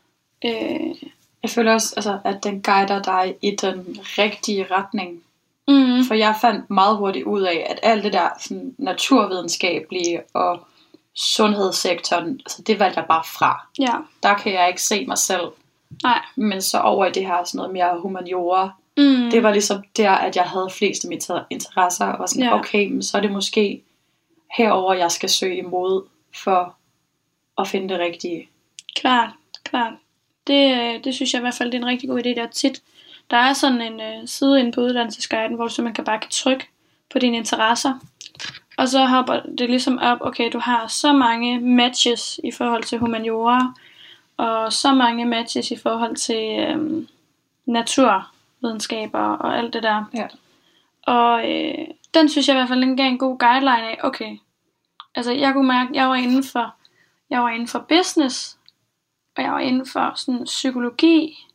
Øh, 0.51 0.95
jeg 1.43 1.51
føler 1.51 1.73
også, 1.75 1.95
altså, 1.97 2.19
at 2.25 2.45
den 2.45 2.63
guider 2.63 3.03
dig 3.03 3.37
i 3.43 3.57
den 3.63 3.99
rigtige 4.19 4.67
retning. 4.71 5.23
mm, 5.69 6.05
For 6.05 6.15
jeg 6.15 6.35
fandt 6.41 6.71
meget 6.71 6.97
hurtigt 6.97 7.25
ud 7.25 7.43
af, 7.43 7.67
at 7.71 7.79
alt 7.83 8.05
det 8.05 8.13
der 8.13 8.29
sådan, 8.41 8.75
naturvidenskabelige 8.79 10.21
og 10.35 10.67
sundhedssektoren, 11.15 12.41
altså 12.47 12.63
det 12.63 12.79
valgte 12.79 13.01
jeg 13.01 13.09
bare 13.09 13.25
fra. 13.25 13.67
ja, 13.79 13.95
Der 14.23 14.35
kan 14.35 14.53
jeg 14.53 14.69
ikke 14.69 14.83
se 14.83 15.07
mig 15.07 15.19
selv. 15.19 15.47
Nej. 16.03 16.21
Men 16.37 16.63
så 16.63 16.79
over 16.81 17.07
i 17.07 17.13
det 17.13 17.27
her 17.27 17.45
sådan 17.45 17.57
noget 17.59 17.73
mere 17.73 18.01
humaniora, 18.01 18.71
Mm, 18.97 19.31
det 19.31 19.43
var 19.43 19.53
ligesom 19.53 19.83
der, 19.97 20.11
at 20.11 20.37
jeg 20.37 20.45
havde 20.45 20.69
flest 20.71 21.05
af 21.05 21.09
mine 21.09 21.21
inter- 21.23 21.45
interesser, 21.51 22.05
og 22.07 22.19
var 22.19 22.27
sådan, 22.27 22.43
Ja. 22.45 22.59
okay, 22.59 22.87
men 22.91 23.03
så 23.03 23.17
er 23.17 23.21
det 23.21 23.33
måske 23.33 23.83
herover 24.57 24.95
jeg 24.95 25.11
skal 25.11 25.29
søge 25.29 25.57
imod, 25.57 26.03
for 26.43 26.75
at 27.59 27.69
finde 27.69 27.89
det 27.89 27.99
rigtige. 28.01 28.49
Klart, 28.97 29.31
klart. 29.65 29.93
Det, 30.47 31.05
det 31.05 31.15
synes 31.15 31.33
jeg 31.33 31.41
i 31.41 31.43
hvert 31.43 31.55
fald, 31.55 31.71
det 31.73 31.79
er 31.79 31.83
en 31.83 31.89
rigtig 31.89 32.09
god 32.09 32.19
idé. 32.19 32.29
Der 32.35 32.43
er 32.43 32.47
tit, 32.51 32.83
der 33.31 33.37
er 33.37 33.53
sådan 33.53 33.81
en 33.81 34.01
øh, 34.01 34.27
side 34.29 34.61
inde 34.61 34.73
på 34.73 34.81
uddannelsesguiden, 34.81 35.55
hvor 35.55 35.65
du 35.67 35.75
simpelthen 35.75 35.95
kan 35.95 36.05
bare 36.05 36.19
kan 36.21 36.31
trykke 36.31 36.67
på 37.11 37.19
dine 37.19 37.37
interesser. 37.37 37.95
Og 38.79 38.89
så 38.89 39.07
hopper 39.07 39.41
det 39.59 39.71
ligesom 39.71 39.99
op, 40.03 40.19
okay, 40.21 40.51
du 40.53 40.59
har 40.59 40.87
så 40.87 41.13
mange 41.13 41.61
matches 41.61 42.41
i 42.45 42.51
forhold 42.53 42.83
til 42.85 42.99
humaniora, 42.99 43.75
og 44.39 44.73
så 44.73 44.95
mange 44.95 45.25
matches 45.25 45.71
i 45.71 45.77
forhold 45.77 46.17
til 46.17 46.59
øhm, 46.59 47.09
naturvidenskaber 47.67 49.19
og 49.19 49.59
alt 49.59 49.73
det 49.73 49.83
der. 49.83 50.05
Ja. 50.15 50.29
Og 51.07 51.53
øh, 51.53 51.87
den 52.15 52.29
synes 52.29 52.49
jeg 52.49 52.55
i 52.55 52.59
hvert 52.59 52.69
fald, 52.69 52.81
den 52.81 52.97
gav 52.97 53.07
en 53.07 53.19
god 53.19 53.39
guideline 53.39 53.89
af, 53.89 53.99
okay, 54.03 54.39
altså 55.15 55.33
jeg 55.33 55.53
kunne 55.53 55.69
mærke, 55.69 55.91
jeg 55.95 56.09
var 56.09 56.15
inden 56.15 56.45
for, 56.45 56.75
jeg 57.31 57.43
var 57.43 57.49
inden 57.49 57.69
for 57.69 57.79
business, 57.89 58.59
og 59.37 59.43
jeg 59.43 59.53
var 59.53 59.59
inden 59.59 59.87
for 59.87 60.13
sådan 60.15 60.45
psykologi, 60.45 61.47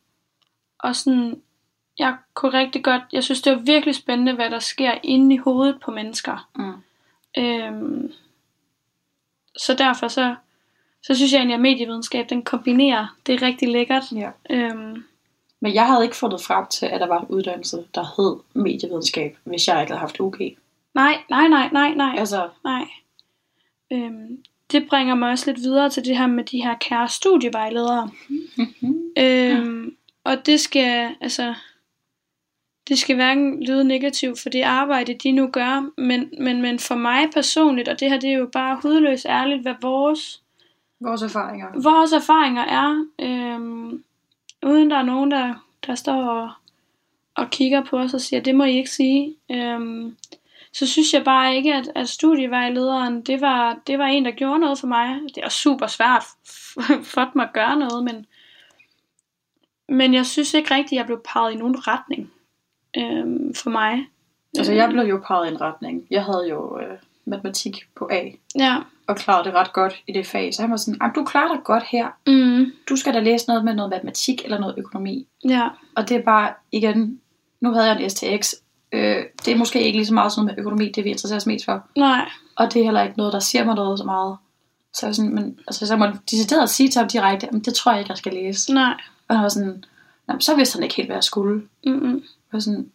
og 0.80 0.96
sådan, 0.96 1.42
jeg 2.00 2.18
kunne 2.34 2.60
rigtig 2.60 2.84
godt, 2.84 3.02
jeg 3.12 3.24
synes 3.24 3.42
det 3.42 3.54
var 3.54 3.60
virkelig 3.60 3.96
spændende, 3.96 4.34
hvad 4.34 4.50
der 4.50 4.60
sker 4.60 4.98
inde 5.04 5.36
i 5.36 5.38
hovedet 5.38 5.80
på 5.86 5.92
mennesker. 5.92 6.50
Mm. 6.56 6.84
Øhm, 7.38 8.12
så 9.58 9.74
derfor 9.74 10.08
så, 10.08 10.36
så 11.04 11.16
synes 11.16 11.32
jeg 11.34 11.38
egentlig, 11.38 11.56
at 11.56 11.62
medievidenskab, 11.62 12.30
den 12.30 12.42
kombinerer, 12.42 13.16
det 13.28 13.36
er 13.36 13.42
rigtig 13.42 13.70
lækkert. 13.70 14.04
Ja. 14.12 14.30
Øhm, 14.50 15.04
Men 15.60 15.74
jeg 15.74 15.88
havde 15.88 16.04
ikke 16.04 16.16
fundet 16.16 16.42
frem 16.42 16.66
til, 16.68 16.86
at 16.86 17.02
der 17.02 17.08
var 17.08 17.20
en 17.22 17.28
uddannelse, 17.28 17.78
der 17.96 18.22
hed 18.22 18.64
medievidenskab, 18.64 19.38
hvis 19.44 19.68
jeg 19.68 19.82
ikke 19.82 19.92
havde 19.92 20.00
haft 20.00 20.20
UG. 20.20 20.36
nej, 20.94 21.18
nej, 21.30 21.48
nej, 21.48 21.70
nej, 21.72 21.94
nej. 21.94 22.16
Altså, 22.18 22.50
Nej. 22.64 22.86
Øhm, 23.94 24.44
det 24.72 24.88
bringer 24.90 25.16
mig 25.16 25.30
også 25.30 25.52
lidt 25.52 25.64
videre 25.64 25.90
til 25.90 26.06
det 26.06 26.18
her 26.18 26.28
med 26.28 26.44
de 26.44 26.64
her 26.64 26.76
kære 26.78 27.10
studievejledere. 27.10 28.10
øhm, 29.20 29.96
og 30.24 30.46
det 30.46 30.60
skal, 30.60 31.16
altså, 31.22 31.54
det 32.88 33.00
skal 33.00 33.16
hverken 33.16 33.64
lyde 33.64 33.84
negativt 33.84 34.40
for 34.40 34.50
det 34.50 34.62
arbejde, 34.62 35.14
de 35.14 35.32
nu 35.32 35.48
gør, 35.48 36.02
men, 36.02 36.30
men, 36.40 36.62
men 36.62 36.80
for 36.80 36.96
mig 36.96 37.30
personligt, 37.34 37.88
og 37.90 38.00
det 38.00 38.10
her 38.10 38.20
det 38.20 38.30
er 38.30 38.38
jo 38.38 38.50
bare 38.54 38.80
hudløst 38.82 39.26
ærligt, 39.30 39.62
hvad 39.62 39.76
vores, 39.82 40.43
vores 41.04 41.22
erfaringer. 41.22 41.68
vores 41.84 42.12
erfaringer 42.12 42.62
er, 42.62 43.06
øhm, 43.20 44.04
uden 44.66 44.90
der 44.90 44.98
er 44.98 45.04
nogen, 45.04 45.32
der, 45.32 45.54
der 45.88 45.96
står 45.96 46.24
og, 46.24 46.52
og 47.36 47.50
kigger 47.50 47.84
på 47.84 47.98
os 47.98 48.14
og 48.14 48.22
siger, 48.22 48.42
det 48.42 48.56
må 48.56 48.64
I 48.64 48.78
ikke 48.78 48.90
sige. 48.90 49.36
Øhm, 49.52 50.16
så 50.74 50.88
synes 50.88 51.14
jeg 51.14 51.24
bare 51.24 51.56
ikke, 51.56 51.74
at, 51.74 51.92
at 51.96 52.10
studievejlederen, 52.10 53.22
det 53.22 53.42
var, 53.42 53.80
det 53.88 54.00
var 54.00 54.06
en, 54.06 54.26
der 54.26 54.32
gjorde 54.32 54.60
noget 54.60 54.80
for 54.80 54.88
mig. 54.88 55.20
Det 55.36 55.44
er 55.44 55.50
super 55.50 55.88
svært 55.88 56.24
for 57.14 57.32
mig 57.36 57.46
at 57.46 57.54
gøre 57.54 57.76
noget, 57.76 58.04
men, 58.04 58.26
men 59.90 60.14
jeg 60.14 60.26
synes 60.26 60.54
ikke 60.54 60.76
rigtigt, 60.76 60.92
at 60.92 60.98
jeg 60.98 61.06
blev 61.06 61.22
peget 61.34 61.54
i 61.54 61.58
nogen 61.58 61.88
retning 61.88 62.32
øhm, 62.98 63.54
for 63.54 63.70
mig. 63.70 64.08
Altså, 64.58 64.74
jeg 64.74 64.90
blev 64.90 65.04
jo 65.04 65.22
peget 65.28 65.46
i 65.46 65.54
en 65.54 65.62
retning. 65.62 66.08
Jeg 66.12 66.24
havde 66.26 66.48
jo 66.50 66.80
øh, 66.80 66.98
matematik 67.26 67.88
på 67.96 68.10
A, 68.12 68.30
Ja. 68.56 68.78
Og 69.08 69.16
klarede 69.16 69.44
det 69.50 69.54
ret 69.54 69.74
godt 69.74 69.94
i 70.08 70.12
det 70.12 70.28
fag. 70.28 70.54
Så 70.54 70.62
han 70.62 70.72
var 70.72 70.78
sådan, 70.78 70.98
"Ej, 71.02 71.10
du 71.16 71.24
klarer 71.24 71.54
dig 71.56 71.64
godt 71.64 71.84
her. 71.92 72.08
Mm, 72.28 72.66
Du 72.90 72.96
skal 72.96 73.14
da 73.14 73.20
læse 73.20 73.48
noget 73.48 73.66
med 73.66 73.74
noget 73.76 73.90
matematik 73.90 74.42
eller 74.46 74.60
noget 74.60 74.76
økonomi. 74.78 75.28
ja. 75.50 75.68
Og 75.96 76.10
det 76.10 76.18
er 76.18 76.22
bare, 76.22 76.54
igen, 76.72 77.20
nu 77.62 77.72
havde 77.72 77.88
jeg 77.88 78.04
en 78.04 78.10
STX. 78.10 78.54
Øh, 78.92 79.24
det 79.46 79.54
er 79.54 79.58
måske 79.58 79.82
ikke 79.84 79.98
lige 79.98 80.06
så 80.06 80.14
meget 80.14 80.32
sådan 80.32 80.46
noget 80.46 80.58
med 80.58 80.62
økonomi, 80.62 80.92
det 80.92 81.04
vi 81.04 81.10
interesserer 81.10 81.38
os 81.40 81.46
mest 81.46 81.66
for. 81.66 81.88
Nej. 81.98 82.30
Og 82.56 82.74
det 82.74 82.80
er 82.80 82.84
heller 82.84 83.04
ikke 83.04 83.18
noget, 83.18 83.34
der 83.34 83.40
siger 83.40 83.66
mig 83.66 83.76
noget 83.76 84.00
så 84.00 84.06
meget. 84.06 84.38
Så, 84.94 85.06
jeg 85.06 85.16
sådan, 85.16 85.36
men, 85.36 85.60
altså, 85.68 85.88
så 85.88 85.96
må 85.98 86.06
jeg 86.06 86.16
decideret 86.32 86.70
sige 86.70 86.90
til 86.90 87.00
ham 87.00 87.08
direkte, 87.10 87.46
"Jamen, 87.48 87.62
det 87.62 87.74
tror 87.74 87.92
jeg 87.92 88.00
ikke, 88.00 88.12
jeg 88.12 88.18
skal 88.18 88.34
læse. 88.34 88.74
Nej. 88.74 88.94
Og 89.28 89.36
han 89.36 89.44
var 89.44 89.50
sådan, 89.50 89.84
"Nå, 90.28 90.34
men 90.34 90.42
så 90.42 90.56
vidste 90.56 90.76
han 90.76 90.84
ikke 90.84 90.96
helt, 90.96 91.08
hvad 91.08 91.16
jeg 91.16 91.24
skulle. 91.24 91.62
Mm-mm. 91.86 92.24
Og 92.54 92.62
sådan, 92.62 92.90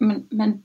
men, 0.00 0.26
men 0.32 0.64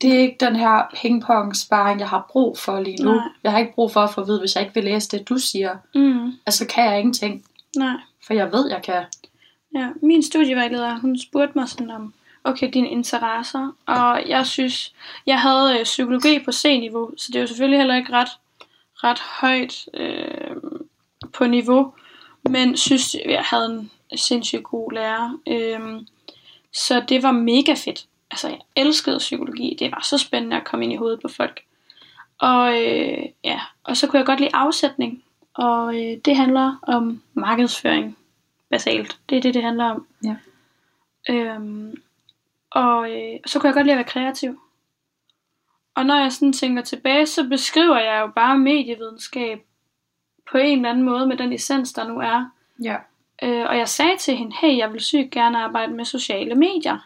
det 0.00 0.14
er 0.14 0.18
ikke 0.18 0.36
den 0.40 0.56
her 0.56 0.82
pingpong-sparring, 0.94 2.00
jeg 2.00 2.08
har 2.08 2.26
brug 2.30 2.58
for 2.58 2.80
lige 2.80 3.04
nu. 3.04 3.12
Nej. 3.12 3.28
Jeg 3.44 3.52
har 3.52 3.58
ikke 3.58 3.74
brug 3.74 3.92
for 3.92 4.00
at 4.00 4.10
få 4.14 4.20
at 4.20 4.26
vide, 4.26 4.40
hvis 4.40 4.54
jeg 4.54 4.62
ikke 4.62 4.74
vil 4.74 4.84
læse 4.84 5.08
det, 5.08 5.28
du 5.28 5.38
siger. 5.38 5.76
Mm. 5.94 6.32
Altså 6.46 6.66
kan 6.66 6.84
jeg 6.84 6.98
ingenting, 6.98 7.44
Nej. 7.76 7.96
for 8.26 8.34
jeg 8.34 8.52
ved, 8.52 8.70
jeg 8.70 8.82
kan. 8.82 9.02
Ja, 9.74 9.88
min 10.02 10.22
studievejleder, 10.22 10.98
hun 10.98 11.18
spurgte 11.18 11.58
mig 11.58 11.68
sådan 11.68 11.90
om, 11.90 12.14
okay, 12.44 12.70
dine 12.72 12.88
interesser, 12.88 13.76
og 13.86 14.28
jeg 14.28 14.46
synes, 14.46 14.92
jeg 15.26 15.40
havde 15.40 15.78
øh, 15.78 15.84
psykologi 15.84 16.38
på 16.44 16.52
C-niveau, 16.52 17.10
så 17.16 17.26
det 17.28 17.36
er 17.36 17.40
jo 17.40 17.46
selvfølgelig 17.46 17.78
heller 17.78 17.96
ikke 17.96 18.12
ret, 18.12 18.28
ret 18.94 19.20
højt 19.20 19.88
øh, 19.94 20.56
på 21.32 21.46
niveau, 21.46 21.94
men 22.50 22.76
synes, 22.76 23.16
jeg 23.28 23.42
havde 23.42 23.66
en 23.66 23.90
sindssygt 24.18 24.64
god 24.64 24.92
lærer, 24.92 25.38
øh, 25.46 26.00
så 26.72 27.02
det 27.08 27.22
var 27.22 27.32
mega 27.32 27.74
fedt. 27.74 28.06
Altså, 28.34 28.48
jeg 28.48 28.60
elskede 28.76 29.18
psykologi, 29.18 29.76
det 29.78 29.92
var 29.92 30.00
så 30.02 30.18
spændende 30.18 30.56
at 30.56 30.64
komme 30.64 30.84
ind 30.84 30.92
i 30.92 30.96
hovedet 30.96 31.20
på 31.22 31.28
folk. 31.28 31.60
Og 32.38 32.82
øh, 32.82 33.24
ja, 33.44 33.60
og 33.84 33.96
så 33.96 34.06
kunne 34.06 34.18
jeg 34.18 34.26
godt 34.26 34.40
lide 34.40 34.54
afsætning, 34.54 35.24
og 35.54 35.94
øh, 35.94 36.16
det 36.24 36.36
handler 36.36 36.76
om 36.82 37.22
markedsføring 37.34 38.18
basalt. 38.70 39.18
Det 39.28 39.38
er 39.38 39.42
det, 39.42 39.54
det 39.54 39.62
handler 39.62 39.84
om. 39.84 40.06
Ja. 40.24 40.36
Øhm, 41.30 42.02
og 42.70 43.10
øh, 43.10 43.38
så 43.46 43.58
kunne 43.58 43.68
jeg 43.68 43.74
godt 43.74 43.86
lide 43.86 43.92
at 43.92 43.98
være 43.98 44.04
kreativ. 44.04 44.60
Og 45.94 46.06
når 46.06 46.14
jeg 46.14 46.32
sådan 46.32 46.52
tænker 46.52 46.82
tilbage, 46.82 47.26
så 47.26 47.48
beskriver 47.48 47.98
jeg 47.98 48.20
jo 48.20 48.26
bare 48.26 48.58
medievidenskab 48.58 49.66
på 50.50 50.58
en 50.58 50.78
eller 50.78 50.90
anden 50.90 51.04
måde 51.04 51.26
med 51.26 51.36
den 51.36 51.52
essens, 51.52 51.92
der 51.92 52.08
nu 52.08 52.18
er. 52.18 52.50
Ja. 52.82 52.96
Øh, 53.42 53.66
og 53.68 53.78
jeg 53.78 53.88
sagde 53.88 54.16
til 54.16 54.36
hende, 54.36 54.56
hey, 54.60 54.78
jeg 54.78 54.92
vil 54.92 55.00
sygt 55.00 55.30
gerne 55.30 55.58
arbejde 55.58 55.92
med 55.92 56.04
sociale 56.04 56.54
medier. 56.54 56.98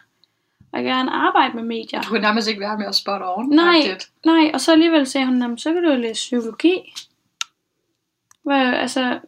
Jeg 0.73 0.79
vil 0.83 0.87
gerne 0.91 1.11
arbejde 1.11 1.55
med 1.55 1.63
medier. 1.63 2.01
Du 2.01 2.11
kan 2.11 2.21
nærmest 2.21 2.47
ikke 2.47 2.61
være 2.61 2.77
mere 2.77 2.93
spot 2.93 3.21
on. 3.25 3.49
Nej, 3.49 3.75
agtigt. 3.77 4.09
nej, 4.25 4.51
og 4.53 4.61
så 4.61 4.71
alligevel 4.71 5.07
sagde 5.07 5.27
hun, 5.27 5.41
"Jamen, 5.41 5.57
så 5.57 5.73
kan 5.73 5.83
du 5.83 5.89
læse 5.89 6.13
psykologi. 6.13 6.93
Hvad, 8.43 8.73
altså, 8.73 9.19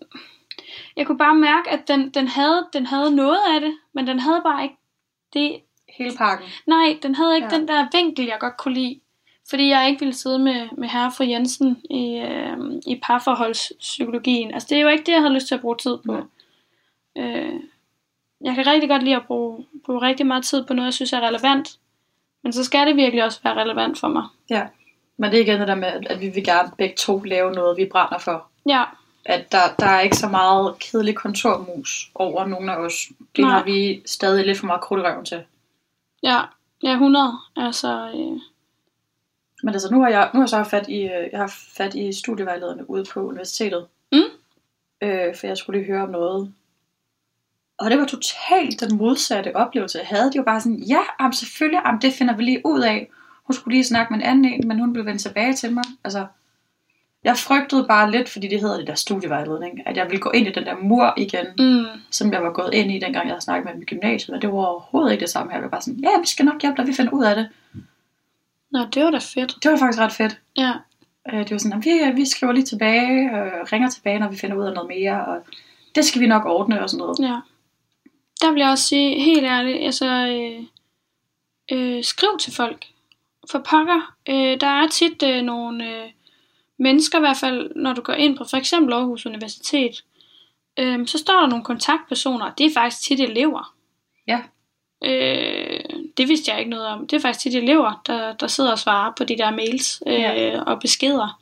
jeg 0.95 1.07
kunne 1.07 1.17
bare 1.17 1.35
mærke, 1.35 1.69
at 1.69 1.87
den, 1.87 2.09
den, 2.09 2.27
havde, 2.27 2.67
den 2.73 2.85
havde 2.85 3.15
noget 3.15 3.39
af 3.55 3.61
det, 3.61 3.77
men 3.93 4.07
den 4.07 4.19
havde 4.19 4.41
bare 4.43 4.63
ikke 4.63 4.75
det. 5.33 5.61
Hele 5.97 6.17
pakken. 6.17 6.47
Nej, 6.67 6.97
den 7.03 7.15
havde 7.15 7.35
ikke 7.35 7.47
Ja. 7.51 7.55
ja. 7.55 7.59
den 7.59 7.67
der 7.67 7.87
vinkel, 7.91 8.25
jeg 8.25 8.37
godt 8.39 8.57
kunne 8.57 8.73
lide. 8.73 8.99
Fordi 9.49 9.69
jeg 9.69 9.89
ikke 9.89 9.99
ville 9.99 10.13
sidde 10.13 10.39
med, 10.39 10.67
med 10.77 10.87
herre 10.89 11.11
fru 11.17 11.23
Jensen 11.23 11.81
i, 11.89 12.17
øh, 12.17 12.57
i 12.87 12.99
parforholdspsykologien. 13.03 14.53
Altså, 14.53 14.67
det 14.69 14.77
er 14.77 14.81
jo 14.81 14.87
ikke 14.87 15.03
det, 15.03 15.11
jeg 15.11 15.21
havde 15.21 15.33
lyst 15.33 15.47
til 15.47 15.55
at 15.55 15.61
bruge 15.61 15.77
tid 15.77 15.97
på. 16.05 16.17
Øh, 17.17 17.53
jeg 18.43 18.55
kan 18.55 18.67
rigtig 18.67 18.89
godt 18.89 19.03
lide 19.03 19.15
at 19.15 19.25
bruge, 19.27 19.65
bruge 19.85 20.01
rigtig 20.01 20.25
meget 20.25 20.45
tid 20.45 20.65
på 20.65 20.73
noget, 20.73 20.85
jeg 20.85 20.93
synes 20.93 21.13
er 21.13 21.21
relevant. 21.27 21.69
Men 22.43 22.53
så 22.53 22.63
skal 22.63 22.87
det 22.87 22.95
virkelig 22.95 23.23
også 23.23 23.39
være 23.43 23.55
relevant 23.61 23.99
for 23.99 24.07
mig. 24.07 24.23
Ja. 24.49 24.67
Men 25.17 25.31
det 25.31 25.37
er 25.39 25.43
igen 25.43 25.59
det 25.59 25.67
der 25.67 25.75
med, 25.75 25.87
at 26.09 26.21
vi 26.21 26.29
vil 26.29 26.43
gerne 26.43 26.71
begge 26.77 26.95
to 26.95 27.19
lave 27.19 27.51
noget, 27.51 27.77
vi 27.77 27.85
brænder 27.91 28.17
for. 28.17 28.47
Ja, 28.69 28.83
At 29.25 29.51
der, 29.51 29.57
der 29.79 29.85
er 29.85 29.99
ikke 30.01 30.17
så 30.17 30.27
meget 30.27 30.79
kedelig 30.79 31.15
kontormus 31.15 32.11
over 32.15 32.45
nogen 32.45 32.69
af 32.69 32.75
os. 32.75 33.07
Det 33.35 33.43
Nej. 33.43 33.51
har 33.51 33.63
vi 33.63 34.01
stadig 34.05 34.45
lidt 34.45 34.57
for 34.59 34.65
meget 34.65 34.81
krudt 34.81 35.01
i 35.01 35.03
røven 35.03 35.25
til. 35.25 35.43
Ja, 36.23 36.41
ja 36.83 36.91
100. 36.91 37.33
Altså, 37.55 38.09
øh, 38.13 38.39
Men 39.63 39.73
altså, 39.73 39.91
nu 39.91 40.01
har 40.01 40.09
jeg, 40.09 40.29
nu 40.33 40.37
har 40.39 40.43
jeg 40.43 40.49
så 40.49 40.57
haft 40.57 40.69
fat 40.69 40.89
i, 40.89 41.01
øh, 41.01 41.29
jeg 41.31 41.39
har 41.39 41.53
fat 41.77 41.95
i 41.95 42.13
studievejlederne 42.13 42.89
ude 42.89 43.05
på 43.13 43.19
universitetet. 43.19 43.87
Mm. 44.11 44.19
Øh, 45.01 45.35
for 45.35 45.47
jeg 45.47 45.57
skulle 45.57 45.79
lige 45.79 45.87
høre 45.91 46.03
om 46.03 46.09
noget. 46.09 46.53
Og 47.81 47.91
det 47.91 47.99
var 47.99 48.05
totalt 48.05 48.79
den 48.79 48.97
modsatte 48.97 49.55
oplevelse, 49.55 49.97
jeg 49.97 50.07
havde. 50.07 50.31
Det 50.31 50.37
var 50.37 50.43
bare 50.43 50.61
sådan, 50.61 50.79
ja, 50.79 50.99
jamen, 51.19 51.33
selvfølgelig, 51.33 51.81
jamen, 51.85 52.01
det 52.01 52.13
finder 52.13 52.35
vi 52.35 52.43
lige 52.43 52.61
ud 52.65 52.81
af. 52.81 53.09
Hun 53.43 53.53
skulle 53.53 53.73
lige 53.75 53.83
snakke 53.83 54.13
med 54.13 54.19
en 54.19 54.25
anden 54.25 54.45
en, 54.45 54.67
men 54.67 54.79
hun 54.79 54.93
blev 54.93 55.05
vendt 55.05 55.21
tilbage 55.21 55.53
til 55.53 55.73
mig. 55.73 55.83
Altså, 56.03 56.25
jeg 57.23 57.37
frygtede 57.37 57.85
bare 57.87 58.11
lidt, 58.11 58.29
fordi 58.29 58.47
det 58.47 58.59
hedder 58.59 58.77
det 58.77 58.87
der 58.87 58.95
studievejledning, 58.95 59.87
at 59.87 59.97
jeg 59.97 60.05
ville 60.05 60.19
gå 60.21 60.29
ind 60.31 60.47
i 60.47 60.51
den 60.51 60.65
der 60.65 60.75
mur 60.81 61.13
igen, 61.17 61.45
mm, 61.59 61.85
som 62.11 62.33
jeg 62.33 62.43
var 62.43 62.51
gået 62.51 62.73
ind 62.73 62.91
i, 62.91 62.99
dengang 62.99 63.25
jeg 63.25 63.33
havde 63.33 63.41
snakket 63.41 63.65
med 63.65 63.73
dem 63.73 63.81
i 63.81 63.85
gymnasiet. 63.85 64.29
Men 64.33 64.41
det 64.41 64.49
var 64.49 64.55
overhovedet 64.55 65.11
ikke 65.11 65.21
det 65.21 65.29
samme 65.29 65.51
her. 65.51 65.57
Jeg 65.57 65.63
var 65.63 65.69
bare 65.69 65.81
sådan, 65.81 65.99
ja, 65.99 66.19
vi 66.19 66.27
skal 66.27 66.45
nok 66.45 66.61
hjælpe 66.61 66.77
dig, 66.77 66.87
vi 66.87 66.93
finder 66.93 67.11
ud 67.11 67.23
af 67.23 67.35
det. 67.35 67.49
nå, 68.71 68.79
det 68.93 69.03
var 69.03 69.11
da 69.11 69.17
fedt. 69.17 69.57
Det 69.63 69.71
var 69.71 69.77
faktisk 69.77 69.99
ret 69.99 70.11
fedt. 70.11 70.39
Ja, 70.57 70.73
Øh, 71.33 71.39
det 71.39 71.51
var 71.51 71.57
sådan, 71.57 71.77
at 71.77 71.85
vi, 71.85 72.21
vi 72.21 72.25
skriver 72.25 72.53
lige 72.53 72.65
tilbage, 72.65 73.31
og 73.35 73.71
ringer 73.73 73.89
tilbage, 73.89 74.19
når 74.19 74.29
vi 74.29 74.37
finder 74.37 74.57
ud 74.57 74.63
af 74.63 74.73
noget 74.73 74.89
mere, 74.89 75.25
og 75.25 75.37
det 75.95 76.05
skal 76.05 76.21
vi 76.21 76.27
nok 76.27 76.45
ordne 76.45 76.81
og 76.83 76.89
sådan 76.89 76.99
noget. 76.99 77.19
ja. 77.19 77.39
Der 78.41 78.51
vil 78.51 78.59
jeg 78.59 78.69
også 78.69 78.87
sige, 78.87 79.19
helt 79.23 79.43
ærligt, 79.45 79.77
altså, 79.85 80.05
øh, 80.05 80.63
øh, 81.71 82.03
skriv 82.03 82.29
til 82.39 82.53
folk. 82.55 82.85
For 83.51 83.59
pokker, 83.59 84.13
øh, 84.29 84.61
der 84.61 84.67
er 84.67 84.87
tit 84.87 85.23
øh, 85.23 85.41
nogle 85.41 85.89
øh, 85.89 86.09
mennesker, 86.77 87.17
i 87.17 87.21
hvert 87.21 87.37
fald 87.37 87.71
når 87.75 87.93
du 87.93 88.01
går 88.01 88.13
ind 88.13 88.37
på 88.37 88.43
for 88.43 88.57
eksempel 88.57 88.93
Aarhus 88.93 89.25
Universitet, 89.25 90.03
øh, 90.79 91.07
så 91.07 91.17
står 91.17 91.39
der 91.39 91.47
nogle 91.47 91.63
kontaktpersoner, 91.63 92.45
og 92.45 92.57
det 92.57 92.65
er 92.65 92.73
faktisk 92.73 93.01
tit 93.03 93.19
elever. 93.19 93.73
Ja. 94.27 94.39
Øh, 95.03 95.79
det 96.17 96.27
vidste 96.27 96.51
jeg 96.51 96.59
ikke 96.59 96.69
noget 96.71 96.87
om. 96.87 97.07
Det 97.07 97.17
er 97.17 97.21
faktisk 97.21 97.39
tit 97.39 97.55
elever, 97.55 98.01
der, 98.07 98.33
der 98.33 98.47
sidder 98.47 98.71
og 98.71 98.79
svarer 98.79 99.11
på 99.17 99.23
de 99.23 99.37
der 99.37 99.51
mails 99.51 100.03
øh, 100.07 100.13
Ja. 100.13 100.61
og 100.61 100.79
beskeder. 100.79 101.39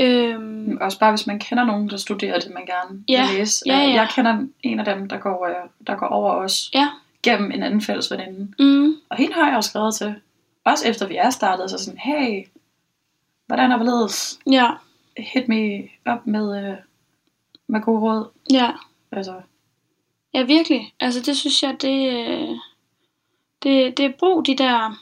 Øh, 0.00 0.38
Også 0.80 0.98
bare 0.98 1.10
hvis 1.12 1.26
man 1.26 1.38
kender 1.38 1.64
nogen, 1.64 1.90
der 1.90 1.96
studerer 1.96 2.40
det, 2.40 2.54
man 2.54 2.66
gerne 2.66 3.04
Ja, 3.08 3.26
vil 3.30 3.38
læse. 3.38 3.62
ja, 3.66 3.78
ja. 3.78 3.90
Jeg 3.92 4.08
kender 4.14 4.46
en 4.62 4.78
af 4.80 4.84
dem, 4.96 5.08
der 5.08 5.18
går, 5.18 5.46
øh, 5.46 5.54
der 5.86 5.96
går 5.96 6.06
over 6.06 6.32
os 6.32 6.70
ja. 6.74 6.88
gennem 7.22 7.50
en 7.50 7.62
anden 7.62 7.80
fælles 7.80 8.10
veninde. 8.10 8.52
Mm, 8.64 8.94
Og 9.08 9.16
hende 9.16 9.34
har 9.34 9.48
jeg 9.48 9.56
også 9.56 9.70
skrevet 9.70 9.94
til. 9.94 10.14
Også 10.64 10.88
efter 10.88 11.06
vi 11.06 11.16
er 11.16 11.30
startet, 11.30 11.70
så 11.70 11.78
sådan, 11.78 11.98
hey, 12.00 12.46
hvordan 13.46 13.72
er 13.72 13.76
hvorledes? 13.76 14.38
ja. 14.50 14.70
Hit 15.18 15.48
me 15.48 15.82
op 16.06 16.26
med, 16.26 16.64
øh, 16.70 16.76
med 17.66 17.80
gode 17.80 18.00
råd. 18.00 18.28
Ja. 18.52 18.70
Altså, 19.12 19.34
Ja, 20.34 20.42
virkelig. 20.42 20.94
Altså, 21.00 21.20
det 21.20 21.36
synes 21.36 21.62
jeg, 21.62 21.76
det, 21.82 22.12
øh, 22.12 22.48
det, 23.62 23.96
det 23.96 24.04
er 24.04 24.12
brug 24.18 24.46
de 24.46 24.56
der, 24.58 25.00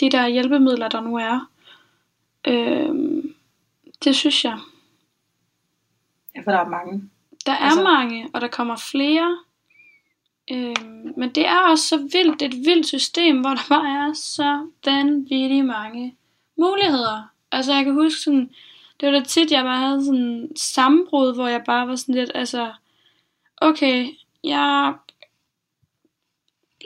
de 0.00 0.10
der 0.10 0.26
hjælpemidler, 0.26 0.88
der 0.88 1.00
nu 1.00 1.16
er. 1.16 1.48
Øhm, 2.48 3.34
det 4.04 4.16
synes 4.16 4.44
jeg. 4.44 4.58
ja, 6.36 6.40
for 6.40 6.50
der 6.50 6.58
er 6.58 6.68
mange. 6.68 7.10
Der 7.46 7.52
er 7.52 7.56
Altså- 7.56 7.82
mange, 7.82 8.30
og 8.34 8.40
der 8.40 8.48
kommer 8.48 8.76
flere. 8.76 9.38
Øhm, 10.50 11.12
men 11.16 11.30
det 11.34 11.46
er 11.46 11.58
også 11.58 11.88
så 11.88 11.96
vildt, 11.96 12.40
det 12.40 12.46
er 12.46 12.58
et 12.58 12.66
vildt 12.66 12.86
system, 12.86 13.40
hvor 13.40 13.50
der 13.50 13.62
bare 13.68 14.08
er 14.08 14.12
så 14.14 14.68
vanvittigt 14.84 15.66
mange 15.66 16.16
muligheder. 16.58 17.22
Altså 17.52 17.72
jeg 17.74 17.84
kan 17.84 17.94
huske 17.94 18.20
sådan, 18.20 18.50
det 19.00 19.12
var 19.12 19.18
da 19.18 19.24
tit, 19.24 19.50
jeg 19.52 19.64
bare 19.64 19.78
havde 19.78 20.04
sådan 20.04 20.48
sammenbrud, 20.56 21.34
hvor 21.34 21.46
jeg 21.48 21.62
bare 21.64 21.88
var 21.88 21.96
sådan 21.96 22.14
lidt, 22.14 22.30
altså, 22.34 22.72
okay, 23.56 24.08
jeg 24.44 24.94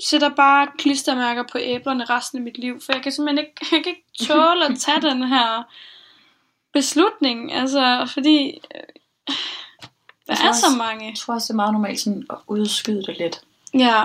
sætter 0.04 0.28
bare 0.28 0.68
klistermærker 0.78 1.44
på 1.52 1.58
æblerne 1.60 2.04
resten 2.04 2.38
af 2.38 2.42
mit 2.44 2.58
liv, 2.58 2.80
for 2.80 2.92
jeg 2.92 3.02
kan 3.02 3.12
simpelthen 3.12 3.46
ikke, 3.46 3.66
jeg 3.72 3.84
kan 3.84 3.92
ikke 3.92 4.04
tåle 4.26 4.64
at 4.64 4.78
tage 4.78 5.00
den 5.00 5.22
her 5.22 5.62
beslutning, 6.80 7.52
altså, 7.52 8.10
fordi 8.14 8.60
øh, 8.74 8.80
der 9.28 9.32
Altså 10.28 10.44
er 10.44 10.48
også- 10.48 10.60
så 10.60 10.76
mange. 10.76 11.06
Jeg 11.06 11.14
tror 11.16 11.34
også, 11.34 11.44
det 11.46 11.50
er 11.50 11.56
meget 11.56 11.72
normalt 11.72 12.00
sådan 12.00 12.24
at 12.30 12.36
udskyde 12.46 13.02
det 13.02 13.16
lidt. 13.18 13.40
Ja, 13.74 14.04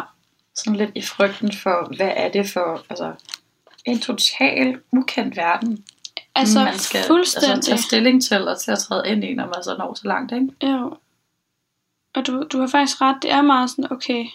Sådan 0.55 0.75
lidt 0.75 0.91
i 0.95 1.01
frygten 1.01 1.53
for, 1.53 1.95
hvad 1.95 2.11
er 2.15 2.29
det 2.31 2.49
for, 2.49 2.85
altså, 2.89 3.13
en 3.85 3.99
total 3.99 4.79
ukendt 4.91 5.35
verden, 5.37 5.85
altså 6.35 6.59
man 6.63 6.77
skal 6.79 7.03
fuldstændig. 7.07 7.49
altså, 7.55 7.71
tage 7.71 7.81
stilling 7.81 8.23
til 8.23 8.47
og 8.47 8.61
til 8.61 8.71
at 8.71 8.79
træde 8.79 9.07
ind 9.09 9.23
i, 9.23 9.33
når 9.33 9.45
man 9.45 9.63
så 9.63 9.75
når 9.77 9.93
så 9.93 10.07
langt, 10.07 10.31
ikke? 10.31 10.47
Jo. 10.73 10.97
Og 12.15 12.27
du, 12.27 12.43
du 12.51 12.59
har 12.59 12.67
faktisk 12.67 13.01
ret, 13.01 13.15
det 13.21 13.31
er 13.31 13.41
meget 13.41 13.69
sådan, 13.69 13.91
okay, 13.91 14.25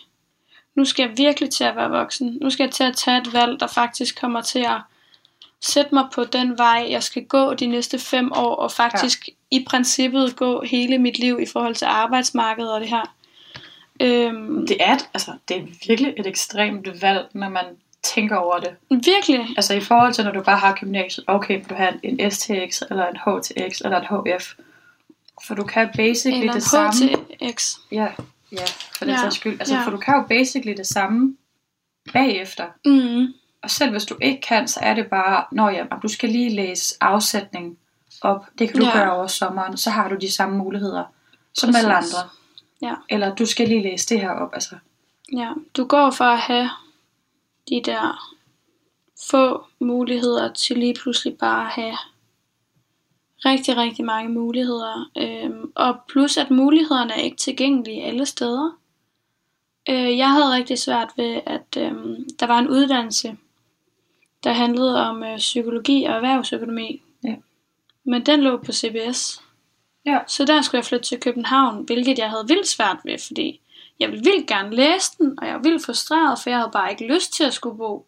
nu 0.75 0.85
skal 0.85 1.09
jeg 1.09 1.18
virkelig 1.18 1.51
til 1.51 1.64
at 1.64 1.77
være 1.77 1.90
voksen. 1.90 2.38
Nu 2.42 2.51
skal 2.51 2.64
jeg 2.64 2.72
til 2.72 2.85
at 2.85 2.96
tage 2.96 3.18
et 3.18 3.33
valg, 3.33 3.61
der 3.61 3.66
faktisk 3.66 4.20
kommer 4.20 4.40
til 4.40 4.59
at, 4.59 4.81
sætte 5.64 5.95
mig 5.95 6.05
på 6.14 6.25
den 6.25 6.59
vej, 6.59 6.87
jeg 6.90 7.03
skal 7.03 7.25
gå 7.25 7.55
de 7.55 7.66
næste 7.66 7.99
fem 7.99 8.33
år, 8.33 8.55
og 8.55 8.73
faktisk 8.73 9.29
ja. 9.29 9.33
i 9.51 9.64
princippet 9.69 10.37
gå 10.37 10.62
hele 10.62 10.99
mit 10.99 11.19
liv 11.19 11.38
i 11.42 11.47
forhold 11.47 11.75
til 11.75 11.85
arbejdsmarkedet 11.85 12.73
og 12.73 12.81
det 12.81 12.88
her. 12.88 13.14
Øhm, 14.03 14.66
Det 14.66 14.77
er, 14.81 14.95
et, 14.95 15.09
altså, 15.14 15.33
det 15.49 15.57
er 15.57 15.62
virkelig 15.88 16.14
et 16.16 16.27
ekstremt 16.27 17.03
valg, 17.03 17.29
når 17.33 17.49
man 17.49 17.64
tænker 18.03 18.37
over 18.37 18.59
det. 18.59 18.71
virkelig. 18.90 19.47
Altså 19.57 19.75
i 19.75 19.81
forhold 19.81 20.12
til, 20.14 20.25
når 20.25 20.33
du 20.33 20.42
bare 20.42 20.59
har 20.59 20.75
gymnasiet, 20.75 21.25
okay, 21.29 21.62
du 21.71 21.75
have 21.75 21.92
en, 22.03 22.31
STX, 22.31 22.83
eller 22.90 23.07
en 23.07 23.16
HTX, 23.16 23.81
eller 23.81 24.01
en 24.01 24.37
HF. 24.37 24.53
For 25.47 25.55
du 25.55 25.64
kan 25.64 25.88
basically 25.97 26.40
Eller 26.40 26.53
det 26.53 26.62
samme. 26.62 26.92
HTX. 27.42 27.75
Ja, 27.92 28.07
ja, 28.53 28.64
for 28.99 29.05
den 29.05 29.14
Ja, 29.14 29.21
sags 29.21 29.35
skyld. 29.37 29.61
Altså, 29.61 29.75
ja. 29.75 29.83
for 29.85 29.90
du 29.90 29.97
kan 29.97 30.14
jo 30.14 30.23
basically 30.29 30.77
det 30.77 30.87
samme 30.87 31.37
bagefter. 32.12 32.64
Mm, 32.85 33.27
Og 33.62 33.71
selv 33.71 33.90
hvis 33.90 34.05
du 34.05 34.16
ikke 34.23 34.40
kan, 34.40 34.69
så 34.69 34.81
er 34.83 34.95
det 34.95 35.07
bare, 35.07 35.45
når 35.53 35.71
ja, 35.71 35.85
du 36.03 36.09
skal 36.09 36.29
lige 36.29 36.55
læse 36.55 36.95
afsætning 37.01 37.79
op. 38.23 38.47
Det 38.59 38.71
kan 38.71 38.81
du 38.81 38.87
Ja. 38.87 38.92
gøre 38.99 39.12
over 39.12 39.27
sommeren, 39.27 39.77
så 39.77 39.90
har 39.90 40.09
du 40.09 40.16
de 40.21 40.33
samme 40.33 40.59
muligheder 40.59 41.05
som 41.55 41.75
alle 41.77 41.90
Præcis. 41.95 42.14
andre. 42.14 42.29
Ja. 42.83 42.95
Eller 43.09 43.35
du 43.35 43.47
skal 43.47 43.69
lige 43.69 43.83
læse 43.83 44.09
det 44.09 44.21
her 44.21 44.31
op. 44.31 44.51
Altså, 44.55 44.75
ja. 45.33 45.53
Du 45.77 45.85
går 45.85 46.11
for 46.11 46.25
at 46.25 46.38
have 46.38 46.71
de 47.69 47.83
der 47.85 48.33
få 49.31 49.64
muligheder 49.81 50.53
til 50.53 50.79
lige 50.79 50.95
pludselig 51.03 51.38
bare 51.38 51.66
at 51.66 51.73
have 51.73 51.97
rigtig, 53.45 53.77
rigtig 53.77 54.05
mange 54.05 54.31
muligheder. 54.33 55.11
Øhm, 55.19 55.73
og 55.75 55.97
plus 56.09 56.37
at 56.37 56.51
mulighederne 56.51 57.12
er 57.12 57.21
ikke 57.21 57.37
tilgængelige 57.37 58.05
alle 58.05 58.27
steder. 58.27 58.71
Øh, 59.90 60.19
jeg 60.19 60.31
havde 60.31 60.55
rigtig 60.55 60.79
svært 60.79 61.09
ved, 61.16 61.40
at 61.47 61.77
øhm, 61.79 62.25
der 62.40 62.47
var 62.47 62.59
en 62.59 62.69
uddannelse, 62.69 63.37
der 64.47 64.53
handlede 64.53 65.07
om 65.09 65.23
øh, 65.23 65.37
psykologi 65.37 66.05
og 66.05 66.15
erhvervsøkonomi. 66.15 67.03
Ja. 67.25 67.35
Men 68.05 68.27
den 68.27 68.41
lå 68.41 68.57
på 68.57 68.73
CBS. 68.73 69.43
Ja. 70.07 70.19
Så 70.27 70.45
der 70.45 70.63
skulle 70.63 70.79
jeg 70.79 70.85
flytte 70.85 71.07
til 71.07 71.21
København, 71.21 71.85
hvilket 71.85 72.19
jeg 72.19 72.31
havde 72.31 72.45
vildt 72.49 72.69
svært 72.69 72.97
ved, 73.05 73.19
fordi 73.27 73.61
jeg 74.01 74.11
ville 74.11 74.25
vildt 74.25 74.47
gerne 74.47 74.77
læse 74.77 75.13
den, 75.19 75.39
og 75.39 75.47
jeg 75.47 75.55
var 75.55 75.63
vildt 75.63 75.85
frustreret, 75.85 76.39
for 76.39 76.51
jeg 76.51 76.59
havde 76.59 76.71
bare 76.73 76.91
ikke 76.91 77.15
lyst 77.15 77.33
til 77.33 77.45
at 77.45 77.55
skulle 77.55 77.79
bo 77.79 78.07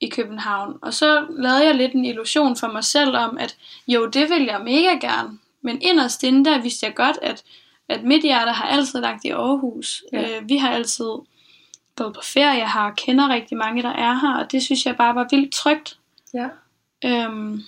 i 0.00 0.08
København. 0.08 0.78
Og 0.82 0.94
så 0.94 1.26
lavede 1.30 1.64
jeg 1.64 1.74
lidt 1.74 1.92
en 1.92 2.04
illusion 2.04 2.56
for 2.56 2.66
mig 2.66 2.84
selv 2.84 3.16
om, 3.16 3.38
at 3.38 3.56
jo, 3.88 4.06
det 4.06 4.30
vil 4.30 4.44
jeg 4.44 4.60
mega 4.60 4.98
gerne. 5.00 5.38
Men 5.62 5.82
inderst 5.82 6.22
inde, 6.22 6.50
der 6.50 6.62
vidste 6.62 6.86
jeg 6.86 6.94
godt, 6.94 7.18
at, 7.22 7.44
at 7.88 8.04
mit 8.04 8.22
hjerte 8.22 8.50
har 8.50 8.64
altid 8.64 9.00
lagt 9.00 9.24
i 9.24 9.30
Aarhus. 9.30 10.04
Ja. 10.12 10.36
Øh, 10.36 10.48
vi 10.48 10.56
har 10.56 10.70
altid 10.70 11.10
gået 11.96 12.14
på 12.14 12.20
ferie 12.24 12.72
her, 12.72 12.80
og 12.80 12.96
kender 12.96 13.28
rigtig 13.28 13.56
mange, 13.58 13.82
der 13.82 13.88
er 13.92 14.14
her, 14.14 14.36
og 14.44 14.52
det 14.52 14.62
synes 14.62 14.86
jeg 14.86 14.96
bare 14.96 15.14
var 15.14 15.26
vildt 15.30 15.52
trygt. 15.52 15.98
ja. 16.34 16.48
Øhm, 17.04 17.62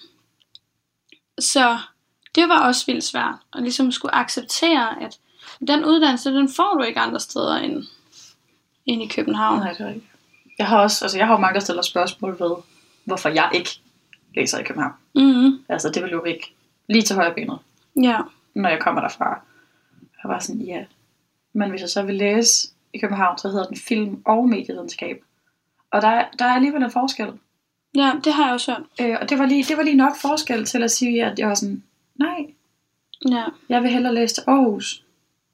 så 1.39 1.79
det 2.35 2.49
var 2.49 2.67
også 2.67 2.87
vildt 2.87 3.05
svært, 3.05 3.35
at 3.55 3.63
ligesom 3.63 3.93
skulle 3.93 4.15
acceptere, 4.15 5.03
at 5.03 5.19
den 5.69 5.85
uddannelse, 5.85 6.31
den 6.31 6.49
får 6.49 6.75
du 6.75 6.83
ikke 6.83 7.01
andre 7.01 7.21
steder 7.21 7.57
end, 7.57 7.85
end 8.87 9.03
i 9.03 9.07
København. 9.07 9.59
Nej, 9.59 9.73
det 9.73 9.81
er 9.81 9.87
rigtigt. 9.87 10.07
Jeg 10.59 10.67
har 10.67 10.79
også, 10.79 11.05
altså 11.05 11.19
jeg 11.19 11.27
har 11.27 11.35
jo 11.35 11.41
mange, 11.41 11.55
der 11.55 11.61
stiller 11.61 11.83
spørgsmål 11.83 12.37
ved, 12.41 12.57
hvorfor 13.05 13.29
jeg 13.29 13.51
ikke 13.55 13.71
læser 14.37 14.59
i 14.59 14.63
København. 14.65 14.93
Mm-hmm. 15.15 15.65
Altså 15.69 15.91
det 15.91 16.03
vil 16.03 16.11
jo 16.11 16.25
ikke 16.25 16.55
lige 16.89 17.03
til 17.03 17.17
højre 17.17 17.35
benet, 17.35 17.59
Ja, 18.03 18.21
når 18.55 18.69
jeg 18.69 18.81
kommer 18.81 19.01
derfra. 19.01 19.41
Jeg 20.23 20.31
var 20.31 20.39
sådan, 20.39 20.61
ja. 20.61 20.85
Men 21.53 21.71
hvis 21.71 21.81
jeg 21.81 21.89
så 21.91 22.03
vil 22.03 22.15
læse 22.15 22.69
i 22.97 23.01
København, 23.01 23.39
så 23.39 23.49
hedder 23.49 23.65
den 23.67 23.77
film 23.77 24.23
og 24.27 24.49
medievidenskab. 24.49 25.23
Og 25.91 26.03
der, 26.03 26.09
er- 26.09 26.29
der 26.39 26.45
er 26.45 26.55
alligevel 26.55 26.83
en 26.83 26.91
forskel. 26.91 27.33
ja, 27.97 28.13
det 28.25 28.33
har 28.33 28.45
jeg 28.45 28.55
også 28.55 28.73
hørt. 28.73 29.09
Øh, 29.11 29.17
og 29.21 29.31
det 29.31 29.39
var, 29.39 29.47
lige, 29.47 29.65
det 29.65 29.77
var 29.77 29.83
lige 29.83 29.97
nok 29.97 30.17
forskel 30.21 30.65
til 30.65 30.83
at 30.83 30.91
sige, 30.91 31.25
at 31.25 31.39
jeg 31.39 31.49
var 31.49 31.55
sådan, 31.55 31.83
nej, 32.15 32.47
Ja, 33.31 33.45
jeg 33.69 33.83
vil 33.83 33.91
hellere 33.91 34.15
læse 34.15 34.35
til 34.35 34.43
Aarhus. 34.47 35.03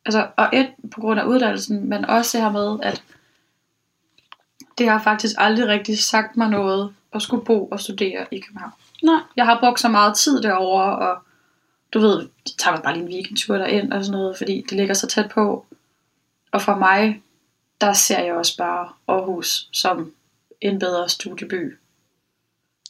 Altså, 0.05 0.27
og 0.37 0.49
et 0.53 0.69
på 0.91 1.01
grund 1.01 1.21
af 1.21 1.25
uddannelsen, 1.25 1.89
men 1.89 2.05
også 2.05 2.39
det 2.39 2.45
her 2.45 2.53
med, 2.53 2.79
at 2.83 3.03
det 4.79 4.89
har 4.89 5.03
faktisk 5.03 5.35
aldrig 5.39 5.67
rigtig 5.69 5.99
sagt 5.99 6.37
mig 6.37 6.49
noget 6.51 6.95
at 7.13 7.23
skulle 7.23 7.45
bo 7.45 7.67
og 7.67 7.81
studere 7.81 8.27
i 8.31 8.39
København. 8.41 8.73
nej, 9.03 9.21
Jeg 9.37 9.45
har 9.45 9.61
brugt 9.61 9.81
så 9.81 9.89
meget 9.89 10.17
tid 10.17 10.43
derover 10.43 10.83
og 10.83 11.23
du 11.95 11.99
ved, 12.01 12.29
så 12.47 12.57
tager 12.57 12.75
man 12.77 12.83
bare 12.83 12.95
lige 12.95 13.05
en 13.07 13.13
weekendtur 13.13 13.57
derind 13.59 13.93
og 13.93 14.05
sådan 14.05 14.19
noget, 14.21 14.37
fordi 14.37 14.61
det 14.71 14.73
ligger 14.73 14.95
så 14.95 15.07
tæt 15.07 15.29
på. 15.29 15.67
Og 16.53 16.63
for 16.63 16.75
mig, 16.75 17.23
der 17.83 17.93
ser 17.93 18.21
jeg 18.21 18.35
også 18.35 18.57
bare 18.57 18.89
Aarhus 19.09 19.69
som 19.73 20.13
en 20.61 20.79
bedre 20.79 21.09
studieby. 21.09 21.77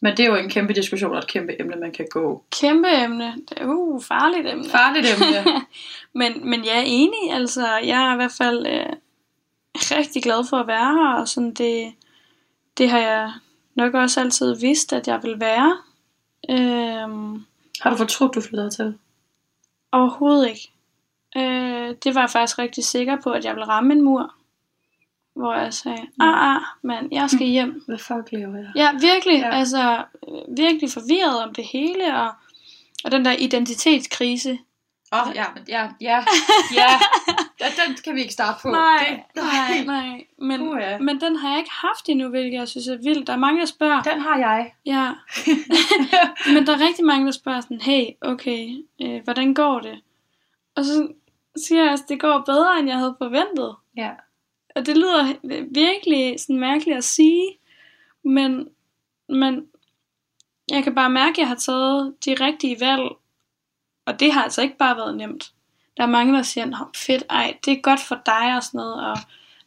Men 0.03 0.17
det 0.17 0.21
er 0.25 0.27
jo 0.27 0.37
en 0.37 0.51
kæmpe 0.51 0.73
diskussion 0.73 1.13
og 1.13 1.19
et 1.19 1.27
kæmpe 1.27 1.61
emne, 1.61 1.77
man 1.77 1.93
kan 1.93 2.07
gå. 2.11 2.45
kæmpe 2.61 2.89
emne. 3.05 3.35
Uh, 3.65 4.03
farligt 4.03 4.49
emne. 4.49 4.71
Farligt 4.71 5.07
emne. 5.07 5.61
Men, 6.15 6.51
men 6.51 6.65
jeg 6.65 6.79
er 6.79 6.85
enig, 6.87 7.33
altså. 7.33 7.67
Jeg 7.67 8.09
er 8.09 8.13
i 8.13 8.17
hvert 8.17 8.33
fald 8.39 8.67
øh, 8.67 8.93
rigtig 9.75 10.23
glad 10.23 10.45
for 10.51 10.57
at 10.57 10.67
være 10.67 10.93
her, 10.95 11.21
og 11.21 11.29
sådan 11.29 11.55
det, 11.55 11.93
det 12.79 12.91
har 12.91 12.99
jeg 12.99 13.33
nok 13.75 13.95
også 13.95 14.21
altid 14.21 14.55
vidst, 14.61 14.93
at 14.93 15.09
jeg 15.09 15.21
vil 15.23 15.41
være. 15.41 15.79
Øhm, 16.51 17.45
Har 17.81 17.91
du 17.91 17.97
fortrudt, 17.97 18.35
du 18.35 18.41
flyttede 18.41 18.71
til? 18.71 18.99
overhovedet 19.93 20.49
ikke. 20.49 20.73
Øh, 21.37 21.97
det 22.05 22.15
var 22.15 22.21
jeg 22.21 22.31
faktisk 22.31 22.59
rigtig 22.59 22.85
sikker 22.85 23.17
på, 23.25 23.31
at 23.31 23.45
jeg 23.45 23.55
ville 23.55 23.69
ramme 23.69 23.95
en 23.95 24.03
mur. 24.03 24.35
Hvor 25.37 25.55
jeg 25.55 25.75
sagde, 25.75 26.03
ah, 26.21 26.55
ah, 26.57 26.61
mand, 26.83 27.09
jeg 27.13 27.31
skal 27.31 27.47
hjem. 27.47 27.83
Hvad 27.87 27.99
fuck 27.99 28.33
lever 28.33 28.57
jeg? 28.57 28.73
Ja, 28.77 28.93
virkelig, 28.93 29.39
Ja. 29.41 29.47
ja. 29.47 29.55
altså, 29.59 30.05
virkelig 30.57 30.91
forvirret 30.91 31.43
om 31.43 31.55
det 31.55 31.65
hele, 31.73 32.17
og, 32.17 32.31
og 33.05 33.13
den 33.13 33.25
der 33.25 33.33
identitetskrise. 33.33 34.59
Åh, 35.13 35.29
oh, 35.29 35.35
ja, 35.35 35.45
ja, 35.69 35.89
ja, 36.01 36.25
ja. 36.75 36.91
ja. 37.61 37.67
Den 37.87 37.97
kan 38.05 38.15
vi 38.15 38.21
ikke 38.21 38.33
starte 38.33 38.59
på. 38.63 38.69
Nej, 38.71 39.23
det, 39.35 39.43
nej, 39.43 39.85
nej. 39.85 40.25
Men, 40.39 40.61
Puha. 40.61 40.99
men 40.99 41.21
den 41.21 41.37
har 41.37 41.49
jeg 41.49 41.59
ikke 41.59 41.71
haft 41.71 42.09
endnu, 42.09 42.29
hvilket 42.29 42.53
jeg 42.59 42.69
synes 42.69 42.89
er 42.89 42.97
vildt. 42.97 43.27
Der 43.27 43.33
er 43.33 43.37
mange, 43.37 43.61
der 43.61 43.67
spørger. 43.67 44.03
Den 44.03 44.21
har 44.21 44.39
jeg. 44.39 44.73
Ja, 44.87 45.13
men 46.55 46.67
der 46.67 46.73
er 46.73 46.87
rigtig 46.87 47.05
mange, 47.05 47.27
der 47.27 47.33
spørger 47.33 47.61
sådan, 47.61 47.81
hey, 47.81 48.05
okay, 48.21 48.69
øh, 49.03 49.21
hvordan 49.25 49.55
går 49.55 49.81
det? 49.81 50.01
Og 50.77 50.85
så 50.85 51.09
siger 51.57 51.83
jeg, 51.85 51.93
at 51.93 52.01
det 52.09 52.21
går 52.21 52.43
bedre, 52.47 52.79
end 52.79 52.89
jeg 52.89 52.99
havde 52.99 53.15
forventet. 53.19 53.75
ja. 53.97 54.11
Og 54.77 54.87
det 54.87 54.97
lyder 54.97 55.35
virkelig 55.71 56.41
sådan 56.41 56.61
mærkeligt 56.61 56.97
at 56.97 57.05
sige, 57.05 57.59
men, 58.25 58.69
men 59.29 59.67
jeg 60.69 60.85
kan 60.85 60.95
bare 60.95 61.11
mærke, 61.11 61.31
at 61.31 61.39
jeg 61.39 61.49
har 61.49 61.55
taget 61.55 62.15
de 62.25 62.35
rigtige 62.35 62.77
valg, 62.81 63.03
og 64.07 64.21
det 64.21 64.33
har 64.33 64.43
altså 64.43 64.63
ikke 64.63 64.77
bare 64.77 64.97
været 64.97 65.17
nemt. 65.17 65.53
Der 65.97 66.03
er 66.03 66.07
mange, 66.07 66.35
der 66.35 66.43
siger, 66.43 66.67
Nå, 66.67 66.77
fedt, 66.97 67.25
ej, 67.31 67.57
det 67.65 67.73
er 67.73 67.81
godt 67.81 68.01
for 68.01 68.19
dig 68.27 68.57
og 68.57 68.63
sådan 68.63 68.79
noget, 68.79 69.07
og 69.07 69.17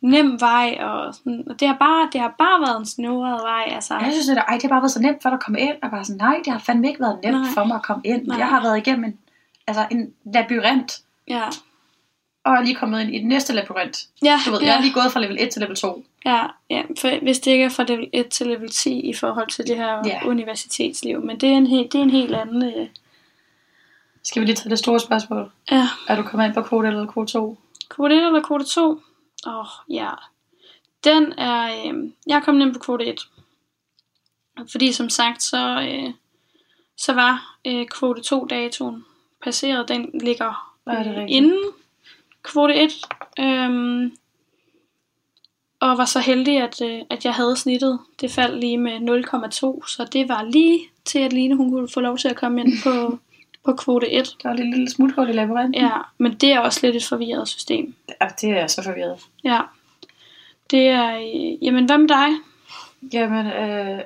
nem 0.02 0.42
vej, 0.42 0.78
og, 0.80 1.14
sådan, 1.14 1.44
og 1.48 1.60
det, 1.60 1.68
har 1.68 1.76
bare, 1.76 2.10
det 2.14 2.22
har 2.22 2.36
bare 2.38 2.62
været 2.62 2.80
en 2.80 2.86
snurret 2.86 3.44
vej, 3.44 3.64
altså. 3.68 3.94
Jeg 3.94 4.12
synes, 4.12 4.26
det, 4.26 4.38
er, 4.38 4.44
ej, 4.44 4.54
det 4.54 4.64
har 4.64 4.70
bare 4.70 4.82
været 4.82 4.92
så 4.92 5.02
nemt 5.02 5.22
for 5.22 5.30
dig 5.30 5.38
at 5.38 5.44
komme 5.44 5.60
ind. 5.60 5.76
Og 5.84 5.92
bare 5.92 6.06
sådan, 6.06 6.18
nej, 6.18 6.42
det 6.46 6.54
har 6.54 6.60
fandme 6.60 6.88
ikke 6.88 7.00
været 7.00 7.20
nemt 7.24 7.42
Nej. 7.42 7.50
for 7.54 7.64
mig 7.64 7.76
at 7.76 7.84
komme 7.84 8.02
ind. 8.06 8.28
Nej. 8.28 8.38
Jeg 8.38 8.48
har 8.48 8.62
været 8.62 8.78
igennem 8.78 9.04
en, 9.04 9.20
altså 9.68 9.88
en 9.92 10.14
labyrint, 10.34 11.02
Ja, 11.28 11.44
og 12.46 12.54
er 12.54 12.62
lige 12.62 12.76
kommet 12.76 13.02
ind 13.02 13.16
i 13.16 13.20
den 13.20 13.28
næste 13.28 13.54
labyrint. 13.54 13.98
ja, 14.24 14.40
Du 14.46 14.52
ved, 14.52 14.60
ja. 14.60 14.66
jeg 14.66 14.78
er 14.78 14.82
lige 14.82 14.94
gået 14.94 15.12
fra 15.12 15.20
level 15.20 15.38
1 15.40 15.50
til 15.50 15.62
level 15.62 15.76
2. 15.76 16.06
Ja, 16.26 16.44
ja, 16.70 16.84
for 17.00 17.24
hvis 17.24 17.40
det 17.40 17.52
ikke 17.52 17.64
er 17.64 17.70
fra 17.70 17.84
level 17.84 18.10
1 18.14 18.30
til 18.30 18.48
level 18.48 18.70
10 18.70 19.00
i 19.00 19.14
forhold 19.14 19.48
til 19.50 19.68
det 19.68 19.76
her 19.78 20.02
Ja. 20.06 20.26
universitetsliv, 20.26 21.22
men 21.22 21.40
det 21.40 21.50
er 21.50 21.54
en, 21.54 21.68
helt, 21.68 21.94
det 21.94 22.00
er 22.00 22.04
en 22.04 22.10
helt 22.10 22.36
anden... 22.36 22.64
Øh, 22.64 22.88
Skal 24.24 24.42
vi 24.42 24.46
lige 24.46 24.56
tage 24.56 24.70
det 24.70 24.80
store 24.80 25.00
spørgsmål? 25.00 25.52
ja, 25.72 25.88
Er 26.08 26.16
du 26.16 26.24
kommet 26.24 26.46
ind 26.46 26.54
på 26.54 26.62
kvote 26.62 26.88
eller 26.88 27.06
kvote 27.08 27.32
2? 27.34 27.58
kvote 27.90 28.16
1 28.16 28.24
eller 28.26 28.42
kvote 28.42 28.66
2? 28.66 29.02
Åh, 29.48 29.60
oh, 29.60 29.66
ja. 29.90 30.10
Den 31.04 31.34
er... 31.38 31.64
Øh, 31.86 31.94
jeg 32.28 32.36
er 32.36 32.40
kommet 32.42 32.66
ind 32.66 32.74
på 32.74 32.80
kvote 32.80 33.06
1. 33.06 33.20
Fordi 34.72 34.92
som 34.92 35.10
sagt, 35.10 35.44
så, 35.44 35.82
øh, 35.90 36.14
så 36.98 37.14
var 37.14 37.58
øh, 37.68 37.86
kvote 37.88 38.22
2-datoen 38.36 39.06
passeret. 39.44 39.88
Den 39.88 40.10
ligger 40.24 40.74
det 40.88 40.94
er 40.94 41.00
øh, 41.00 41.06
rigtigt. 41.08 41.30
inden 41.30 41.60
kvote 42.46 42.76
1. 42.76 42.92
Øhm, 43.40 44.12
og 45.80 45.98
var 45.98 46.06
så 46.06 46.20
heldig, 46.20 46.62
at, 46.62 46.82
øh, 46.82 47.00
at 47.10 47.26
jeg 47.26 47.34
havde 47.34 47.56
snittet. 47.58 48.00
Det 48.22 48.32
faldt 48.32 48.60
lige 48.60 48.78
med 48.78 48.92
0,2, 48.92 49.88
så 49.88 50.10
det 50.14 50.30
var 50.30 50.44
lige 50.44 50.80
til, 51.06 51.20
at 51.20 51.34
Line 51.34 51.56
hun 51.56 51.72
kunne 51.72 51.90
få 51.94 52.00
lov 52.00 52.18
til 52.18 52.28
at 52.28 52.36
komme 52.36 52.62
ind 52.62 52.74
på, 52.84 53.20
på 53.66 53.74
kvote 53.74 54.12
1. 54.12 54.36
Der 54.44 54.50
var 54.50 54.56
lidt 54.56 54.70
lille 54.70 54.90
smuthul 54.90 55.30
i 55.30 55.32
labyrinten. 55.32 55.82
Ja, 55.82 55.98
men 56.18 56.34
det 56.34 56.52
er 56.52 56.60
også 56.60 56.80
lidt 56.84 56.96
et 56.96 57.06
forvirret 57.06 57.48
system. 57.48 57.96
ja. 58.22 58.28
Det 58.42 58.50
er 58.50 58.68
så 58.68 58.84
forvirret. 58.84 59.20
Ja. 59.44 59.60
Det 60.72 60.88
er, 60.88 61.16
øh, 61.18 61.64
jamen 61.64 61.86
hvad 61.86 61.98
med 61.98 62.08
dig? 62.08 62.28
Jamen, 63.14 63.46
øh, 63.46 64.00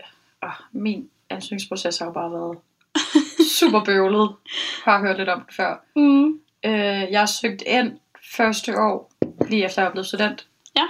åh, 0.44 0.50
min 0.72 1.10
ansøgningsproces 1.30 1.98
har 1.98 2.06
jo 2.06 2.12
bare 2.12 2.32
været 2.32 2.58
super 3.60 3.84
bøvlet. 3.84 4.30
Har 4.84 5.00
hørt 5.00 5.18
lidt 5.18 5.30
om 5.30 5.42
det 5.48 5.56
før. 5.56 5.86
Mm. 5.96 6.40
Øh, 6.66 7.12
jeg 7.12 7.30
søgte 7.30 7.68
ind 7.68 7.92
første 8.32 8.80
år, 8.80 9.12
lige 9.50 9.66
efter 9.66 9.82
jeg 9.82 9.92
blevet 9.92 10.08
student. 10.08 10.48
Ja. 10.76 10.86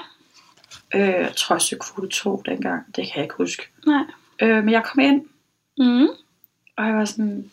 Øh, 0.96 1.02
jeg 1.24 1.34
tror, 1.36 1.56
jeg 1.56 1.62
søgte 1.62 1.86
kvote 1.94 2.10
2 2.10 2.42
dengang. 2.46 2.96
Det 2.96 3.06
kan 3.08 3.16
jeg 3.16 3.24
ikke 3.24 3.36
huske. 3.38 3.64
Nej. 3.88 4.04
Øh, 4.42 4.64
men 4.64 4.70
jeg 4.74 4.84
kom 4.84 5.00
ind, 5.00 5.26
Mm. 5.78 6.08
Og 6.78 6.86
jeg 6.86 6.96
var 6.96 7.06
sådan, 7.06 7.52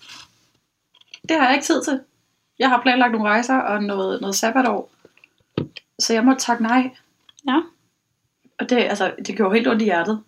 det 1.29 1.37
har 1.37 1.45
jeg 1.47 1.55
ikke 1.55 1.67
tid 1.67 1.83
til. 1.85 2.01
Jeg 2.59 2.69
har 2.69 2.83
planlagt 2.83 3.13
nogle 3.13 3.29
rejser 3.29 3.57
og 3.59 3.83
noget, 3.83 4.21
noget 4.21 4.37
sabbatår. 4.37 4.91
Så 5.99 6.13
jeg 6.13 6.25
måtte 6.25 6.43
takke 6.43 6.63
nej. 6.63 6.91
Ja. 7.49 7.61
Og 8.59 8.71
det, 8.71 8.77
altså, 8.77 9.15
det 9.27 9.37
gjorde 9.37 9.55
helt 9.55 9.69
ondt 9.69 9.83
i 9.83 9.85
hjertet. 9.85 10.23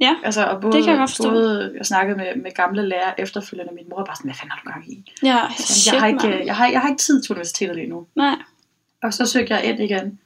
Ja, 0.00 0.16
Altså, 0.24 0.44
og 0.44 0.60
både, 0.60 0.72
det 0.76 0.84
kan 0.84 0.90
jeg 0.90 0.98
godt 0.98 1.10
forstå. 1.10 1.30
både 1.30 1.72
jeg 1.78 1.86
snakkede 1.86 2.16
med, 2.18 2.36
med 2.42 2.50
gamle 2.54 2.88
lærere 2.88 3.20
efterfølgende, 3.20 3.74
min 3.74 3.88
mor 3.88 4.04
bare 4.04 4.16
sådan, 4.16 4.28
hvad 4.28 4.34
fanden 4.34 4.50
har 4.50 4.60
du 4.64 4.70
gang 4.70 4.92
i? 4.92 5.12
Ja, 5.22 5.40
Så 5.58 5.74
shit, 5.80 5.92
jeg, 5.92 6.00
har 6.00 6.06
ikke, 6.08 6.46
jeg, 6.46 6.56
har, 6.56 6.66
jeg 6.66 6.80
har 6.80 6.88
ikke 6.88 7.00
tid 7.02 7.22
til 7.22 7.32
universitetet 7.32 7.76
lige 7.76 7.88
nu. 7.88 8.06
Nej. 8.14 8.34
Og 9.02 9.14
så 9.14 9.26
søgte 9.26 9.54
jeg 9.54 9.64
ind 9.64 9.80
igen 9.80 10.20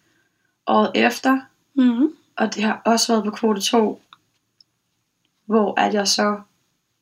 året 0.67 0.91
efter, 0.95 1.41
Mm. 1.75 2.13
og 2.37 2.55
det 2.55 2.63
har 2.63 2.83
også 2.85 3.13
været 3.13 3.25
på 3.25 3.31
kvote 3.31 3.61
2, 3.61 4.01
hvor 5.47 5.81
at 5.81 5.95
jeg 5.95 6.09
så 6.09 6.41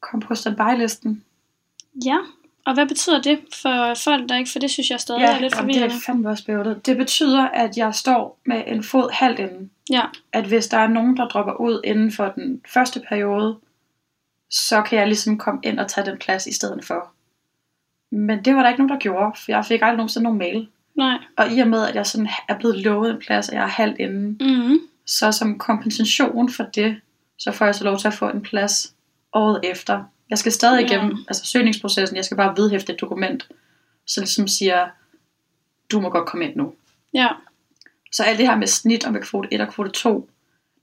kom 0.00 0.20
på 0.20 0.34
standby-listen. 0.34 1.24
Ja, 2.04 2.18
og 2.66 2.74
hvad 2.74 2.86
betyder 2.86 3.22
det 3.22 3.38
for 3.62 3.94
folk, 4.04 4.28
der 4.28 4.36
ikke, 4.36 4.50
for 4.50 4.58
det 4.58 4.70
synes 4.70 4.90
jeg 4.90 5.00
stadig 5.00 5.22
er 5.22 5.26
lidt 5.40 5.54
jamen, 5.54 5.68
det 5.68 5.74
forvirrende. 5.74 5.96
er 5.96 6.00
fandme 6.06 6.28
også 6.28 6.44
bøvlet. 6.46 6.86
Det 6.86 6.96
betyder, 6.96 7.42
at 7.48 7.76
jeg 7.76 7.94
står 7.94 8.38
med 8.46 8.62
en 8.66 8.82
fod 8.84 9.10
halvt 9.12 9.38
inden. 9.38 9.70
Ja, 9.90 10.02
At 10.32 10.44
hvis 10.44 10.66
der 10.66 10.78
er 10.78 10.88
nogen, 10.88 11.16
der 11.16 11.28
dropper 11.28 11.52
ud 11.60 11.80
inden 11.84 12.12
for 12.12 12.28
den 12.28 12.60
første 12.72 13.00
periode, 13.08 13.56
så 14.50 14.82
kan 14.82 14.98
jeg 14.98 15.06
ligesom 15.06 15.38
komme 15.38 15.60
ind 15.62 15.78
og 15.80 15.88
tage 15.88 16.06
den 16.10 16.18
plads 16.18 16.46
i 16.46 16.52
stedet 16.52 16.84
for. 16.84 17.08
Men 18.12 18.44
det 18.44 18.54
var 18.56 18.62
der 18.62 18.68
ikke 18.68 18.80
nogen, 18.80 18.92
der 18.92 18.98
gjorde, 18.98 19.38
for 19.44 19.52
jeg 19.52 19.64
fik 19.64 19.82
aldrig 19.82 19.96
nogensinde 19.96 20.24
nogen 20.24 20.38
mail. 20.38 20.68
nej. 20.94 21.18
Og 21.36 21.52
i 21.52 21.58
og 21.60 21.68
med, 21.68 21.86
at 21.88 21.94
jeg 21.94 22.06
sådan 22.06 22.28
er 22.48 22.58
blevet 22.58 22.76
lovet 22.78 23.10
en 23.10 23.18
plads, 23.26 23.48
og 23.48 23.54
jeg 23.54 23.62
er 23.62 23.66
halvt 23.68 23.98
inden, 23.98 24.36
Mm. 24.40 24.78
så 25.06 25.32
som 25.32 25.58
kompensation 25.58 26.50
for 26.50 26.62
det, 26.64 27.00
så 27.38 27.52
får 27.52 27.64
jeg 27.64 27.74
så 27.74 27.84
lov 27.84 27.98
til 27.98 28.08
at 28.08 28.14
få 28.14 28.28
en 28.28 28.40
plads 28.40 28.94
året 29.32 29.60
efter. 29.64 30.04
Jeg 30.30 30.38
skal 30.38 30.52
stadig 30.52 30.80
Ja. 30.80 30.86
igennem 30.86 31.24
altså 31.28 31.46
søgningsprocessen, 31.46 32.16
jeg 32.16 32.24
skal 32.24 32.36
bare 32.36 32.54
vedhæfte 32.56 32.92
et 32.92 33.00
dokument, 33.00 33.48
så 34.06 34.20
ligesom 34.20 34.48
siger, 34.48 34.88
du 35.92 36.00
må 36.00 36.08
godt 36.10 36.28
komme 36.28 36.44
ind 36.44 36.56
nu. 36.56 36.74
Ja, 37.14 37.28
Så 38.12 38.22
alt 38.22 38.38
det 38.38 38.46
her 38.48 38.56
med 38.56 38.66
snit 38.66 39.04
og 39.06 39.12
med 39.12 39.22
kvote 39.22 39.48
1 39.54 39.60
og 39.60 39.68
kvote 39.68 39.90
2, 39.90 40.28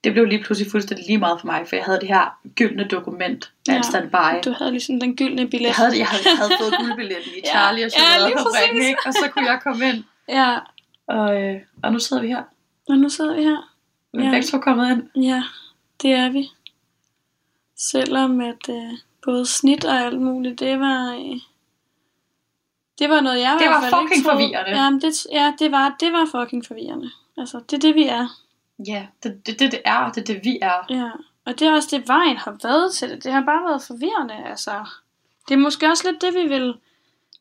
det 0.03 0.13
blev 0.13 0.25
lige 0.25 0.43
pludselig 0.43 0.71
fuldstændig 0.71 1.05
lige 1.07 1.17
meget 1.17 1.39
for 1.41 1.47
mig, 1.47 1.65
for 1.67 1.75
jeg 1.75 1.85
havde 1.85 1.99
det 1.99 2.07
her 2.07 2.39
gyldne 2.55 2.83
dokument 2.83 3.51
med 3.67 3.67
Ja, 3.67 3.71
ja, 3.73 3.77
en 3.77 3.83
standby. 3.83 4.15
du 4.45 4.51
havde 4.57 4.71
ligesom 4.71 4.99
den 4.99 5.15
gyldne 5.15 5.47
billet. 5.49 5.67
Jeg 5.67 5.75
havde, 5.75 5.97
jeg 5.99 6.07
havde, 6.07 6.23
jeg 6.29 6.37
havde 6.37 6.51
fået 6.59 6.73
guldbilletten 6.79 7.31
i 7.37 7.41
Ja. 7.45 7.49
Charlie 7.49 7.85
og 7.85 7.91
Ja, 7.91 7.99
lige 8.27 8.37
chokoladefabrikken, 8.37 8.77
præcis. 8.77 8.87
ikke? 8.89 8.99
og 9.05 9.13
så 9.13 9.29
kunne 9.33 9.51
jeg 9.51 9.59
komme 9.63 9.89
ind. 9.89 10.03
Ja, 10.29 10.59
Og, 11.07 11.41
øh, 11.43 11.61
og 11.83 11.91
nu 11.93 11.99
sidder 11.99 12.21
vi 12.21 12.27
her. 12.27 12.43
og 12.89 12.97
nu 12.97 13.09
sidder 13.09 13.35
vi 13.35 13.43
her. 13.43 13.73
Vi 14.13 14.19
er 14.21 14.25
Ja. 14.25 14.31
begge 14.31 14.47
to 14.47 14.59
kommet 14.59 14.91
ind. 14.91 15.23
Ja, 15.23 15.43
det 16.01 16.11
er 16.11 16.29
vi. 16.29 16.49
Selvom 17.77 18.41
at 18.41 18.69
øh, 18.69 18.93
både 19.25 19.45
snit 19.45 19.85
og 19.85 19.97
alt 19.97 20.21
muligt, 20.21 20.59
det 20.59 20.79
var... 20.79 21.13
Øh, 21.13 21.37
det 22.99 23.09
var 23.09 23.21
noget, 23.21 23.39
jeg 23.39 23.55
i 23.55 23.63
Det 23.63 23.67
hvert 23.67 23.81
var 23.83 23.89
fald 23.89 24.01
ikke 24.01 24.09
fucking 24.09 24.25
troede. 24.25 24.37
forvirrende. 24.39 24.71
Jamen, 24.83 25.01
det, 25.01 25.27
ja, 25.31 25.53
det 25.59 25.71
var, 25.71 25.95
det 25.99 26.13
var 26.13 26.25
fucking 26.25 26.65
forvirrende. 26.65 27.09
Altså, 27.37 27.59
det 27.69 27.73
er 27.77 27.79
det, 27.79 27.95
vi 27.95 28.03
er. 28.07 28.27
Ja, 28.87 29.07
det 29.23 29.45
det, 29.45 29.59
det, 29.59 29.71
det 29.71 29.81
er, 29.85 30.11
det 30.11 30.21
er 30.21 30.33
det, 30.33 30.41
vi 30.43 30.59
er. 30.61 30.85
Ja, 30.89 31.09
og 31.45 31.59
det 31.59 31.67
er 31.67 31.73
også 31.73 31.97
det, 31.97 32.07
vejen 32.07 32.37
har 32.37 32.57
været 32.63 32.93
til 32.93 33.09
det. 33.09 33.23
Det 33.23 33.31
har 33.33 33.41
bare 33.41 33.69
været 33.69 33.83
forvirrende, 33.87 34.33
altså. 34.45 34.85
Det 35.47 35.53
er 35.53 35.57
måske 35.59 35.87
også 35.87 36.11
lidt 36.11 36.21
det, 36.21 36.33
vi 36.33 36.47
vil... 36.47 36.73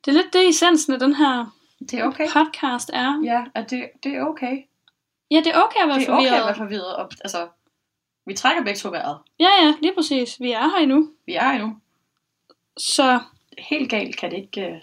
Det 0.04 0.08
er 0.10 0.12
lidt 0.12 0.32
det, 0.32 0.48
essensen 0.48 0.92
af 0.92 0.98
den 0.98 1.14
her 1.14 1.56
Det 1.80 1.92
er 1.94 2.04
okay. 2.04 2.26
podcast 2.32 2.90
er. 2.92 3.20
Ja, 3.24 3.44
at 3.54 3.70
det, 3.70 3.84
det 4.04 4.14
er 4.16 4.24
okay. 4.24 4.58
Ja, 5.30 5.36
det 5.36 5.46
er 5.46 5.62
okay 5.62 5.80
at 5.82 5.88
være 5.88 5.98
Det 5.98 6.08
er 6.08 6.12
okay 6.12 6.22
forvirret. 6.28 6.40
at 6.40 6.46
være 6.46 6.54
forvirret. 6.56 6.96
Og, 6.96 7.10
altså, 7.20 7.48
vi 8.26 8.34
trækker 8.34 8.64
begge 8.64 8.78
to 8.78 8.88
vejret. 8.88 9.18
Ja, 9.40 9.48
ja, 9.62 9.74
lige 9.82 9.94
præcis. 9.94 10.36
Vi 10.40 10.50
er 10.52 10.68
her 10.70 10.76
endnu. 10.82 11.10
Vi 11.26 11.32
er 11.34 11.50
endnu. 11.50 11.76
Så, 12.76 13.20
Helt 13.58 13.90
galt 13.90 14.16
kan 14.16 14.30
det 14.30 14.36
ikke 14.36 14.68
uh, 14.72 14.76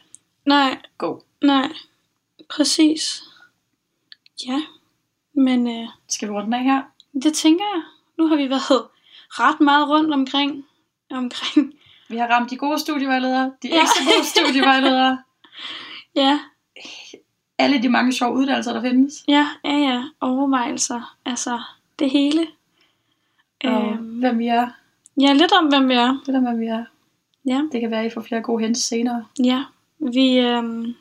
nej, 0.46 0.78
gå. 0.98 1.24
nej. 1.44 1.70
Præcis. 2.50 3.24
Ja, 4.48 4.62
men 5.34 5.68
øh, 5.68 5.88
Skal 6.10 6.28
vi 6.28 6.34
runde 6.34 6.46
den 6.46 6.54
af 6.54 6.64
her? 6.64 6.82
det 7.24 7.34
tænker 7.34 7.66
jeg. 7.76 7.84
Nu 8.18 8.28
har 8.28 8.36
vi 8.36 8.50
været 8.50 8.88
ret 9.30 9.60
meget 9.60 9.90
rundt 9.90 10.14
omkring, 10.14 10.66
omkring, 11.12 11.74
Vi 12.10 12.18
har 12.18 12.28
ramt 12.28 12.50
de 12.50 12.58
gode 12.58 12.80
studievejledere, 12.80 13.54
de 13.64 13.68
Ja. 13.68 13.74
ikke 13.76 13.88
så 13.98 14.04
gode 14.16 14.26
studievejledere, 14.28 15.24
ja, 16.16 16.40
alle 17.58 17.82
de 17.82 17.90
mange 17.90 18.14
sjove 18.14 18.34
uddannelser, 18.36 18.74
der 18.74 18.82
findes. 18.82 19.14
ja, 19.28 19.48
ja, 19.64 19.78
ja, 19.78 20.04
overvejelser, 20.22 21.16
altså 21.26 21.62
det 22.00 22.10
hele. 22.10 22.48
Og 23.64 23.88
Øhm, 23.92 24.20
hvem 24.20 24.40
vi 24.40 24.48
er. 24.48 24.68
ja, 25.22 25.34
lidt 25.34 25.52
om, 25.52 25.66
hvem 25.68 25.90
vi 25.90 25.94
er. 25.94 26.22
Det 26.26 26.36
er, 26.36 26.40
hvem 26.40 26.60
vi 26.60 26.66
er. 26.66 26.84
Ja, 27.46 27.62
Det 27.72 27.82
kan 27.82 27.92
være, 27.92 28.00
at 28.00 28.12
I 28.12 28.14
får 28.14 28.22
flere 28.22 28.42
gode 28.42 28.64
hints 28.64 28.82
senere. 28.82 29.26
ja. 29.44 29.64
Vi, 30.14 30.38
øhm, 30.38 30.94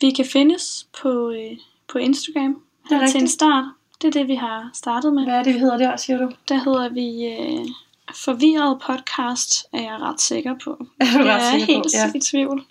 vi 0.00 0.10
kan 0.10 0.24
findes 0.24 0.86
på, 1.02 1.30
øh, 1.30 1.58
på 1.92 1.98
Instagram 1.98 2.62
Det 2.88 2.92
er 2.94 2.98
her 3.00 3.06
til 3.06 3.20
en 3.20 3.28
start. 3.28 3.64
Det 4.02 4.08
er 4.08 4.12
det, 4.12 4.28
vi 4.28 4.34
har 4.34 4.70
startet 4.74 5.12
med. 5.14 5.24
Hvad 5.24 5.34
er 5.34 5.42
det, 5.42 5.54
vi 5.54 5.58
hedder 5.58 5.76
der, 5.76 5.96
siger 5.96 6.18
du? 6.18 6.30
Der 6.48 6.54
hedder 6.64 6.88
vi 6.88 7.24
øh, 7.26 7.66
Forvirret 8.14 8.80
Podcast, 8.86 9.66
er 9.72 9.80
jeg 9.82 9.98
ret 10.00 10.20
sikker 10.20 10.54
på. 10.64 10.70
Er 11.00 11.04
du 11.18 11.24
jeg 11.24 11.34
ret 11.34 11.42
er 11.42 11.50
sikker 11.58 11.66
på? 11.66 11.72
helt 11.72 11.94
Ja. 11.94 12.12
i 12.18 12.20
tvivl. 12.20 12.64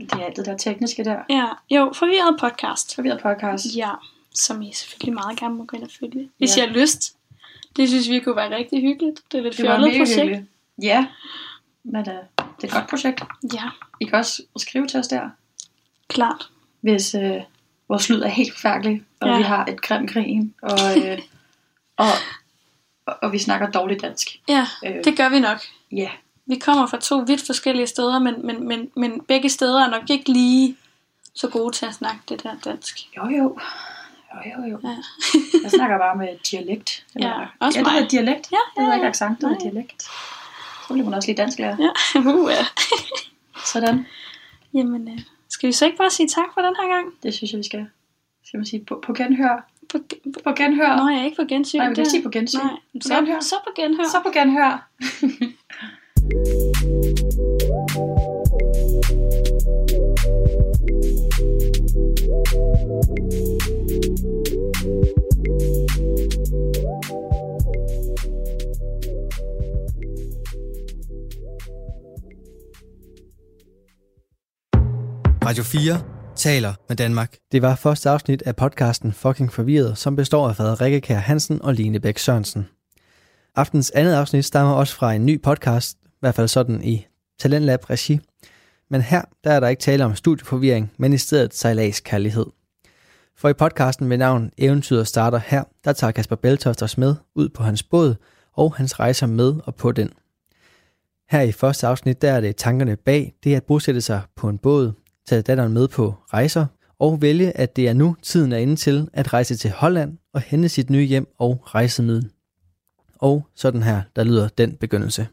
Det 0.00 0.12
er 0.12 0.24
alt 0.24 0.36
det 0.36 0.46
der 0.46 0.56
tekniske 0.56 1.04
der. 1.04 1.18
Ja, 1.30 1.46
jo, 1.70 1.92
Forvirret 1.94 2.36
Podcast. 2.40 2.94
Forvirret 2.94 3.20
podcast. 3.22 3.66
Ja, 3.76 3.90
som 4.34 4.62
I 4.62 4.72
selvfølgelig 4.72 5.14
meget 5.14 5.38
gerne 5.38 5.54
må 5.54 5.64
gå 5.64 5.76
ind 5.76 5.84
og 5.84 5.90
følge. 6.00 6.20
Ja. 6.20 6.26
Hvis 6.38 6.56
I 6.56 6.60
har 6.60 6.66
lyst. 6.66 7.16
Det 7.76 7.88
synes 7.88 8.08
vi 8.08 8.20
kunne 8.20 8.36
være 8.36 8.56
rigtig 8.56 8.80
hyggeligt. 8.80 9.20
Det 9.32 9.38
er 9.38 9.42
lidt 9.42 9.56
fjollet 9.56 9.92
projekt. 9.98 10.20
hyggeligt. 10.22 10.42
Ja, 10.82 11.06
men 11.84 12.00
uh, 12.00 12.04
det 12.06 12.14
er 12.62 12.64
et 12.64 12.70
godt 12.70 12.88
projekt. 12.88 13.20
Ja, 13.54 13.62
I 14.00 14.04
kan 14.04 14.14
også 14.14 14.42
skrive 14.56 14.86
til 14.86 15.00
os 15.00 15.08
der, 15.08 15.30
klart. 16.08 16.48
hvis 16.80 17.14
uh, 17.14 17.36
vores 17.88 18.08
lyd 18.10 18.20
er 18.22 18.28
helt 18.28 18.52
forfærdelig, 18.52 19.02
og 19.20 19.28
Ja. 19.28 19.36
vi 19.36 19.42
har 19.42 19.64
et 19.66 19.82
grim 19.82 20.06
grin, 20.08 20.54
og, 20.62 20.78
uh, 20.96 21.18
og, 21.96 22.06
og, 23.06 23.14
og 23.22 23.32
vi 23.32 23.38
snakker 23.38 23.70
dårligt 23.70 24.02
dansk. 24.02 24.28
Ja, 24.48 24.66
Øh, 24.86 25.04
det 25.04 25.16
gør 25.16 25.28
vi 25.28 25.40
nok. 25.40 25.58
Ja, 25.92 26.10
Vi 26.46 26.56
kommer 26.58 26.86
fra 26.86 27.00
to 27.00 27.18
vidt 27.18 27.46
forskellige 27.46 27.86
steder, 27.86 28.18
men, 28.18 28.46
men, 28.46 28.68
men, 28.68 28.90
men 28.96 29.20
begge 29.28 29.48
steder 29.48 29.84
er 29.84 29.90
nok 29.90 30.10
ikke 30.10 30.32
lige 30.32 30.76
så 31.34 31.48
gode 31.48 31.72
til 31.74 31.86
at 31.86 31.94
snakke 31.94 32.20
det 32.28 32.42
der 32.42 32.54
dansk. 32.64 32.98
jo 33.16 33.28
jo. 33.28 33.58
Jo, 34.46 34.62
jo, 34.62 34.68
jo. 34.70 34.78
Ja. 34.84 34.96
Jeg 35.62 35.70
snakker 35.70 35.98
bare 35.98 36.16
med 36.16 36.28
dialekt. 36.50 37.04
Eller, 37.14 37.28
Ja, 37.28 37.46
også 37.66 37.78
ja, 37.78 37.84
det 37.84 37.92
hedder 37.92 38.08
dialekt. 38.08 38.52
Ja, 38.52 38.56
Det 38.74 38.82
hedder 38.82 38.88
ja, 38.90 38.94
ikke 38.94 39.04
ja. 39.04 39.08
accent, 39.10 39.40
det 39.40 39.50
Nej. 39.50 39.58
dialekt. 39.62 40.02
Så 40.02 40.92
bliver 40.92 41.04
man 41.04 41.14
også 41.14 41.28
lige 41.28 41.36
dansk 41.36 41.58
lærer. 41.58 41.76
Ja, 41.80 42.20
uh, 42.34 42.50
ja. 42.52 42.64
Sådan. 43.64 44.06
Jamen, 44.74 45.08
øh, 45.08 45.18
skal 45.50 45.66
vi 45.66 45.72
så 45.72 45.84
ikke 45.84 45.96
bare 45.98 46.10
sige 46.10 46.28
tak 46.28 46.44
for 46.54 46.60
den 46.60 46.74
her 46.80 46.88
gang? 46.94 47.06
Det 47.22 47.34
synes 47.34 47.52
jeg, 47.52 47.58
vi 47.58 47.64
skal. 47.64 47.86
Skal 48.46 48.58
man 48.58 48.66
sige 48.66 48.84
på, 48.84 49.02
på 49.06 49.12
genhør? 49.12 49.68
På, 49.92 49.98
På 50.44 50.52
genhør? 50.56 50.96
Nå, 50.96 51.08
jeg 51.08 51.20
er 51.20 51.24
ikke 51.24 51.36
på 51.36 51.44
gensyn. 51.48 51.78
Nej, 51.78 51.88
vi 51.88 51.94
kan 51.94 52.04
Det- 52.04 52.10
sige 52.10 52.22
på 52.22 52.30
gensyn. 52.30 52.58
Nej, 52.58 52.70
På 52.70 53.00
så, 53.02 53.14
genhør. 53.14 53.40
så 53.40 53.54
på 53.66 53.72
genhør. 53.76 54.04
Så 54.04 54.20
på 54.24 54.30
genhør. 54.30 54.88
Radio 58.52 58.60
4 75.64 76.00
taler 76.36 76.74
med 76.88 76.96
Danmark. 76.96 77.36
Det 77.52 77.62
var 77.62 77.74
første 77.74 78.10
afsnit 78.10 78.42
af 78.42 78.56
podcasten 78.56 79.12
Fucking 79.12 79.52
Forvirret, 79.52 79.98
som 79.98 80.16
består 80.16 80.48
af 80.48 80.56
fader 80.56 80.80
Rikke 80.80 81.14
Hansen 81.14 81.62
og 81.62 81.74
Line 81.74 82.00
Bæk 82.00 82.18
Sørensen. 82.18 82.68
Aftens 83.56 83.90
andet 83.90 84.14
afsnit 84.14 84.44
stammer 84.44 84.74
også 84.74 84.94
fra 84.94 85.12
en 85.12 85.26
ny 85.26 85.42
podcast, 85.42 85.98
i 86.04 86.16
hvert 86.20 86.34
fald 86.34 86.48
sådan 86.48 86.84
i 86.84 87.06
Talentlab 87.38 87.90
regi. 87.90 88.20
Men 88.92 89.00
her 89.00 89.22
der 89.44 89.50
er 89.50 89.60
der 89.60 89.68
ikke 89.68 89.80
tale 89.80 90.04
om 90.04 90.14
studieforvirring, 90.14 90.92
men 90.98 91.12
i 91.12 91.18
stedet 91.18 91.54
sejlads 91.54 92.00
kærlighed. 92.00 92.46
For 93.36 93.48
i 93.48 93.52
podcasten 93.52 94.06
med 94.06 94.18
navn 94.18 94.50
Eventyret 94.58 95.06
starter 95.06 95.38
her, 95.38 95.64
der 95.84 95.92
tager 95.92 96.10
Kasper 96.10 96.36
Beltoft 96.36 96.82
os 96.82 96.98
med 96.98 97.14
ud 97.34 97.48
på 97.48 97.62
hans 97.62 97.82
båd 97.82 98.14
og 98.52 98.74
hans 98.74 99.00
rejser 99.00 99.26
med 99.26 99.54
og 99.64 99.74
på 99.74 99.92
den. 99.92 100.10
Her 101.30 101.40
i 101.40 101.52
første 101.52 101.86
afsnit, 101.86 102.22
der 102.22 102.32
er 102.32 102.40
det 102.40 102.56
tankerne 102.56 102.96
bag 102.96 103.34
det 103.44 103.54
at 103.54 103.64
bosætte 103.64 104.00
sig 104.00 104.22
på 104.36 104.48
en 104.48 104.58
båd, 104.58 104.92
tage 105.26 105.42
datteren 105.42 105.72
med 105.72 105.88
på 105.88 106.14
rejser 106.32 106.66
og 106.98 107.22
vælge, 107.22 107.56
at 107.56 107.76
det 107.76 107.88
er 107.88 107.92
nu 107.92 108.16
tiden 108.22 108.52
er 108.52 108.58
inde 108.58 108.76
til 108.76 109.08
at 109.12 109.32
rejse 109.32 109.56
til 109.56 109.70
Holland 109.70 110.18
og 110.34 110.40
hente 110.40 110.68
sit 110.68 110.90
nye 110.90 111.04
hjem 111.04 111.26
og 111.38 111.74
rejsemiddel. 111.74 112.30
Og 113.18 113.46
sådan 113.54 113.82
her, 113.82 114.02
der 114.16 114.24
lyder 114.24 114.48
den 114.48 114.76
begyndelse. 114.76 115.26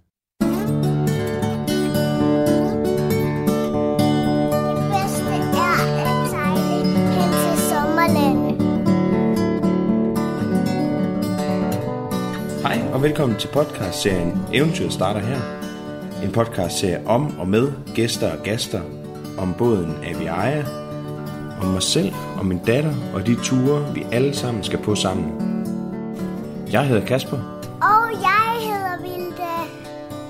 Og 13.00 13.04
velkommen 13.04 13.38
til 13.38 13.48
podcastserien 13.48 14.42
Eventyret 14.54 14.94
starter 14.94 15.20
her. 15.20 15.40
En 16.24 16.32
podcastserie 16.32 17.08
om 17.08 17.40
og 17.40 17.48
med 17.48 17.72
gæster 17.96 18.32
og 18.38 18.44
gæster, 18.44 18.82
om 19.38 19.54
båden 19.58 19.96
Aviaja, 20.04 20.66
om 21.62 21.68
mig 21.68 21.84
selv 21.84 22.14
og 22.38 22.46
min 22.46 22.58
datter 22.58 22.94
og 23.14 23.28
de 23.28 23.36
ture, 23.44 23.94
vi 23.94 24.06
alle 24.12 24.34
sammen 24.34 24.64
skal 24.64 24.80
på 24.80 24.96
sammen. 24.96 25.34
Jeg 26.72 26.88
hedder 26.88 27.06
Kasper. 27.06 27.38
Og 27.82 28.12
jeg 28.22 28.56
hedder 28.60 29.02
Vilde. 29.02 29.50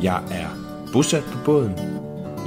Jeg 0.02 0.24
er 0.32 0.48
bosat 0.94 1.24
på 1.24 1.38
båden. 1.46 1.74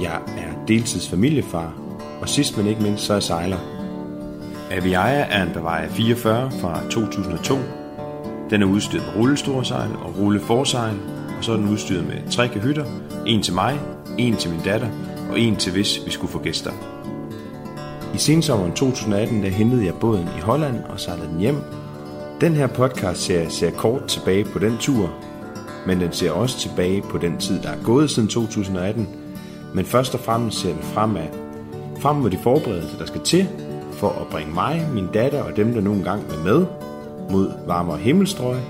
Jeg 0.00 0.20
er 0.26 0.64
deltidsfamiliefar. 0.68 1.74
Og 2.20 2.28
sidst 2.28 2.56
men 2.56 2.66
ikke 2.66 2.82
mindst, 2.82 3.04
så 3.04 3.12
er 3.12 3.16
jeg 3.16 3.22
sejler. 3.22 3.58
Aviaja 4.70 5.26
er 5.30 5.42
en 5.42 5.52
Bavaria 5.54 5.88
44 5.88 6.50
fra 6.60 6.80
2002. 6.90 7.81
Den 8.52 8.62
er 8.62 8.66
udstyret 8.66 9.04
med 9.06 9.22
rullestorsejl 9.22 9.90
og 10.04 10.18
rulleforsejl, 10.18 10.96
og 11.38 11.44
så 11.44 11.52
er 11.52 11.56
den 11.56 11.68
udstyret 11.68 12.06
med 12.06 12.30
tre 12.30 12.48
kahytter, 12.48 12.84
en 13.26 13.42
til 13.42 13.54
mig, 13.54 13.80
en 14.18 14.36
til 14.36 14.50
min 14.50 14.60
datter 14.64 14.88
og 15.30 15.40
en 15.40 15.56
til 15.56 15.72
hvis 15.72 16.00
vi 16.06 16.10
skulle 16.10 16.30
få 16.30 16.38
gæster. 16.38 16.70
I 18.14 18.18
sensommeren 18.18 18.72
2018 18.72 19.42
der 19.42 19.48
hentede 19.48 19.84
jeg 19.86 19.94
båden 19.94 20.28
i 20.38 20.40
Holland 20.40 20.84
og 20.84 21.00
sejlede 21.00 21.28
den 21.28 21.38
hjem. 21.38 21.56
Den 22.40 22.52
her 22.52 22.66
podcast 22.66 23.20
ser, 23.20 23.48
ser 23.48 23.70
kort 23.70 24.04
tilbage 24.04 24.44
på 24.44 24.58
den 24.58 24.78
tur, 24.78 25.14
men 25.86 26.00
den 26.00 26.12
ser 26.12 26.30
også 26.30 26.58
tilbage 26.58 27.02
på 27.02 27.18
den 27.18 27.38
tid, 27.38 27.62
der 27.62 27.68
er 27.68 27.82
gået 27.84 28.10
siden 28.10 28.28
2018. 28.28 29.08
Men 29.74 29.84
først 29.84 30.14
og 30.14 30.20
fremmest 30.20 30.58
ser 30.58 30.72
den 30.72 30.82
fremad. 30.82 31.26
Frem 32.00 32.16
mod 32.16 32.30
de 32.30 32.38
forberedelser, 32.42 32.98
der 32.98 33.06
skal 33.06 33.20
til 33.20 33.48
for 33.92 34.08
at 34.08 34.26
bringe 34.30 34.54
mig, 34.54 34.88
min 34.94 35.06
datter 35.14 35.42
og 35.42 35.56
dem, 35.56 35.74
der 35.74 35.80
nogle 35.80 36.04
gange 36.04 36.24
er 36.34 36.44
med, 36.44 36.66
mod 37.32 37.66
varmere 37.66 37.98
himmelstrøg, 37.98 38.60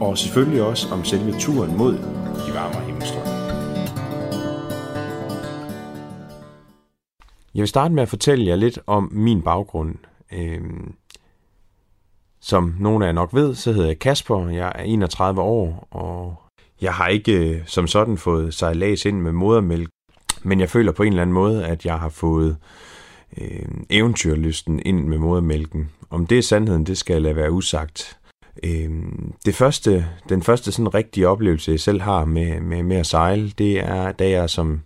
og 0.00 0.18
selvfølgelig 0.18 0.62
også 0.62 0.94
om 0.94 1.04
selve 1.04 1.32
turen 1.38 1.76
mod 1.76 1.92
de 2.46 2.54
varmere 2.54 2.84
himmelstrøg. 2.84 3.26
Jeg 7.54 7.60
vil 7.60 7.68
starte 7.68 7.94
med 7.94 8.02
at 8.02 8.08
fortælle 8.08 8.46
jer 8.46 8.56
lidt 8.56 8.78
om 8.86 9.08
min 9.12 9.42
baggrund. 9.42 9.94
Øhm, 10.32 10.94
som 12.40 12.74
nogle 12.78 13.04
af 13.04 13.08
jer 13.08 13.12
nok 13.12 13.34
ved, 13.34 13.54
så 13.54 13.72
hedder 13.72 13.86
jeg 13.86 13.98
Kasper, 13.98 14.48
jeg 14.48 14.72
er 14.74 14.82
31 14.82 15.40
år, 15.40 15.88
og 15.90 16.36
jeg 16.80 16.94
har 16.94 17.08
ikke 17.08 17.32
øh, 17.32 17.62
som 17.66 17.86
sådan 17.86 18.18
fået 18.18 18.54
sejlads 18.54 19.04
ind 19.04 19.20
med 19.20 19.32
modermælk, 19.32 19.88
men 20.42 20.60
jeg 20.60 20.70
føler 20.70 20.92
på 20.92 21.02
en 21.02 21.12
eller 21.12 21.22
anden 21.22 21.34
måde, 21.34 21.66
at 21.66 21.84
jeg 21.84 21.98
har 21.98 22.08
fået 22.08 22.56
øh, 23.38 23.68
eventyrlysten 23.90 24.82
ind 24.84 25.08
med 25.08 25.18
modermælken. 25.18 25.90
Om 26.10 26.26
det 26.26 26.38
er 26.38 26.42
sandheden, 26.42 26.84
det 26.84 26.98
skal 26.98 27.14
jeg 27.14 27.22
lade 27.22 27.36
være 27.36 27.52
usagt. 27.52 28.18
Øh, 28.62 28.90
det 29.46 29.54
første, 29.54 30.06
den 30.28 30.42
første 30.42 30.72
sådan 30.72 30.94
rigtige 30.94 31.28
oplevelse, 31.28 31.70
jeg 31.70 31.80
selv 31.80 32.00
har 32.00 32.24
med, 32.24 32.60
med, 32.60 32.82
med 32.82 32.96
at 32.96 33.06
sejle, 33.06 33.50
det 33.58 33.80
er, 33.80 34.12
da 34.12 34.30
jeg 34.30 34.50
som 34.50 34.80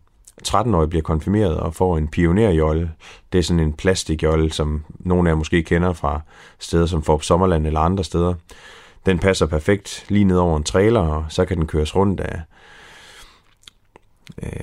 13-årig 0.49 0.91
bliver 0.91 1.03
konfirmeret 1.03 1.57
og 1.57 1.75
får 1.75 1.99
en 1.99 2.09
pionerjolle. 2.09 2.91
Det 3.33 3.39
er 3.39 3.43
sådan 3.43 3.61
en 3.61 3.73
plastikjolle, 3.73 4.53
som 4.53 4.85
nogle 4.99 5.29
af 5.29 5.33
jer 5.33 5.39
måske 5.39 5.63
kender 5.63 5.93
fra 5.93 6.21
steder 6.59 6.87
som 6.87 7.03
Forp 7.03 7.23
Sommerland 7.23 7.67
eller 7.67 7.81
andre 7.81 8.05
steder. 8.05 8.35
Den 9.07 9.19
passer 9.19 9.47
perfekt 9.47 10.07
lige 10.09 10.25
ned 10.25 10.37
over 10.37 10.57
en 10.57 10.65
trailer, 10.65 11.01
og 11.01 11.25
så 11.29 11.45
kan 11.45 11.57
den 11.57 11.67
køres 11.67 11.97
rundt 11.97 12.21
af, 12.21 12.41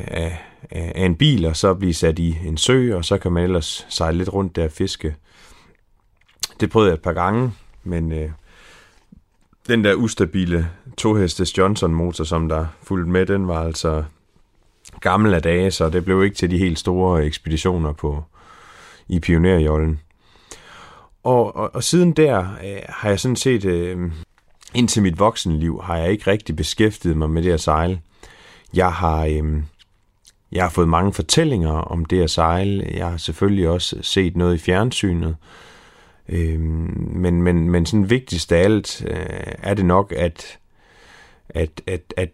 af, 0.08 0.38
af 0.72 1.06
en 1.06 1.16
bil, 1.16 1.46
og 1.46 1.56
så 1.56 1.74
blive 1.74 1.94
sat 1.94 2.20
i 2.20 2.38
en 2.46 2.58
sø, 2.58 2.96
og 2.96 3.06
så 3.06 3.18
kan 3.18 3.32
man 3.32 3.44
ellers 3.44 3.86
sejle 3.90 4.18
lidt 4.18 4.34
rundt 4.34 4.56
der 4.56 4.66
og 4.66 4.72
fiske. 4.72 5.16
Det 6.62 6.70
prøvede 6.70 6.90
jeg 6.90 6.96
et 6.96 7.02
par 7.02 7.14
gange, 7.14 7.52
men 7.84 8.12
øh, 8.12 8.30
den 9.68 9.84
der 9.84 9.96
ustabile 9.96 10.70
tohestes 10.98 11.58
Johnson 11.58 11.94
motor, 11.94 12.24
som 12.24 12.50
der 12.50 12.66
fulgte 12.84 13.12
med, 13.12 13.26
den 13.26 13.48
var 13.48 13.64
altså 13.64 14.04
gammel 15.00 15.34
af 15.34 15.42
dage, 15.42 15.72
så 15.72 15.90
det 15.90 16.06
blev 16.06 16.24
ikke 16.24 16.36
til 16.36 16.52
de 16.52 16.58
helt 16.58 16.80
store 16.80 17.26
ekspeditioner 17.26 17.94
på 17.94 18.24
i 19.08 19.20
pionerjollen. 19.20 20.00
Og, 21.24 21.56
og, 21.56 21.76
og 21.76 21.84
siden 21.84 22.12
der 22.12 22.40
øh, 22.40 22.82
har 22.90 23.10
jeg 23.10 23.20
sådan 23.20 23.36
set, 23.36 23.66
øh, 23.66 24.12
indtil 24.74 25.04
mit 25.04 25.20
voksenliv, 25.20 25.82
har 25.84 25.98
jeg 25.98 26.12
ikke 26.12 26.32
rigtig 26.32 26.56
beskæftiget 26.56 27.18
mig 27.18 27.30
med 27.30 27.44
det 27.44 27.52
at 27.52 27.62
sejle. 27.62 28.02
Jeg 28.74 28.94
har, 28.94 29.26
øh, 29.26 29.64
jeg 30.52 30.64
har 30.64 30.70
fået 30.70 30.90
mange 30.90 31.14
fortællinger 31.14 31.72
om 31.72 32.06
det 32.06 32.24
at 32.24 32.30
sejle. 32.30 32.92
Jeg 32.94 33.10
har 33.10 33.18
selvfølgelig 33.18 33.70
også 33.70 33.98
set 34.02 34.38
noget 34.38 34.56
i 34.56 34.58
fjernsynet. 34.58 35.30
Øh, 35.30 35.36
Øhm, 36.32 37.12
men, 37.16 37.42
men, 37.42 37.70
men 37.70 37.86
sådan 37.86 38.10
vigtigst 38.10 38.52
af 38.52 38.64
alt 38.64 39.06
øh, 39.08 39.54
er 39.58 39.74
det 39.74 39.86
nok, 39.86 40.14
at, 40.18 40.60
at, 41.50 41.82
at, 41.88 42.14
at 42.18 42.30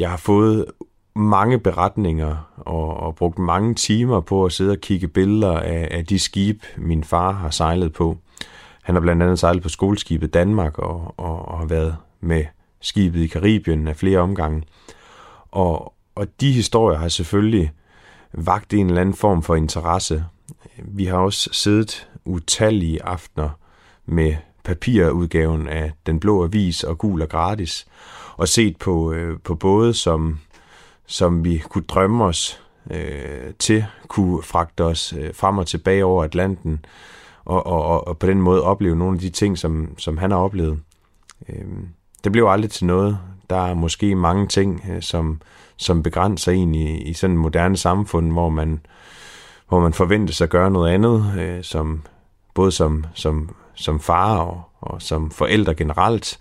jeg 0.00 0.10
har 0.10 0.16
fået 0.16 0.66
mange 1.14 1.58
beretninger 1.58 2.52
og, 2.56 2.96
og 2.96 3.14
brugt 3.14 3.38
mange 3.38 3.74
timer 3.74 4.20
på 4.20 4.44
at 4.44 4.52
sidde 4.52 4.70
og 4.70 4.78
kigge 4.80 5.08
billeder 5.08 5.60
af, 5.60 5.88
af 5.90 6.06
de 6.06 6.18
skib, 6.18 6.62
min 6.76 7.04
far 7.04 7.32
har 7.32 7.50
sejlet 7.50 7.92
på. 7.92 8.18
Han 8.82 8.94
har 8.94 9.00
blandt 9.00 9.22
andet 9.22 9.38
sejlet 9.38 9.62
på 9.62 9.68
skoleskibet 9.68 10.34
Danmark 10.34 10.78
og, 10.78 11.14
og, 11.16 11.48
og 11.48 11.58
har 11.58 11.66
været 11.66 11.96
med 12.20 12.44
skibet 12.80 13.20
i 13.20 13.26
Karibien 13.26 13.88
af 13.88 13.96
flere 13.96 14.18
omgange. 14.18 14.62
Og, 15.50 15.94
og 16.14 16.26
de 16.40 16.52
historier 16.52 16.98
har 16.98 17.08
selvfølgelig 17.08 17.72
vagt 18.32 18.74
en 18.74 18.86
eller 18.86 19.00
anden 19.00 19.14
form 19.14 19.42
for 19.42 19.54
interesse. 19.54 20.24
Vi 20.78 21.04
har 21.04 21.16
også 21.16 21.48
siddet 21.52 22.08
utallige 22.26 23.04
aftener 23.04 23.50
med 24.06 24.36
papirudgaven 24.64 25.68
af 25.68 25.92
Den 26.06 26.20
Blå 26.20 26.44
Avis 26.44 26.84
og 26.84 26.98
Gul 26.98 27.22
og 27.22 27.28
Gratis, 27.28 27.86
og 28.36 28.48
set 28.48 28.76
på, 28.76 29.12
øh, 29.12 29.38
på 29.44 29.54
både 29.54 29.94
som 29.94 30.38
som 31.06 31.44
vi 31.44 31.62
kunne 31.68 31.84
drømme 31.84 32.24
os 32.24 32.60
øh, 32.90 33.54
til, 33.58 33.84
kunne 34.08 34.42
fragte 34.42 34.84
os 34.84 35.14
øh, 35.18 35.34
frem 35.34 35.58
og 35.58 35.66
tilbage 35.66 36.04
over 36.04 36.24
Atlanten, 36.24 36.84
og, 37.44 37.66
og, 37.66 38.08
og 38.08 38.18
på 38.18 38.26
den 38.26 38.40
måde 38.40 38.62
opleve 38.62 38.96
nogle 38.96 39.14
af 39.14 39.20
de 39.20 39.30
ting, 39.30 39.58
som, 39.58 39.88
som 39.98 40.18
han 40.18 40.30
har 40.30 40.38
oplevet. 40.38 40.78
Øh, 41.48 41.64
det 42.24 42.32
blev 42.32 42.46
aldrig 42.46 42.70
til 42.70 42.86
noget. 42.86 43.18
Der 43.50 43.56
er 43.56 43.74
måske 43.74 44.14
mange 44.14 44.46
ting, 44.46 44.84
øh, 44.90 45.02
som, 45.02 45.40
som 45.76 46.02
begrænser 46.02 46.52
en 46.52 46.74
i, 46.74 47.02
i 47.02 47.12
sådan 47.12 47.36
et 47.36 47.40
moderne 47.40 47.76
samfund, 47.76 48.32
hvor 48.32 48.48
man, 48.48 48.80
hvor 49.68 49.80
man 49.80 49.92
forventes 49.92 50.40
at 50.40 50.50
gøre 50.50 50.70
noget 50.70 50.92
andet, 50.92 51.32
øh, 51.38 51.62
som, 51.64 52.02
både 52.56 52.72
som, 52.72 53.04
som, 53.14 53.56
som 53.74 54.00
far 54.00 54.38
og, 54.38 54.62
og 54.80 55.02
som 55.02 55.30
forældre 55.30 55.74
generelt. 55.74 56.38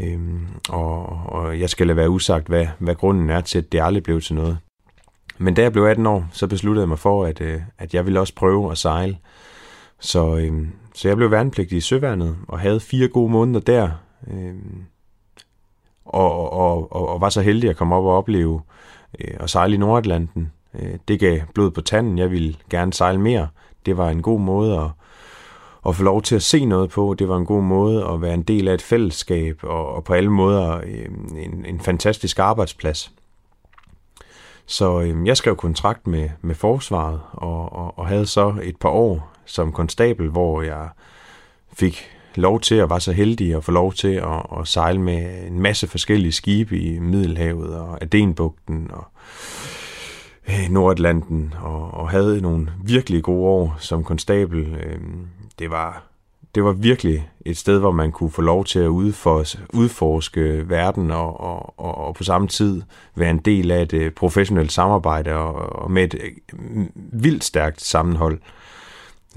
Øhm, 0.00 0.46
og, 0.68 1.06
og 1.26 1.60
jeg 1.60 1.70
skal 1.70 1.86
lade 1.86 1.96
være 1.96 2.10
usagt, 2.10 2.46
hvad, 2.46 2.66
hvad 2.78 2.94
grunden 2.94 3.30
er 3.30 3.40
til, 3.40 3.58
at 3.58 3.72
det 3.72 3.82
aldrig 3.82 4.02
blev 4.02 4.20
til 4.20 4.34
noget. 4.34 4.58
Men 5.38 5.54
da 5.54 5.62
jeg 5.62 5.72
blev 5.72 5.84
18 5.84 6.06
år, 6.06 6.28
så 6.32 6.46
besluttede 6.46 6.82
jeg 6.82 6.88
mig 6.88 6.98
for, 6.98 7.24
at, 7.24 7.40
øh, 7.40 7.60
at 7.78 7.94
jeg 7.94 8.04
ville 8.04 8.20
også 8.20 8.34
prøve 8.34 8.70
at 8.70 8.78
sejle. 8.78 9.18
Så, 10.00 10.36
øhm, 10.36 10.72
så 10.94 11.08
jeg 11.08 11.16
blev 11.16 11.30
værnepligtig 11.30 11.78
i 11.78 11.80
Søværnet 11.80 12.36
og 12.48 12.58
havde 12.58 12.80
fire 12.80 13.08
gode 13.08 13.32
måneder 13.32 13.60
der. 13.60 13.90
Øhm, 14.30 14.84
og, 16.04 16.52
og, 16.52 16.92
og, 16.92 17.08
og 17.08 17.20
var 17.20 17.28
så 17.28 17.40
heldig 17.40 17.70
at 17.70 17.76
komme 17.76 17.94
op 17.94 18.04
og 18.04 18.16
opleve 18.16 18.60
øh, 19.20 19.34
at 19.40 19.50
sejle 19.50 19.74
i 19.74 19.78
Nordatlanten. 19.78 20.52
Øh, 20.74 20.94
det 21.08 21.20
gav 21.20 21.40
blod 21.54 21.70
på 21.70 21.80
tanden. 21.80 22.18
Jeg 22.18 22.30
ville 22.30 22.54
gerne 22.70 22.92
sejle 22.92 23.20
mere. 23.20 23.48
Det 23.86 23.96
var 23.96 24.10
en 24.10 24.22
god 24.22 24.40
måde 24.40 24.78
at, 24.78 24.88
at 25.88 25.96
få 25.96 26.02
lov 26.02 26.22
til 26.22 26.34
at 26.36 26.42
se 26.42 26.64
noget 26.64 26.90
på. 26.90 27.14
Det 27.18 27.28
var 27.28 27.36
en 27.36 27.46
god 27.46 27.62
måde 27.62 28.04
at 28.04 28.22
være 28.22 28.34
en 28.34 28.42
del 28.42 28.68
af 28.68 28.74
et 28.74 28.82
fællesskab, 28.82 29.58
og, 29.62 29.94
og 29.94 30.04
på 30.04 30.14
alle 30.14 30.30
måder 30.30 30.76
øh, 30.76 31.06
en, 31.44 31.64
en 31.66 31.80
fantastisk 31.80 32.38
arbejdsplads. 32.38 33.12
Så 34.66 35.00
øh, 35.00 35.26
jeg 35.26 35.36
skrev 35.36 35.56
kontrakt 35.56 36.06
med, 36.06 36.28
med 36.40 36.54
forsvaret, 36.54 37.20
og, 37.32 37.72
og, 37.72 37.98
og 37.98 38.06
havde 38.06 38.26
så 38.26 38.54
et 38.62 38.76
par 38.76 38.88
år 38.88 39.32
som 39.44 39.72
konstabel, 39.72 40.28
hvor 40.28 40.62
jeg 40.62 40.88
fik 41.72 42.10
lov 42.34 42.60
til 42.60 42.74
at 42.74 42.90
være 42.90 43.00
så 43.00 43.12
heldig 43.12 43.54
at 43.54 43.64
få 43.64 43.72
lov 43.72 43.92
til 43.92 44.14
at, 44.14 44.60
at 44.60 44.68
sejle 44.68 45.00
med 45.00 45.46
en 45.46 45.60
masse 45.60 45.86
forskellige 45.86 46.32
skibe 46.32 46.78
i 46.78 46.98
Middelhavet 46.98 47.74
og 47.76 47.98
Adenbugten 48.02 48.90
og 48.92 49.04
øh, 50.48 50.70
Nordatlanten 50.70 51.54
og, 51.62 51.90
og 51.94 52.10
havde 52.10 52.40
nogle 52.40 52.72
virkelig 52.84 53.22
gode 53.22 53.46
år 53.46 53.76
som 53.78 54.04
konstabel. 54.04 54.58
Øh, 54.58 54.98
det 55.58 55.70
var, 55.70 56.02
det 56.54 56.64
var 56.64 56.72
virkelig 56.72 57.30
et 57.44 57.56
sted, 57.56 57.78
hvor 57.78 57.90
man 57.90 58.12
kunne 58.12 58.30
få 58.30 58.42
lov 58.42 58.64
til 58.64 58.78
at 58.78 58.86
udforske, 58.86 59.60
udforske 59.72 60.70
verden 60.70 61.10
og, 61.10 61.40
og, 61.40 61.78
og, 61.78 61.98
og 61.98 62.14
på 62.14 62.24
samme 62.24 62.48
tid 62.48 62.82
være 63.14 63.30
en 63.30 63.38
del 63.38 63.70
af 63.70 63.86
et 63.92 64.14
professionelt 64.14 64.72
samarbejde 64.72 65.34
og, 65.34 65.54
og 65.82 65.90
med 65.90 66.14
et 66.14 66.32
mm, 66.52 66.92
vildt 66.94 67.44
stærkt 67.44 67.80
sammenhold. 67.80 68.40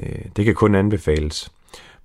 Øh, 0.04 0.26
det 0.36 0.46
kan 0.46 0.56
kun 0.56 0.76
anbefales. 0.76 1.52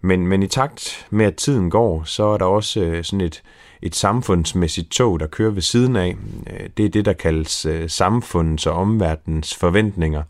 Men, 0.01 0.27
men 0.27 0.43
i 0.43 0.47
takt 0.47 1.07
med, 1.11 1.27
at 1.27 1.37
tiden 1.37 1.71
går, 1.71 2.05
så 2.05 2.25
er 2.25 2.39
der 2.39 2.45
også 2.45 2.81
øh, 2.81 3.05
sådan 3.05 3.21
et, 3.21 3.43
et 3.83 3.95
samfundsmæssigt 3.95 4.91
tog, 4.91 5.21
der 5.21 5.27
kører 5.27 5.51
ved 5.51 5.63
siden 5.63 5.97
af. 5.97 6.17
Øh, 6.51 6.69
det 6.77 6.85
er 6.85 6.89
det, 6.89 7.05
der 7.05 7.13
kaldes 7.13 7.67
samfundets 7.87 8.67
og 8.67 8.75
omverdens 8.75 9.57
forventninger. 9.57 10.23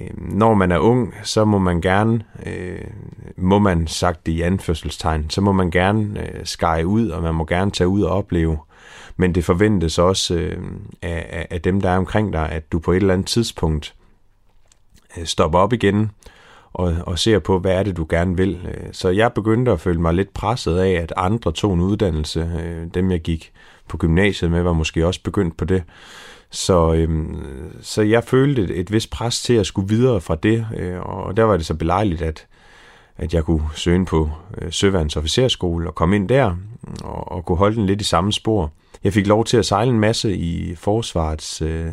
Øh, 0.00 0.08
når 0.16 0.54
man 0.54 0.72
er 0.72 0.78
ung, 0.78 1.14
så 1.22 1.44
må 1.44 1.58
man 1.58 1.80
gerne, 1.80 2.24
øh, 2.46 2.84
må 3.36 3.58
man 3.58 3.86
sagt 3.86 4.26
det 4.26 4.32
i 4.32 4.40
anførselstegn, 4.40 5.30
så 5.30 5.40
må 5.40 5.52
man 5.52 5.70
gerne 5.70 6.20
øh, 6.20 6.40
skære 6.44 6.86
ud, 6.86 7.08
og 7.08 7.22
man 7.22 7.34
må 7.34 7.44
gerne 7.44 7.70
tage 7.70 7.88
ud 7.88 8.02
og 8.02 8.10
opleve 8.10 8.58
men 9.16 9.34
det 9.34 9.44
forventes 9.44 9.98
også 9.98 10.34
øh, 10.34 10.58
af, 11.02 11.46
af 11.50 11.60
dem, 11.60 11.80
der 11.80 11.90
er 11.90 11.96
omkring 11.96 12.32
dig, 12.32 12.48
at 12.48 12.72
du 12.72 12.78
på 12.78 12.92
et 12.92 12.96
eller 12.96 13.14
andet 13.14 13.26
tidspunkt 13.26 13.94
øh, 15.16 15.24
stopper 15.24 15.58
op 15.58 15.72
igen 15.72 16.10
og, 16.72 16.96
og 17.06 17.18
ser 17.18 17.38
på, 17.38 17.58
hvad 17.58 17.72
er 17.72 17.82
det, 17.82 17.96
du 17.96 18.06
gerne 18.08 18.36
vil. 18.36 18.60
Øh, 18.64 18.88
så 18.92 19.08
jeg 19.08 19.32
begyndte 19.32 19.72
at 19.72 19.80
føle 19.80 20.00
mig 20.00 20.14
lidt 20.14 20.34
presset 20.34 20.78
af, 20.78 20.90
at 20.90 21.12
andre 21.16 21.52
tog 21.52 21.74
en 21.74 21.80
uddannelse. 21.80 22.50
Øh, 22.64 22.86
dem, 22.94 23.10
jeg 23.10 23.20
gik 23.20 23.52
på 23.88 23.96
gymnasiet 23.96 24.50
med, 24.50 24.62
var 24.62 24.72
måske 24.72 25.06
også 25.06 25.22
begyndt 25.22 25.56
på 25.56 25.64
det. 25.64 25.82
Så, 26.54 26.94
øhm, 26.94 27.36
så 27.82 28.02
jeg 28.02 28.24
følte 28.24 28.62
et, 28.62 28.70
et 28.70 28.92
vist 28.92 29.10
pres 29.10 29.42
til 29.42 29.54
at 29.54 29.66
skulle 29.66 29.88
videre 29.88 30.20
fra 30.20 30.34
det, 30.34 30.66
øh, 30.76 31.00
og 31.00 31.36
der 31.36 31.44
var 31.44 31.56
det 31.56 31.66
så 31.66 31.74
belejligt, 31.74 32.22
at, 32.22 32.46
at 33.16 33.34
jeg 33.34 33.44
kunne 33.44 33.62
søge 33.74 33.96
ind 33.96 34.06
på 34.06 34.30
øh, 34.58 34.72
Søværens 34.72 35.16
Officerskole 35.16 35.88
og 35.88 35.94
komme 35.94 36.16
ind 36.16 36.28
der 36.28 36.56
og, 37.04 37.32
og 37.32 37.44
kunne 37.44 37.58
holde 37.58 37.76
den 37.76 37.86
lidt 37.86 38.00
i 38.00 38.04
samme 38.04 38.32
spor. 38.32 38.72
Jeg 39.04 39.12
fik 39.12 39.26
lov 39.26 39.44
til 39.44 39.56
at 39.56 39.66
sejle 39.66 39.90
en 39.90 40.00
masse 40.00 40.36
i 40.36 40.74
forsvarets 40.74 41.62
øh, 41.62 41.86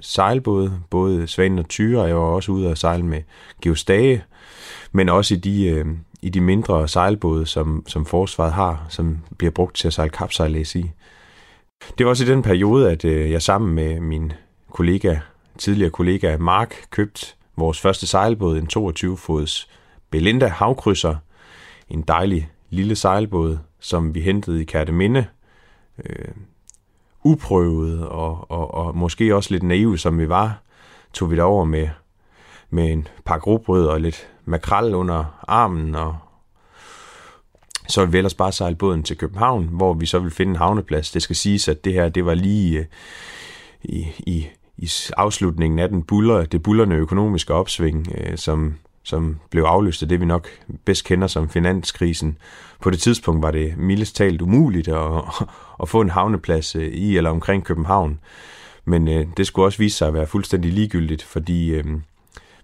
sejlbåde, 0.00 0.80
både 0.90 1.26
Svanen 1.26 1.58
og 1.58 1.68
Tyre, 1.68 2.02
og 2.02 2.08
jeg 2.08 2.16
var 2.16 2.22
også 2.22 2.52
ude 2.52 2.70
og 2.70 2.78
sejle 2.78 3.04
med 3.04 3.22
Geostage, 3.62 4.24
men 4.92 5.08
også 5.08 5.34
i 5.34 5.36
de, 5.36 5.66
øh, 5.66 5.86
i 6.22 6.28
de 6.28 6.40
mindre 6.40 6.88
sejlbåde, 6.88 7.46
som, 7.46 7.84
som 7.86 8.06
forsvaret 8.06 8.52
har, 8.52 8.86
som 8.88 9.18
bliver 9.38 9.50
brugt 9.50 9.76
til 9.76 9.86
at 9.86 9.94
sejle 9.94 10.10
kapsejlæs 10.10 10.74
i. 10.74 10.90
Det 11.98 12.06
var 12.06 12.10
også 12.10 12.24
i 12.24 12.28
den 12.28 12.42
periode, 12.42 12.90
at 12.90 13.04
øh, 13.04 13.30
jeg 13.30 13.42
sammen 13.42 13.74
med 13.74 14.00
min 14.00 14.32
kollega, 14.70 15.16
tidligere 15.58 15.90
kollega 15.90 16.36
Mark, 16.36 16.86
købte 16.90 17.26
vores 17.56 17.80
første 17.80 18.06
sejlbåd, 18.06 18.58
en 18.58 18.68
22-fods 18.76 19.68
Belinda 20.10 20.46
havkrydser, 20.46 21.16
en 21.88 22.02
dejlig 22.02 22.50
lille 22.70 22.96
sejlbåd, 22.96 23.58
som 23.80 24.14
vi 24.14 24.20
hentede 24.20 24.62
i 24.62 24.64
Kærteminde, 24.64 25.26
øh, 26.04 26.28
uprøvet 27.24 28.06
og, 28.06 28.50
og, 28.50 28.74
og 28.74 28.96
måske 28.96 29.34
også 29.36 29.50
lidt 29.50 29.62
naive, 29.62 29.98
som 29.98 30.18
vi 30.18 30.28
var, 30.28 30.62
tog 31.12 31.30
vi 31.30 31.40
over 31.40 31.64
med, 31.64 31.88
med 32.70 32.92
en 32.92 33.08
par 33.24 33.38
grobrød 33.38 33.86
og 33.86 34.00
lidt 34.00 34.28
makrel 34.44 34.94
under 34.94 35.44
armen, 35.48 35.94
og 35.94 36.16
så 37.88 38.00
ville 38.00 38.12
vi 38.12 38.18
ellers 38.18 38.34
bare 38.34 38.52
sejle 38.52 38.76
båden 38.76 39.02
til 39.02 39.16
København, 39.16 39.68
hvor 39.72 39.94
vi 39.94 40.06
så 40.06 40.18
ville 40.18 40.34
finde 40.34 40.50
en 40.50 40.56
havneplads. 40.56 41.10
Det 41.10 41.22
skal 41.22 41.36
siges, 41.36 41.68
at 41.68 41.84
det 41.84 41.92
her, 41.92 42.08
det 42.08 42.26
var 42.26 42.34
lige 42.34 42.78
øh, 42.78 42.84
i, 43.82 44.06
i, 44.18 44.46
i 44.76 44.90
afslutningen 45.16 45.78
af 45.78 45.88
den 45.88 46.02
buller, 46.02 46.44
det 46.44 46.62
bullerne 46.62 46.94
økonomiske 46.94 47.54
opsving, 47.54 48.08
øh, 48.18 48.38
som, 48.38 48.74
som 49.02 49.36
blev 49.50 49.62
afløst 49.62 50.02
af 50.02 50.08
det, 50.08 50.20
vi 50.20 50.24
nok 50.24 50.48
bedst 50.84 51.04
kender 51.04 51.26
som 51.26 51.48
finanskrisen. 51.48 52.38
På 52.80 52.90
det 52.90 52.98
tidspunkt 52.98 53.42
var 53.42 53.50
det 53.50 53.78
mildest 53.78 54.16
talt 54.16 54.42
umuligt 54.42 54.88
at, 54.88 55.22
at 55.82 55.88
få 55.88 56.00
en 56.00 56.10
havneplads 56.10 56.76
øh, 56.76 56.92
i 56.92 57.16
eller 57.16 57.30
omkring 57.30 57.64
København. 57.64 58.18
Men 58.84 59.08
øh, 59.08 59.26
det 59.36 59.46
skulle 59.46 59.66
også 59.66 59.78
vise 59.78 59.96
sig 59.96 60.08
at 60.08 60.14
være 60.14 60.26
fuldstændig 60.26 60.72
ligegyldigt, 60.72 61.22
fordi 61.22 61.70
øh, 61.70 61.84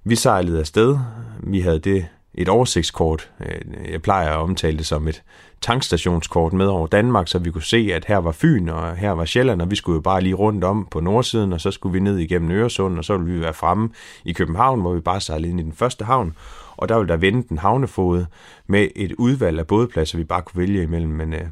vi 0.05 0.17
sejlede 0.17 0.61
afsted. 0.61 0.99
Vi 1.41 1.61
havde 1.61 1.79
det 1.79 2.07
et 2.35 2.49
oversigtskort. 2.49 3.31
Øh, 3.41 3.91
jeg 3.93 4.03
plejer 4.03 4.31
at 4.31 4.37
omtale 4.37 4.79
det 4.79 4.87
som 4.87 5.09
et 5.09 5.23
tankstationskort 5.61 6.53
med 6.53 6.67
over 6.67 6.87
Danmark, 6.87 7.29
så 7.29 7.39
vi 7.39 7.51
kunne 7.51 7.63
se, 7.63 7.91
at 7.95 8.05
her 8.05 8.19
var 8.19 8.33
Fyn, 8.33 8.69
og 8.69 8.97
her 8.97 9.11
var 9.11 9.25
Sjælland, 9.25 9.63
og 9.63 9.71
vi 9.71 9.77
skulle 9.77 9.97
jo 9.97 10.01
bare 10.01 10.21
lige 10.21 10.35
rundt 10.35 10.65
om 10.65 10.89
på 10.91 11.01
nordsiden, 11.01 11.53
og 11.53 11.61
så 11.61 11.71
skulle 11.71 11.93
vi 11.93 12.01
ned 12.01 12.19
igennem 12.19 12.51
Øresund, 12.51 12.99
og 12.99 13.05
så 13.05 13.17
ville 13.17 13.35
vi 13.35 13.41
være 13.41 13.55
fremme 13.55 13.91
i 14.25 14.33
København, 14.33 14.81
hvor 14.81 14.95
vi 14.95 15.01
bare 15.01 15.21
sejlede 15.21 15.51
ind 15.51 15.61
i 15.61 15.63
den 15.63 15.73
første 15.73 16.05
havn, 16.05 16.37
og 16.77 16.89
der 16.89 16.99
ville 16.99 17.09
der 17.09 17.17
vente 17.17 17.53
en 17.53 17.59
havnefod 17.59 18.25
med 18.67 18.89
et 18.97 19.13
udvalg 19.13 19.59
af 19.59 19.67
bådpladser, 19.67 20.19
vi 20.19 20.25
bare 20.25 20.43
kunne 20.43 20.61
vælge 20.61 20.83
imellem, 20.83 21.11
men, 21.11 21.35
øh, 21.35 21.47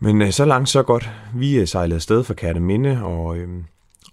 men 0.00 0.22
øh, 0.22 0.30
så 0.30 0.44
langt, 0.44 0.68
så 0.68 0.82
godt. 0.82 1.10
Vi 1.34 1.58
øh, 1.58 1.66
sejlede 1.66 1.94
afsted 1.96 2.24
fra 2.24 2.34
Kærteminde, 2.34 3.02
og 3.02 3.36
øh, 3.36 3.48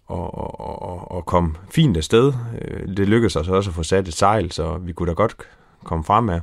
og, 0.08 0.38
og, 0.38 0.82
og, 0.82 1.12
og 1.12 1.26
kom 1.26 1.56
fint 1.72 1.98
afsted. 1.98 2.34
Øh, 2.62 2.98
det 2.98 3.08
lykkedes 3.08 3.36
os 3.36 3.48
også 3.48 3.70
at 3.70 3.76
få 3.76 3.84
sat 3.84 4.08
et 4.08 4.14
sejl, 4.14 4.52
så 4.52 4.78
vi 4.78 4.94
kunne 4.94 5.10
da 5.10 5.14
godt 5.14 5.36
komme 5.84 6.04
fremad. 6.04 6.42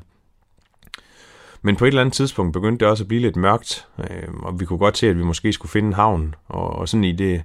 Men 1.63 1.77
på 1.77 1.85
et 1.85 1.89
eller 1.89 2.01
andet 2.01 2.15
tidspunkt 2.15 2.53
begyndte 2.53 2.85
det 2.85 2.91
også 2.91 3.05
at 3.05 3.09
blive 3.09 3.23
lidt 3.23 3.37
mørkt, 3.37 3.87
øh, 3.99 4.35
og 4.43 4.61
vi 4.61 4.65
kunne 4.65 4.79
godt 4.79 4.99
se, 4.99 5.09
at 5.09 5.19
vi 5.19 5.23
måske 5.23 5.53
skulle 5.53 5.71
finde 5.71 5.87
en 5.87 5.93
havn. 5.93 6.35
Og, 6.49 6.71
og 6.71 6.89
sådan 6.89 7.05
i 7.05 7.13
det, 7.13 7.43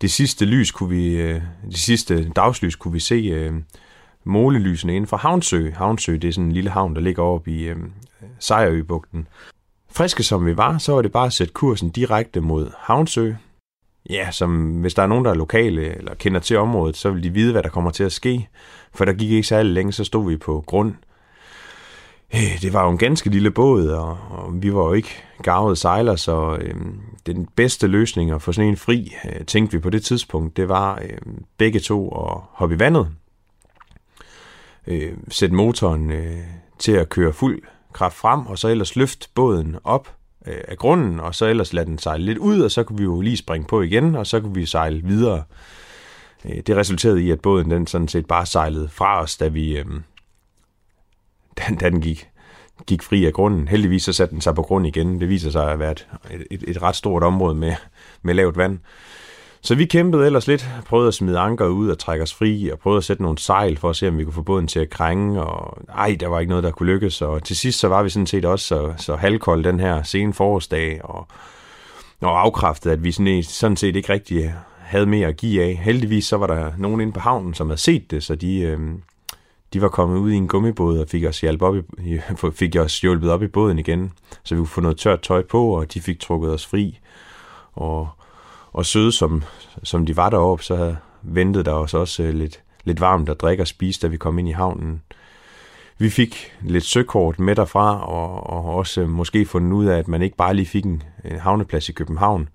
det 0.00 0.10
sidste 0.10 0.44
lys 0.44 0.70
kunne 0.70 0.90
vi, 0.90 1.14
øh, 1.14 1.42
det 1.70 1.78
sidste 1.78 2.28
dagslys 2.28 2.76
kunne 2.76 2.92
vi 2.92 3.00
se 3.00 3.14
øh, 3.14 3.52
målelysene 4.24 4.96
inden 4.96 5.08
for 5.08 5.16
Havnsø. 5.16 5.70
Havnsø, 5.70 6.12
det 6.12 6.24
er 6.24 6.32
sådan 6.32 6.46
en 6.46 6.52
lille 6.52 6.70
havn, 6.70 6.94
der 6.94 7.00
ligger 7.00 7.22
oppe 7.22 7.50
i 7.50 7.62
øh, 7.62 7.76
Sejrøbugten. 8.38 9.28
Friske 9.90 10.22
som 10.22 10.46
vi 10.46 10.56
var, 10.56 10.78
så 10.78 10.92
var 10.92 11.02
det 11.02 11.12
bare 11.12 11.26
at 11.26 11.32
sætte 11.32 11.52
kursen 11.52 11.90
direkte 11.90 12.40
mod 12.40 12.70
Havnsø, 12.78 13.32
ja, 14.10 14.30
som 14.30 14.80
hvis 14.80 14.94
der 14.94 15.02
er 15.02 15.06
nogen, 15.06 15.24
der 15.24 15.30
er 15.30 15.34
lokale 15.34 15.96
eller 15.96 16.14
kender 16.14 16.40
til 16.40 16.58
området, 16.58 16.96
så 16.96 17.10
vil 17.10 17.22
de 17.22 17.30
vide, 17.30 17.52
hvad 17.52 17.62
der 17.62 17.68
kommer 17.68 17.90
til 17.90 18.04
at 18.04 18.12
ske. 18.12 18.48
For 18.94 19.04
der 19.04 19.12
gik 19.12 19.30
ikke 19.30 19.48
særlig 19.48 19.72
længe, 19.72 19.92
så 19.92 20.04
stod 20.04 20.30
vi 20.30 20.36
på 20.36 20.64
grund. 20.66 20.94
Eh, 22.30 22.60
det 22.62 22.72
var 22.72 22.84
jo 22.84 22.90
en 22.90 22.98
ganske 22.98 23.30
lille 23.30 23.50
båd, 23.50 23.88
og, 23.88 24.18
og 24.30 24.62
vi 24.62 24.74
var 24.74 24.84
jo 24.84 24.92
ikke 24.92 25.24
gavede 25.42 25.76
sejler, 25.76 26.16
så 26.16 26.56
øh, 26.60 26.74
den 27.26 27.48
bedste 27.56 27.86
løsning 27.86 28.30
at 28.30 28.42
få 28.42 28.52
sådan 28.52 28.70
en 28.70 28.76
fri, 28.76 29.14
øh, 29.24 29.44
tænkte 29.46 29.76
vi 29.76 29.82
på 29.82 29.90
det 29.90 30.04
tidspunkt, 30.04 30.56
det 30.56 30.68
var 30.68 31.00
øh, 31.02 31.18
begge 31.58 31.80
to 31.80 32.08
at 32.08 32.40
hoppe 32.50 32.74
i 32.74 32.78
vandet, 32.78 33.08
øh, 34.86 35.12
sætte 35.28 35.54
motoren 35.54 36.12
øh, 36.12 36.38
til 36.78 36.92
at 36.92 37.08
køre 37.08 37.32
fuld 37.32 37.62
kraft 37.92 38.16
frem, 38.16 38.46
og 38.46 38.58
så 38.58 38.68
ellers 38.68 38.96
løfte 38.96 39.28
båden 39.34 39.76
op 39.84 40.16
øh, 40.46 40.60
af 40.68 40.78
grunden, 40.78 41.20
og 41.20 41.34
så 41.34 41.46
ellers 41.46 41.72
lade 41.72 41.86
den 41.86 41.98
sejle 41.98 42.24
lidt 42.24 42.38
ud, 42.38 42.60
og 42.60 42.70
så 42.70 42.82
kunne 42.82 42.98
vi 42.98 43.04
jo 43.04 43.20
lige 43.20 43.36
springe 43.36 43.66
på 43.66 43.82
igen, 43.82 44.14
og 44.14 44.26
så 44.26 44.40
kunne 44.40 44.54
vi 44.54 44.66
sejle 44.66 45.02
videre. 45.04 45.42
Øh, 46.44 46.62
det 46.66 46.76
resulterede 46.76 47.22
i, 47.22 47.30
at 47.30 47.40
båden 47.40 47.70
den 47.70 47.86
sådan 47.86 48.08
set 48.08 48.26
bare 48.26 48.46
sejlede 48.46 48.88
fra 48.88 49.22
os, 49.22 49.36
da 49.36 49.48
vi 49.48 49.78
øh, 49.78 49.84
da, 51.58 51.62
da 51.80 51.90
den 51.90 52.00
gik, 52.00 52.28
gik 52.86 53.02
fri 53.02 53.24
af 53.24 53.32
grunden. 53.32 53.68
Heldigvis 53.68 54.02
så 54.02 54.12
satte 54.12 54.32
den 54.32 54.40
sig 54.40 54.54
på 54.54 54.62
grund 54.62 54.86
igen. 54.86 55.20
Det 55.20 55.28
viser 55.28 55.50
sig 55.50 55.72
at 55.72 55.78
være 55.78 55.90
et, 55.90 56.06
et, 56.50 56.64
et 56.68 56.82
ret 56.82 56.96
stort 56.96 57.22
område 57.22 57.54
med, 57.54 57.74
med 58.22 58.34
lavt 58.34 58.56
vand. 58.56 58.78
Så 59.64 59.74
vi 59.74 59.84
kæmpede 59.84 60.26
ellers 60.26 60.46
lidt, 60.46 60.70
prøvede 60.86 61.08
at 61.08 61.14
smide 61.14 61.38
anker 61.38 61.66
ud 61.66 61.88
og 61.88 61.98
trække 61.98 62.22
os 62.22 62.34
fri, 62.34 62.70
og 62.70 62.78
prøvede 62.78 62.98
at 62.98 63.04
sætte 63.04 63.22
nogle 63.22 63.38
sejl 63.38 63.76
for 63.76 63.90
at 63.90 63.96
se, 63.96 64.08
om 64.08 64.18
vi 64.18 64.24
kunne 64.24 64.32
få 64.32 64.42
båden 64.42 64.66
til 64.66 64.80
at 64.80 64.90
krænge, 64.90 65.42
og 65.42 65.78
ej, 65.88 66.16
der 66.20 66.28
var 66.28 66.40
ikke 66.40 66.50
noget, 66.50 66.64
der 66.64 66.70
kunne 66.70 66.92
lykkes, 66.92 67.22
og 67.22 67.44
til 67.44 67.56
sidst 67.56 67.78
så 67.78 67.88
var 67.88 68.02
vi 68.02 68.08
sådan 68.08 68.26
set 68.26 68.44
også 68.44 68.66
så, 68.66 68.92
så 68.96 69.16
halvkold 69.16 69.64
den 69.64 69.80
her 69.80 70.02
sene 70.02 70.34
forårsdag, 70.34 71.00
og, 71.04 71.26
og 72.20 72.40
afkræftet, 72.40 72.90
at 72.90 73.04
vi 73.04 73.12
sådan, 73.12 73.42
sådan 73.42 73.76
set 73.76 73.96
ikke 73.96 74.12
rigtig 74.12 74.54
havde 74.78 75.06
mere 75.06 75.28
at 75.28 75.36
give 75.36 75.62
af. 75.62 75.76
Heldigvis 75.76 76.24
så 76.24 76.36
var 76.36 76.46
der 76.46 76.72
nogen 76.78 77.00
inde 77.00 77.12
på 77.12 77.20
havnen, 77.20 77.54
som 77.54 77.66
havde 77.66 77.80
set 77.80 78.10
det, 78.10 78.22
så 78.22 78.34
de, 78.34 78.60
øh, 78.60 78.80
de 79.72 79.82
var 79.82 79.88
kommet 79.88 80.18
ud 80.18 80.30
i 80.30 80.36
en 80.36 80.48
gummibåd 80.48 80.98
og 80.98 81.08
fik 81.08 81.24
os, 81.24 81.40
hjælp 81.40 81.62
op 81.62 81.74
i, 81.98 82.18
fik 82.52 82.76
os 82.76 83.00
hjulpet 83.00 83.30
op 83.30 83.42
i 83.42 83.46
båden 83.46 83.78
igen, 83.78 84.12
så 84.44 84.54
vi 84.54 84.58
kunne 84.58 84.66
få 84.66 84.80
noget 84.80 84.98
tørt 84.98 85.20
tøj 85.20 85.42
på, 85.42 85.66
og 85.66 85.94
de 85.94 86.00
fik 86.00 86.20
trukket 86.20 86.52
os 86.52 86.66
fri. 86.66 86.98
Og 87.72 88.08
og 88.72 88.86
søde 88.86 89.12
som, 89.12 89.42
som 89.82 90.06
de 90.06 90.16
var 90.16 90.30
deroppe, 90.30 90.64
så 90.64 90.94
ventede 91.22 91.64
der 91.64 91.72
os 91.72 91.94
også 91.94 92.22
øh, 92.22 92.34
lidt, 92.34 92.60
lidt 92.84 93.00
varmt 93.00 93.28
at 93.28 93.40
drikke 93.40 93.62
og 93.62 93.66
spise, 93.66 94.00
da 94.00 94.06
vi 94.06 94.16
kom 94.16 94.38
ind 94.38 94.48
i 94.48 94.52
havnen. 94.52 95.02
Vi 95.98 96.10
fik 96.10 96.52
lidt 96.60 96.84
søkort 96.84 97.38
med 97.38 97.56
derfra, 97.56 98.06
og, 98.06 98.50
og 98.50 98.74
også 98.74 99.00
øh, 99.00 99.08
måske 99.08 99.46
fundet 99.46 99.72
ud 99.72 99.86
af, 99.86 99.98
at 99.98 100.08
man 100.08 100.22
ikke 100.22 100.36
bare 100.36 100.54
lige 100.54 100.66
fik 100.66 100.84
en, 100.84 101.02
en 101.24 101.38
havneplads 101.38 101.88
i 101.88 101.92
København. 101.92 102.48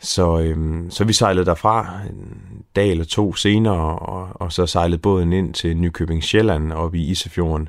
Så, 0.00 0.38
øhm, 0.38 0.90
så 0.90 1.04
vi 1.04 1.12
sejlede 1.12 1.46
derfra 1.46 2.00
en 2.10 2.42
dag 2.76 2.90
eller 2.90 3.04
to 3.04 3.34
senere, 3.34 3.98
og, 3.98 4.28
og 4.34 4.52
så 4.52 4.66
sejlede 4.66 4.98
båden 4.98 5.32
ind 5.32 5.54
til 5.54 5.76
Nykøbing 5.76 6.24
Sjælland 6.24 6.72
oppe 6.72 6.98
i 6.98 7.10
Isefjorden. 7.10 7.68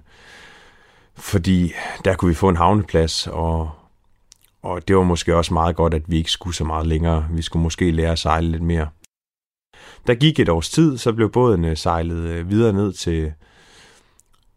Fordi 1.15 1.71
der 2.05 2.15
kunne 2.15 2.29
vi 2.29 2.35
få 2.35 2.49
en 2.49 2.57
havneplads, 2.57 3.27
og, 3.27 3.69
og 4.61 4.87
det 4.87 4.95
var 4.95 5.03
måske 5.03 5.35
også 5.35 5.53
meget 5.53 5.75
godt, 5.75 5.93
at 5.93 6.03
vi 6.07 6.17
ikke 6.17 6.31
skulle 6.31 6.55
så 6.55 6.63
meget 6.63 6.87
længere. 6.87 7.27
Vi 7.31 7.41
skulle 7.41 7.63
måske 7.63 7.91
lære 7.91 8.11
at 8.11 8.19
sejle 8.19 8.51
lidt 8.51 8.63
mere. 8.63 8.87
Der 10.07 10.15
gik 10.15 10.39
et 10.39 10.49
års 10.49 10.69
tid, 10.69 10.97
så 10.97 11.13
blev 11.13 11.31
båden 11.31 11.65
øh, 11.65 11.77
sejlet 11.77 12.29
øh, 12.29 12.49
videre 12.49 12.73
ned 12.73 12.93
til, 12.93 13.33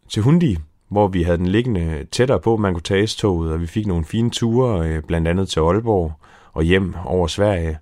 til 0.09 0.21
Hundi, 0.21 0.57
hvor 0.89 1.07
vi 1.07 1.23
havde 1.23 1.37
den 1.37 1.47
liggende 1.47 2.05
tættere 2.11 2.39
på, 2.39 2.57
man 2.57 2.73
kunne 2.73 2.81
tage 2.81 3.07
S-toget, 3.07 3.51
og 3.51 3.61
vi 3.61 3.67
fik 3.67 3.87
nogle 3.87 4.05
fine 4.05 4.29
ture, 4.29 4.87
øh, 4.87 5.03
blandt 5.03 5.27
andet 5.27 5.49
til 5.49 5.59
Aalborg 5.59 6.13
og 6.53 6.63
hjem 6.63 6.95
over 7.05 7.27
Sverige. 7.27 7.77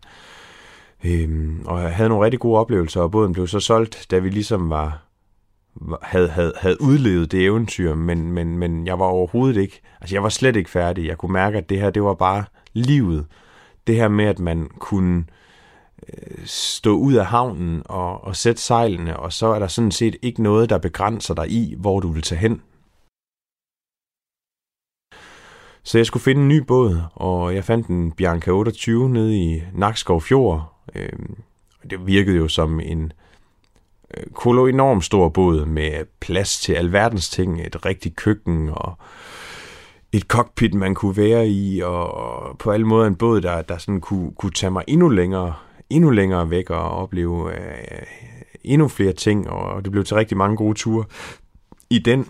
Øhm, 1.03 1.61
og 1.65 1.82
jeg 1.82 1.95
havde 1.95 2.09
nogle 2.09 2.26
rigtig 2.26 2.39
gode 2.39 2.59
oplevelser, 2.59 3.01
og 3.01 3.11
båden 3.11 3.34
blev 3.34 3.47
så 3.47 3.59
solgt, 3.59 4.05
da 4.11 4.19
vi 4.19 4.30
ligesom 4.30 4.69
var 4.69 5.11
havde, 6.01 6.30
havde, 6.30 6.53
havde 6.57 6.82
udlevet 6.82 7.32
det 7.32 7.45
eventyr, 7.45 7.95
men, 7.95 8.32
men, 8.32 8.57
men 8.57 8.88
jeg 8.88 8.99
var 8.99 9.05
overhovedet 9.05 9.61
ikke, 9.61 9.82
altså 10.01 10.15
jeg 10.15 10.24
var 10.24 10.30
slet 10.30 10.55
ikke 10.55 10.69
færdig. 10.69 11.07
Jeg 11.07 11.17
kunne 11.17 11.34
mærke, 11.34 11.57
at 11.57 11.69
det 11.69 11.80
her, 11.80 11.89
det 11.89 12.03
var 12.03 12.13
bare 12.13 12.43
livet. 12.74 13.26
Det 13.88 13.95
her 13.95 14.07
med, 14.07 14.26
at 14.26 14.39
man 14.39 14.69
kunne 14.80 15.26
øh, 16.09 16.45
stå 16.45 16.95
ud 16.95 17.13
af 17.13 17.26
havnen 17.26 17.82
og, 17.86 18.24
og 18.24 18.36
sætte 18.36 18.61
sejlene, 18.61 19.19
og 19.19 19.34
så 19.34 19.47
er 19.47 19.59
der 19.59 19.67
sådan 19.67 19.91
set 19.91 20.15
ikke 20.22 20.43
noget, 20.43 20.69
der 20.69 20.78
begrænser 20.78 21.34
dig 21.34 21.49
i, 21.51 21.76
hvor 21.78 21.99
du 21.99 22.07
vil 22.07 22.22
tage 22.22 22.39
hen. 22.39 22.61
Så 25.84 25.97
jeg 25.97 26.05
skulle 26.05 26.24
finde 26.24 26.41
en 26.41 26.47
ny 26.47 26.57
båd, 26.57 27.01
og 27.13 27.55
jeg 27.55 27.63
fandt 27.63 27.88
en 27.88 28.11
Bianca 28.11 28.51
28 28.51 29.09
nede 29.09 29.38
i 29.38 29.63
Nakskov 29.74 30.22
Fjord. 30.22 30.74
Øhm, 30.95 31.36
det 31.89 32.07
virkede 32.07 32.38
jo 32.38 32.47
som 32.47 32.80
en 32.80 33.13
kolo 34.34 34.66
enormt 34.66 35.03
stor 35.03 35.30
båd 35.30 35.66
med 35.66 36.05
plads 36.20 36.59
til 36.59 36.74
alverdens 36.74 37.30
ting, 37.30 37.62
et 37.62 37.86
rigtigt 37.86 38.16
køkken 38.16 38.70
og 38.70 38.97
et 40.12 40.24
cockpit, 40.24 40.74
man 40.74 40.95
kunne 40.95 41.18
være 41.18 41.47
i, 41.47 41.82
og 41.82 42.57
på 42.57 42.72
alle 42.72 42.88
måder 42.88 43.07
en 43.07 43.16
båd, 43.16 43.41
der, 43.41 43.62
der 43.62 43.78
sådan 43.78 44.01
kunne, 44.01 44.32
kunne 44.32 44.51
tage 44.51 44.72
mig 44.72 44.84
endnu 44.88 45.09
længere, 45.09 45.53
endnu 45.89 46.09
længere 46.09 46.49
væk 46.49 46.70
og 46.70 46.91
opleve 46.91 47.51
øh, 47.51 48.01
endnu 48.64 48.88
flere 48.88 49.14
ting, 49.14 49.49
og 49.49 49.84
det 49.84 49.91
blev 49.91 50.03
til 50.03 50.16
rigtig 50.16 50.38
mange 50.38 50.57
gode 50.57 50.74
ture. 50.74 51.05
I 51.89 51.99
den, 51.99 52.28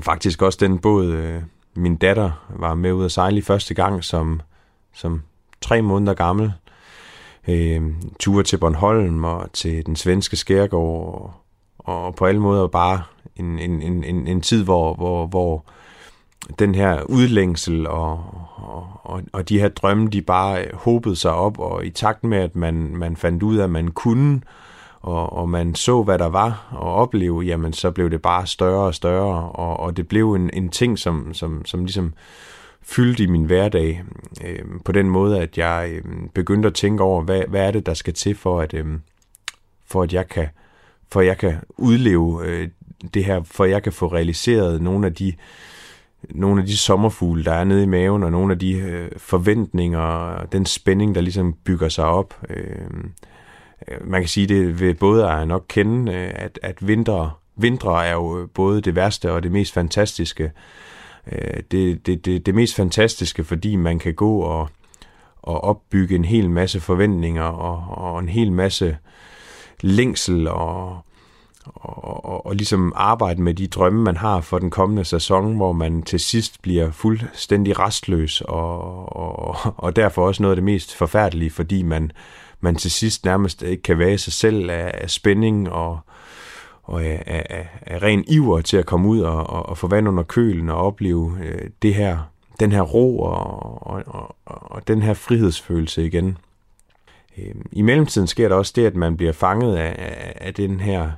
faktisk 0.00 0.42
også 0.42 0.58
den 0.60 0.78
båd, 0.78 1.06
øh, 1.06 1.42
min 1.76 1.96
datter 1.96 2.46
var 2.48 2.74
med 2.74 2.92
ud 2.92 3.04
at 3.04 3.12
sejle 3.12 3.38
i 3.38 3.42
første 3.42 3.74
gang 3.74 4.04
som, 4.04 4.40
som 4.92 5.22
tre 5.60 5.82
måneder 5.82 6.14
gammel. 6.14 6.52
Øh, 7.48 7.82
ture 8.20 8.42
til 8.42 8.56
Bornholm 8.56 9.24
og 9.24 9.52
til 9.52 9.86
den 9.86 9.96
svenske 9.96 10.36
skærgård, 10.36 11.34
og, 11.78 11.94
og 11.94 12.14
på 12.14 12.24
alle 12.24 12.40
måder 12.40 12.66
bare 12.66 13.02
en, 13.36 13.58
en, 13.58 13.82
en, 13.82 14.04
en, 14.04 14.26
en 14.26 14.40
tid, 14.40 14.64
hvor, 14.64 14.94
hvor, 14.94 15.26
hvor 15.26 15.64
den 16.58 16.74
her 16.74 17.02
udlængsel 17.02 17.86
og, 17.86 18.24
og, 19.02 19.22
og 19.32 19.48
de 19.48 19.60
her 19.60 19.68
drømme, 19.68 20.08
de 20.08 20.22
bare 20.22 20.64
håbede 20.74 21.16
sig 21.16 21.32
op, 21.32 21.58
og 21.58 21.86
i 21.86 21.90
takt 21.90 22.24
med, 22.24 22.38
at 22.38 22.56
man, 22.56 22.74
man 22.74 23.16
fandt 23.16 23.42
ud 23.42 23.56
af, 23.56 23.64
at 23.64 23.70
man 23.70 23.88
kunne, 23.88 24.40
og, 25.00 25.32
og 25.32 25.48
man 25.48 25.74
så, 25.74 26.02
hvad 26.02 26.18
der 26.18 26.28
var 26.28 26.68
at 26.72 26.78
opleve, 26.86 27.40
jamen 27.40 27.72
så 27.72 27.90
blev 27.90 28.10
det 28.10 28.22
bare 28.22 28.46
større 28.46 28.86
og 28.86 28.94
større, 28.94 29.50
og, 29.50 29.80
og 29.80 29.96
det 29.96 30.08
blev 30.08 30.32
en, 30.32 30.50
en 30.52 30.68
ting, 30.68 30.98
som, 30.98 31.34
som, 31.34 31.64
som 31.64 31.84
ligesom 31.84 32.14
fyldte 32.84 33.22
i 33.22 33.26
min 33.26 33.44
hverdag 33.44 34.04
øh, 34.44 34.64
på 34.84 34.92
den 34.92 35.10
måde, 35.10 35.40
at 35.40 35.58
jeg 35.58 35.90
øh, 35.92 36.02
begyndte 36.34 36.66
at 36.66 36.74
tænke 36.74 37.02
over, 37.02 37.22
hvad, 37.22 37.42
hvad 37.48 37.66
er 37.66 37.70
det, 37.70 37.86
der 37.86 37.94
skal 37.94 38.14
til 38.14 38.34
for, 38.34 38.60
at, 38.60 38.74
øh, 38.74 38.86
for 39.86 40.02
at 40.02 40.12
jeg 40.12 40.28
kan 40.28 40.48
for 41.12 41.20
at 41.20 41.26
jeg 41.26 41.38
kan 41.38 41.56
udleve 41.68 42.46
øh, 42.46 42.68
det 43.14 43.24
her, 43.24 43.42
for 43.42 43.64
at 43.64 43.70
jeg 43.70 43.82
kan 43.82 43.92
få 43.92 44.06
realiseret 44.06 44.82
nogle 44.82 45.06
af 45.06 45.14
de 45.14 45.32
nogle 46.30 46.60
af 46.60 46.66
de 46.66 46.76
sommerfugle, 46.76 47.44
der 47.44 47.52
er 47.52 47.64
nede 47.64 47.82
i 47.82 47.86
maven, 47.86 48.22
og 48.22 48.32
nogle 48.32 48.52
af 48.52 48.58
de 48.58 48.72
øh, 48.72 49.10
forventninger, 49.16 50.38
den 50.52 50.66
spænding, 50.66 51.14
der 51.14 51.20
ligesom 51.20 51.52
bygger 51.64 51.88
sig 51.88 52.04
op. 52.04 52.40
Øh, 52.50 52.76
øh 53.88 54.08
man 54.08 54.20
kan 54.20 54.28
sige, 54.28 54.46
det 54.46 54.80
vil 54.80 54.94
både 54.94 55.24
er 55.24 55.44
nok 55.44 55.64
kende, 55.68 56.12
øh, 56.12 56.30
at, 56.34 56.58
at 56.62 56.88
vinter, 56.88 57.40
vintre 57.56 58.06
er 58.06 58.12
jo 58.12 58.40
øh, 58.40 58.48
både 58.54 58.80
det 58.80 58.96
værste 58.96 59.32
og 59.32 59.42
det 59.42 59.52
mest 59.52 59.72
fantastiske. 59.72 60.52
Øh, 61.32 61.62
det, 61.70 62.06
det, 62.06 62.24
det, 62.24 62.46
det 62.46 62.54
mest 62.54 62.74
fantastiske, 62.74 63.44
fordi 63.44 63.76
man 63.76 63.98
kan 63.98 64.14
gå 64.14 64.38
og, 64.38 64.68
og 65.42 65.64
opbygge 65.64 66.16
en 66.16 66.24
hel 66.24 66.50
masse 66.50 66.80
forventninger 66.80 67.42
og, 67.42 68.04
og 68.12 68.20
en 68.20 68.28
hel 68.28 68.52
masse 68.52 68.96
længsel 69.80 70.48
og, 70.48 70.98
og, 71.64 72.24
og, 72.24 72.46
og 72.46 72.54
ligesom 72.54 72.92
arbejde 72.96 73.42
med 73.42 73.54
de 73.54 73.66
drømme, 73.66 74.02
man 74.02 74.16
har 74.16 74.40
for 74.40 74.58
den 74.58 74.70
kommende 74.70 75.04
sæson, 75.04 75.56
hvor 75.56 75.72
man 75.72 76.02
til 76.02 76.20
sidst 76.20 76.62
bliver 76.62 76.90
fuldstændig 76.90 77.78
restløs, 77.78 78.40
og, 78.40 79.16
og, 79.16 79.56
og 79.76 79.96
derfor 79.96 80.26
også 80.26 80.42
noget 80.42 80.52
af 80.52 80.56
det 80.56 80.64
mest 80.64 80.94
forfærdelige, 80.94 81.50
fordi 81.50 81.82
man, 81.82 82.12
man 82.60 82.76
til 82.76 82.90
sidst 82.90 83.24
nærmest 83.24 83.62
ikke 83.62 83.82
kan 83.82 83.98
være 83.98 84.18
sig 84.18 84.32
selv 84.32 84.70
af, 84.70 84.90
af 84.94 85.10
spænding 85.10 85.70
og, 85.70 85.98
og 86.84 87.04
af, 87.04 87.22
af, 87.26 87.68
af 87.82 88.02
ren 88.02 88.24
iver 88.28 88.60
til 88.60 88.76
at 88.76 88.86
komme 88.86 89.08
ud 89.08 89.20
og, 89.20 89.50
og, 89.50 89.68
og 89.68 89.78
få 89.78 89.88
vand 89.88 90.08
under 90.08 90.22
kølen 90.22 90.68
og 90.68 90.76
opleve 90.76 91.38
øh, 91.42 91.70
det 91.82 91.94
her, 91.94 92.18
den 92.60 92.72
her 92.72 92.82
ro 92.82 93.20
og, 93.20 93.86
og, 93.86 94.02
og, 94.06 94.36
og 94.46 94.88
den 94.88 95.02
her 95.02 95.14
frihedsfølelse 95.14 96.06
igen. 96.06 96.38
Øh, 97.38 97.54
I 97.72 97.82
mellemtiden 97.82 98.26
sker 98.26 98.48
der 98.48 98.56
også 98.56 98.72
det, 98.76 98.86
at 98.86 98.96
man 98.96 99.16
bliver 99.16 99.32
fanget 99.32 99.76
af, 99.76 99.94
af, 99.98 100.32
af 100.36 100.54
den 100.54 100.80
her 100.80 101.10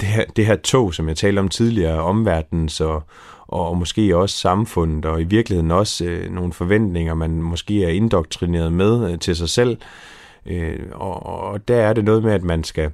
det 0.00 0.08
her, 0.08 0.24
det 0.36 0.46
her 0.46 0.56
tog, 0.56 0.94
som 0.94 1.08
jeg 1.08 1.16
talte 1.16 1.40
om 1.40 1.48
tidligere, 1.48 2.02
omverdens 2.02 2.80
og, 2.80 3.02
og 3.46 3.76
måske 3.76 4.16
også 4.16 4.36
samfundet, 4.36 5.04
og 5.04 5.20
i 5.20 5.24
virkeligheden 5.24 5.70
også 5.70 6.04
øh, 6.04 6.32
nogle 6.32 6.52
forventninger, 6.52 7.14
man 7.14 7.42
måske 7.42 7.84
er 7.84 7.88
indoktrineret 7.88 8.72
med 8.72 9.12
øh, 9.12 9.18
til 9.18 9.36
sig 9.36 9.48
selv. 9.48 9.78
Øh, 10.46 10.78
og, 10.92 11.26
og 11.26 11.68
der 11.68 11.76
er 11.76 11.92
det 11.92 12.04
noget 12.04 12.22
med, 12.22 12.32
at 12.32 12.42
man 12.42 12.64
skal 12.64 12.90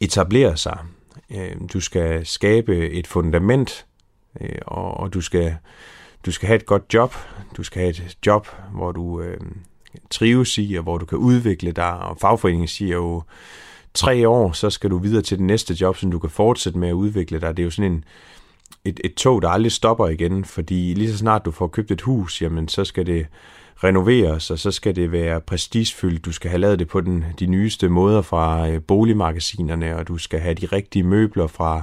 etablere 0.00 0.56
sig. 0.56 0.78
Øh, 1.30 1.56
du 1.72 1.80
skal 1.80 2.26
skabe 2.26 2.90
et 2.90 3.06
fundament, 3.06 3.86
øh, 4.40 4.58
og, 4.66 4.94
og 4.94 5.14
du 5.14 5.20
skal 5.20 5.56
du 6.26 6.32
skal 6.32 6.46
have 6.46 6.56
et 6.56 6.66
godt 6.66 6.94
job. 6.94 7.14
Du 7.56 7.62
skal 7.62 7.80
have 7.80 7.90
et 7.90 8.16
job, 8.26 8.48
hvor 8.72 8.92
du 8.92 9.20
øh, 9.20 9.40
trives 10.10 10.58
i, 10.58 10.74
og 10.74 10.82
hvor 10.82 10.98
du 10.98 11.06
kan 11.06 11.18
udvikle 11.18 11.72
dig. 11.72 11.98
Og 11.98 12.18
fagforeningen 12.20 12.68
siger 12.68 12.96
jo, 12.96 13.22
tre 13.94 14.28
år, 14.28 14.52
så 14.52 14.70
skal 14.70 14.90
du 14.90 14.98
videre 14.98 15.22
til 15.22 15.38
det 15.38 15.46
næste 15.46 15.76
job, 15.80 15.96
så 15.96 16.08
du 16.08 16.18
kan 16.18 16.30
fortsætte 16.30 16.78
med 16.78 16.88
at 16.88 16.92
udvikle 16.92 17.40
dig. 17.40 17.56
Det 17.56 17.62
er 17.62 17.64
jo 17.64 17.70
sådan 17.70 17.92
en, 17.92 18.04
et, 18.84 19.00
et 19.04 19.14
tog, 19.14 19.42
der 19.42 19.48
aldrig 19.48 19.72
stopper 19.72 20.08
igen, 20.08 20.44
fordi 20.44 20.94
lige 20.94 21.12
så 21.12 21.18
snart 21.18 21.44
du 21.44 21.50
får 21.50 21.66
købt 21.66 21.90
et 21.90 22.00
hus, 22.00 22.42
jamen 22.42 22.68
så 22.68 22.84
skal 22.84 23.06
det 23.06 23.26
renoveres, 23.84 24.50
og 24.50 24.58
så 24.58 24.70
skal 24.70 24.96
det 24.96 25.12
være 25.12 25.40
prestigefyldt. 25.40 26.24
Du 26.24 26.32
skal 26.32 26.50
have 26.50 26.60
lavet 26.60 26.78
det 26.78 26.88
på 26.88 27.00
den, 27.00 27.24
de 27.38 27.46
nyeste 27.46 27.88
måder 27.88 28.22
fra 28.22 28.68
øh, 28.68 28.82
boligmagasinerne, 28.82 29.96
og 29.96 30.08
du 30.08 30.18
skal 30.18 30.40
have 30.40 30.54
de 30.54 30.66
rigtige 30.66 31.02
møbler 31.02 31.46
fra 31.46 31.82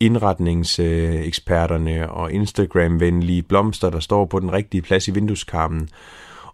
indretningseksperterne 0.00 2.02
øh, 2.02 2.10
og 2.10 2.32
Instagram-venlige 2.32 3.42
blomster, 3.42 3.90
der 3.90 4.00
står 4.00 4.24
på 4.24 4.40
den 4.40 4.52
rigtige 4.52 4.82
plads 4.82 5.08
i 5.08 5.10
vindueskarmen. 5.10 5.88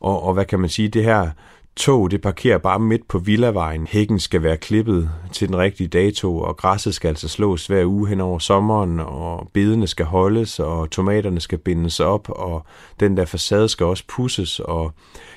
Og, 0.00 0.22
og 0.22 0.34
hvad 0.34 0.44
kan 0.44 0.60
man 0.60 0.70
sige, 0.70 0.88
det 0.88 1.04
her 1.04 1.30
tog, 1.78 2.10
det 2.10 2.20
parkerer 2.20 2.58
bare 2.58 2.78
midt 2.78 3.08
på 3.08 3.18
Villavejen. 3.18 3.86
Hækken 3.86 4.20
skal 4.20 4.42
være 4.42 4.56
klippet 4.56 5.10
til 5.32 5.48
den 5.48 5.56
rigtige 5.56 5.88
dato, 5.88 6.38
og 6.38 6.56
græsset 6.56 6.94
skal 6.94 7.08
altså 7.08 7.28
slås 7.28 7.66
hver 7.66 7.84
uge 7.84 8.08
hen 8.08 8.20
over 8.20 8.38
sommeren, 8.38 9.00
og 9.00 9.50
bedene 9.52 9.86
skal 9.86 10.06
holdes, 10.06 10.60
og 10.60 10.90
tomaterne 10.90 11.40
skal 11.40 11.58
bindes 11.58 12.00
op, 12.00 12.28
og 12.30 12.66
den 13.00 13.16
der 13.16 13.24
facade 13.24 13.68
skal 13.68 13.86
også 13.86 14.04
pusses, 14.08 14.60
og 14.60 14.92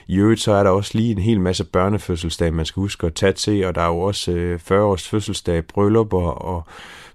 i 0.08 0.16
øvrigt 0.18 0.42
så 0.42 0.52
er 0.52 0.64
der 0.64 0.70
også 0.70 0.92
lige 0.94 1.12
en 1.12 1.18
hel 1.18 1.42
masse 1.42 1.64
børnefødselsdage, 1.64 2.52
man 2.52 2.66
skal 2.66 2.82
huske 2.82 3.08
at 3.08 3.14
tage 3.14 3.34
til, 3.34 3.66
og 3.66 3.76
der 3.76 3.82
er 3.82 3.88
jo 3.88 4.00
også 4.00 4.32
øh, 4.32 4.60
40 4.60 4.84
års 4.84 5.08
fødselsdag, 5.08 5.66
bryllupper 5.66 6.22
og 6.22 6.64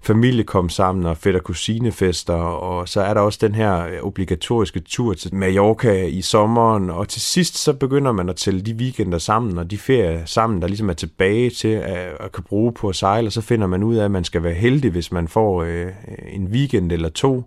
familie 0.07 0.43
kom 0.43 0.69
sammen 0.69 1.05
og 1.05 1.17
fætter 1.17 1.39
kusinefester, 1.39 2.33
og 2.33 2.89
så 2.89 3.01
er 3.01 3.13
der 3.13 3.21
også 3.21 3.39
den 3.41 3.55
her 3.55 3.85
øh, 3.85 3.99
obligatoriske 4.01 4.79
tur 4.79 5.13
til 5.13 5.35
Mallorca 5.35 6.05
i 6.05 6.21
sommeren, 6.21 6.89
og 6.89 7.07
til 7.07 7.21
sidst 7.21 7.57
så 7.57 7.73
begynder 7.73 8.11
man 8.11 8.29
at 8.29 8.35
tælle 8.35 8.61
de 8.61 8.73
weekender 8.73 9.17
sammen, 9.17 9.57
og 9.57 9.71
de 9.71 9.77
ferier 9.77 10.25
sammen, 10.25 10.61
der 10.61 10.67
ligesom 10.67 10.89
er 10.89 10.93
tilbage 10.93 11.49
til 11.49 11.67
at, 11.67 12.09
at 12.19 12.31
kan 12.31 12.43
bruge 12.43 12.71
på 12.71 12.89
at 12.89 12.95
sejle, 12.95 13.27
og 13.27 13.31
så 13.31 13.41
finder 13.41 13.67
man 13.67 13.83
ud 13.83 13.95
af, 13.95 14.05
at 14.05 14.11
man 14.11 14.23
skal 14.23 14.43
være 14.43 14.53
heldig, 14.53 14.91
hvis 14.91 15.11
man 15.11 15.27
får 15.27 15.63
øh, 15.63 15.87
en 16.27 16.47
weekend 16.47 16.91
eller 16.91 17.09
to, 17.09 17.43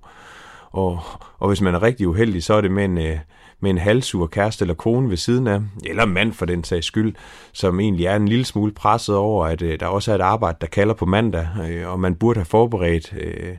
og, 0.70 1.00
og 1.38 1.48
hvis 1.48 1.60
man 1.60 1.74
er 1.74 1.82
rigtig 1.82 2.08
uheldig, 2.08 2.42
så 2.42 2.54
er 2.54 2.60
det 2.60 2.70
med 2.70 2.84
en, 2.84 2.98
øh, 2.98 3.18
med 3.60 3.70
en 3.70 3.78
halvsur 3.78 4.26
kæreste 4.26 4.62
eller 4.62 4.74
kone 4.74 5.10
ved 5.10 5.16
siden 5.16 5.46
af, 5.46 5.60
eller 5.86 6.04
mand 6.04 6.32
for 6.32 6.46
den 6.46 6.64
sags 6.64 6.86
skyld, 6.86 7.14
som 7.52 7.80
egentlig 7.80 8.06
er 8.06 8.16
en 8.16 8.28
lille 8.28 8.44
smule 8.44 8.72
presset 8.72 9.16
over, 9.16 9.46
at 9.46 9.62
øh, 9.62 9.80
der 9.80 9.86
også 9.86 10.10
er 10.10 10.14
et 10.14 10.20
arbejde, 10.20 10.58
der 10.60 10.66
kalder 10.66 10.94
på 10.94 11.06
mandag, 11.06 11.48
øh, 11.70 11.88
og 11.88 12.00
man 12.00 12.14
burde 12.14 12.38
have 12.38 12.44
forberedt 12.44 13.14
øh, 13.20 13.50
øh 13.50 13.56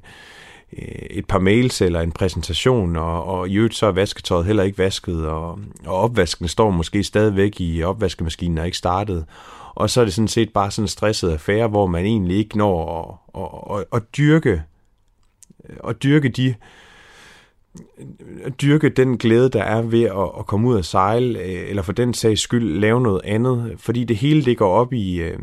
et 1.10 1.26
par 1.26 1.40
mails 1.40 1.82
eller 1.82 2.02
en 2.02 2.12
præsentation, 2.12 2.96
og, 2.96 3.26
og 3.26 3.50
i 3.50 3.56
øvrigt 3.56 3.76
så 3.76 3.86
er 3.86 3.92
vasketøjet 3.92 4.46
heller 4.46 4.64
ikke 4.64 4.78
vasket, 4.78 5.28
og, 5.28 5.60
og 5.86 5.96
opvasken 5.96 6.48
står 6.48 6.70
måske 6.70 7.04
stadigvæk 7.04 7.62
i 7.62 7.84
opvaskemaskinen 7.84 8.58
og 8.58 8.66
ikke 8.66 8.78
startet. 8.78 9.26
Og 9.76 9.90
så 9.90 10.02
er 10.02 10.06
det 10.06 10.14
sådan 10.14 10.28
set 10.28 10.54
bare 10.54 10.72
sådan 10.72 10.84
en 10.84 10.88
stresset 10.88 11.32
affære, 11.32 11.68
hvor 11.68 11.88
man 11.88 12.06
egentlig 12.06 12.38
ikke 12.38 12.58
når 12.58 13.22
at, 13.36 13.42
at, 13.42 13.78
at, 13.80 13.86
at 13.94 14.18
dyrke, 14.18 14.64
at 15.88 16.04
dyrke 16.04 16.30
de 16.30 16.56
dyrke 18.62 18.90
den 18.90 19.18
glæde, 19.18 19.50
der 19.50 19.64
er 19.64 19.82
ved 19.82 20.04
at, 20.04 20.40
at 20.40 20.46
komme 20.48 20.68
ud 20.68 20.76
og 20.76 20.86
sejle, 20.86 21.40
øh, 21.40 21.70
eller 21.70 21.82
for 21.82 21.92
den 21.92 22.14
sags 22.14 22.42
skyld 22.42 22.80
lave 22.80 23.02
noget 23.02 23.22
andet, 23.24 23.76
fordi 23.78 24.04
det 24.04 24.18
hele 24.18 24.46
det 24.46 24.58
går 24.58 24.70
op 24.70 24.94
i, 24.94 25.22
øh, 25.22 25.40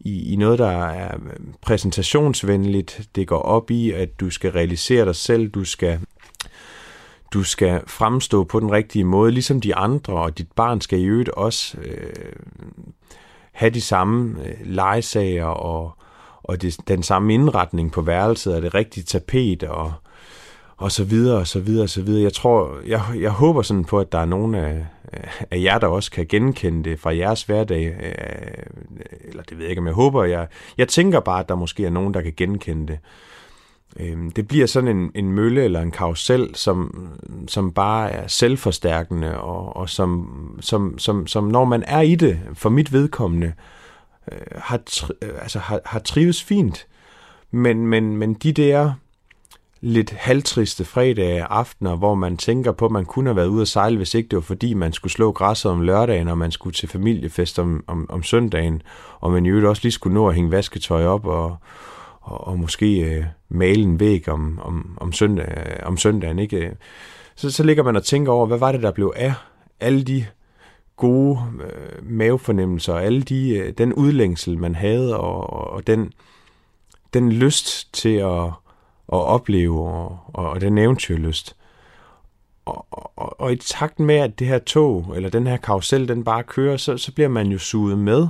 i, 0.00 0.32
i 0.32 0.36
noget, 0.36 0.58
der 0.58 0.70
er 0.70 1.14
øh, 1.14 1.36
præsentationsvenligt. 1.62 3.08
Det 3.14 3.28
går 3.28 3.42
op 3.42 3.70
i, 3.70 3.90
at 3.90 4.20
du 4.20 4.30
skal 4.30 4.52
realisere 4.52 5.04
dig 5.04 5.16
selv, 5.16 5.48
du 5.48 5.64
skal 5.64 6.00
du 7.32 7.42
skal 7.42 7.80
fremstå 7.86 8.44
på 8.44 8.60
den 8.60 8.72
rigtige 8.72 9.04
måde, 9.04 9.30
ligesom 9.30 9.60
de 9.60 9.74
andre, 9.74 10.12
og 10.12 10.38
dit 10.38 10.52
barn 10.52 10.80
skal 10.80 11.00
i 11.00 11.04
øvrigt 11.04 11.28
også 11.28 11.78
øh, 11.78 12.32
have 13.52 13.70
de 13.70 13.80
samme 13.80 14.44
øh, 14.46 14.54
legesager 14.64 15.44
og, 15.44 15.92
og 16.42 16.62
det, 16.62 16.76
den 16.88 17.02
samme 17.02 17.34
indretning 17.34 17.92
på 17.92 18.02
værelset, 18.02 18.54
og 18.54 18.62
det 18.62 18.74
rigtige 18.74 19.04
tapet, 19.04 19.62
og, 19.62 19.92
og 20.80 20.92
så 20.92 21.04
videre, 21.04 21.38
og 21.38 21.46
så 21.46 21.60
videre, 21.60 21.82
og 21.82 21.88
så 21.88 22.02
videre. 22.02 22.22
Jeg 22.22 22.32
tror, 22.32 22.78
jeg, 22.86 23.02
jeg 23.20 23.30
håber 23.30 23.62
sådan 23.62 23.84
på, 23.84 23.98
at 23.98 24.12
der 24.12 24.18
er 24.18 24.24
nogen 24.24 24.54
af, 24.54 24.86
af 25.50 25.62
jer, 25.62 25.78
der 25.78 25.86
også 25.86 26.10
kan 26.10 26.26
genkende 26.26 26.90
det 26.90 27.00
fra 27.00 27.16
jeres 27.16 27.42
hverdag. 27.42 27.86
Øh, 27.86 28.64
eller 29.28 29.42
det 29.42 29.58
ved 29.58 29.64
jeg 29.64 29.70
ikke, 29.70 29.80
om 29.80 29.86
jeg 29.86 29.94
håber. 29.94 30.24
Jeg, 30.24 30.46
jeg 30.78 30.88
tænker 30.88 31.20
bare, 31.20 31.40
at 31.40 31.48
der 31.48 31.54
måske 31.54 31.86
er 31.86 31.90
nogen, 31.90 32.14
der 32.14 32.20
kan 32.20 32.32
genkende 32.36 32.86
det. 32.86 32.98
Øhm, 34.00 34.30
det 34.30 34.48
bliver 34.48 34.66
sådan 34.66 34.96
en, 34.96 35.10
en 35.14 35.32
mølle 35.32 35.64
eller 35.64 35.80
en 35.80 35.90
karusel, 35.90 36.54
som, 36.54 37.08
som 37.48 37.72
bare 37.72 38.10
er 38.10 38.26
selvforstærkende, 38.26 39.40
og, 39.40 39.76
og 39.76 39.88
som, 39.88 40.28
som, 40.60 40.98
som, 40.98 41.26
som 41.26 41.44
når 41.44 41.64
man 41.64 41.84
er 41.86 42.00
i 42.00 42.14
det, 42.14 42.40
for 42.54 42.70
mit 42.70 42.92
vedkommende, 42.92 43.52
øh, 44.32 44.38
har, 44.56 44.80
tri, 44.86 45.14
øh, 45.22 45.30
altså 45.42 45.58
har, 45.58 45.80
har 45.84 45.98
trives 45.98 46.42
fint. 46.42 46.86
Men, 47.50 47.86
men, 47.86 48.16
men 48.16 48.34
de 48.34 48.52
der 48.52 48.92
lidt 49.80 50.10
halvtriste 50.10 50.84
fredag 50.84 51.46
aftener, 51.50 51.96
hvor 51.96 52.14
man 52.14 52.36
tænker 52.36 52.72
på, 52.72 52.84
at 52.84 52.90
man 52.90 53.04
kunne 53.04 53.28
have 53.28 53.36
været 53.36 53.46
ude 53.46 53.62
at 53.62 53.68
sejle, 53.68 53.96
hvis 53.96 54.14
ikke 54.14 54.28
det 54.28 54.36
var 54.36 54.42
fordi, 54.42 54.74
man 54.74 54.92
skulle 54.92 55.12
slå 55.12 55.32
græsset 55.32 55.72
om 55.72 55.80
lørdagen, 55.80 56.28
og 56.28 56.38
man 56.38 56.50
skulle 56.50 56.74
til 56.74 56.88
familiefest 56.88 57.58
om, 57.58 57.84
om, 57.86 58.06
om 58.10 58.22
søndagen, 58.22 58.82
og 59.20 59.32
man 59.32 59.46
jo 59.46 59.68
også 59.68 59.82
lige 59.82 59.92
skulle 59.92 60.14
nå 60.14 60.28
at 60.28 60.34
hænge 60.34 60.50
vasketøj 60.50 61.04
op 61.04 61.26
og, 61.26 61.56
og, 62.20 62.48
og 62.48 62.58
måske 62.58 63.00
øh, 63.00 63.24
male 63.48 63.82
en 63.82 64.00
væg 64.00 64.28
om, 64.28 64.58
om, 64.62 64.98
om, 65.00 65.12
søndag, 65.12 65.46
øh, 65.56 65.86
om 65.86 65.96
søndagen. 65.96 66.38
Ikke? 66.38 66.76
Så, 67.36 67.50
så 67.50 67.62
ligger 67.62 67.82
man 67.82 67.96
og 67.96 68.04
tænker 68.04 68.32
over, 68.32 68.46
hvad 68.46 68.58
var 68.58 68.72
det, 68.72 68.82
der 68.82 68.90
blev 68.90 69.12
af 69.16 69.34
alle 69.80 70.04
de 70.04 70.26
gode 70.96 71.38
øh, 71.62 72.10
mavefornemmelser, 72.10 72.94
alle 72.94 73.22
de, 73.22 73.50
øh, 73.50 73.72
den 73.78 73.92
udlængsel, 73.92 74.58
man 74.58 74.74
havde, 74.74 75.16
og, 75.16 75.50
og 75.72 75.86
den, 75.86 76.12
den 77.14 77.32
lyst 77.32 77.94
til 77.94 78.14
at, 78.14 78.52
at 79.12 79.18
opleve, 79.18 79.88
og, 79.88 80.18
og, 80.26 80.50
og 80.50 80.60
den 80.60 80.78
eventyrlyst. 80.78 81.56
Og, 82.64 82.86
og, 82.90 83.40
og 83.40 83.52
i 83.52 83.56
takt 83.56 84.00
med, 84.00 84.14
at 84.14 84.38
det 84.38 84.46
her 84.46 84.58
tog, 84.58 85.12
eller 85.16 85.28
den 85.28 85.46
her 85.46 85.56
karusel, 85.56 86.08
den 86.08 86.24
bare 86.24 86.42
kører, 86.42 86.76
så, 86.76 86.96
så 86.96 87.12
bliver 87.12 87.28
man 87.28 87.46
jo 87.46 87.58
suget 87.58 87.98
med. 87.98 88.28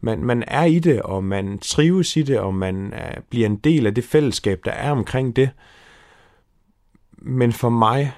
Man, 0.00 0.24
man 0.24 0.44
er 0.46 0.64
i 0.64 0.78
det, 0.78 1.02
og 1.02 1.24
man 1.24 1.58
trives 1.58 2.16
i 2.16 2.22
det, 2.22 2.38
og 2.38 2.54
man 2.54 2.92
er, 2.92 3.20
bliver 3.30 3.46
en 3.46 3.56
del 3.56 3.86
af 3.86 3.94
det 3.94 4.04
fællesskab, 4.04 4.60
der 4.64 4.70
er 4.70 4.90
omkring 4.90 5.36
det. 5.36 5.50
Men 7.18 7.52
for 7.52 7.68
mig 7.68 8.12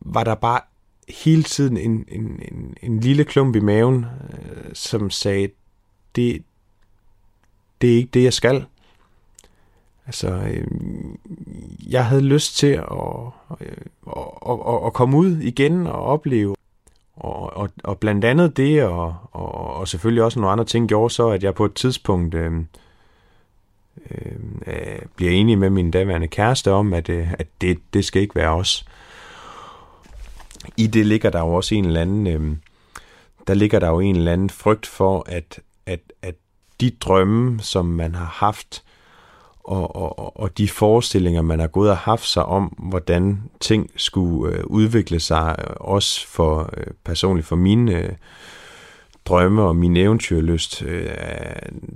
var 0.00 0.24
der 0.24 0.34
bare 0.34 0.60
hele 1.08 1.42
tiden 1.42 1.76
en, 1.76 2.04
en, 2.08 2.42
en, 2.52 2.76
en 2.82 3.00
lille 3.00 3.24
klump 3.24 3.56
i 3.56 3.60
maven, 3.60 4.06
øh, 4.32 4.74
som 4.74 5.10
sagde, 5.10 5.48
det, 6.16 6.42
det 7.80 7.92
er 7.92 7.96
ikke 7.96 8.10
det, 8.14 8.24
jeg 8.24 8.32
skal. 8.32 8.64
Altså, 10.08 10.28
øh, 10.28 10.66
jeg 11.90 12.06
havde 12.06 12.22
lyst 12.22 12.56
til 12.56 12.66
at, 12.66 13.32
øh, 13.60 13.76
at, 14.06 14.58
at, 14.68 14.86
at 14.86 14.92
komme 14.92 15.16
ud 15.16 15.38
igen 15.38 15.86
og 15.86 16.02
opleve. 16.02 16.54
Og, 17.16 17.56
og, 17.56 17.70
og 17.84 17.98
blandt 17.98 18.24
andet 18.24 18.56
det, 18.56 18.82
og, 18.84 19.16
og, 19.32 19.74
og 19.74 19.88
selvfølgelig 19.88 20.22
også 20.22 20.40
nogle 20.40 20.52
andre 20.52 20.64
ting, 20.64 20.88
gjorde 20.88 21.14
så, 21.14 21.28
at 21.28 21.42
jeg 21.42 21.54
på 21.54 21.64
et 21.64 21.74
tidspunkt 21.74 22.34
øh, 22.34 22.52
øh, 24.10 24.32
øh 24.66 24.98
bliver 25.16 25.32
enig 25.32 25.58
med 25.58 25.70
min 25.70 25.90
daværende 25.90 26.28
kæreste 26.28 26.72
om, 26.72 26.92
at, 26.92 27.08
øh, 27.08 27.32
at 27.38 27.46
det, 27.60 27.78
det 27.94 28.04
skal 28.04 28.22
ikke 28.22 28.34
være 28.34 28.54
os. 28.54 28.86
I 30.76 30.86
det 30.86 31.06
ligger 31.06 31.30
der 31.30 31.40
jo 31.40 31.54
også 31.54 31.74
en 31.74 31.84
eller 31.84 32.00
anden, 32.00 32.26
øh, 32.26 32.56
der 33.46 33.54
ligger 33.54 33.78
der 33.78 33.88
jo 33.88 34.00
en 34.00 34.16
eller 34.16 34.32
anden 34.32 34.50
frygt 34.50 34.86
for, 34.86 35.24
at, 35.26 35.60
at, 35.86 36.00
at 36.22 36.34
de 36.80 36.90
drømme, 36.90 37.60
som 37.60 37.86
man 37.86 38.14
har 38.14 38.32
haft, 38.34 38.82
og, 39.68 39.96
og, 39.96 40.40
og 40.40 40.58
de 40.58 40.68
forestillinger, 40.68 41.42
man 41.42 41.60
har 41.60 41.66
gået 41.66 41.90
og 41.90 41.96
haft 41.96 42.26
sig 42.26 42.44
om, 42.44 42.64
hvordan 42.78 43.42
ting 43.60 43.90
skulle 43.96 44.56
øh, 44.56 44.64
udvikle 44.66 45.20
sig, 45.20 45.56
øh, 45.58 45.74
også 45.80 46.28
for 46.28 46.70
øh, 46.76 46.86
personligt 47.04 47.46
for 47.46 47.56
mine 47.56 47.92
øh, 47.92 48.12
drømme 49.24 49.62
og 49.62 49.76
min 49.76 49.96
eventyrlyst. 49.96 50.82
Øh, 50.82 51.10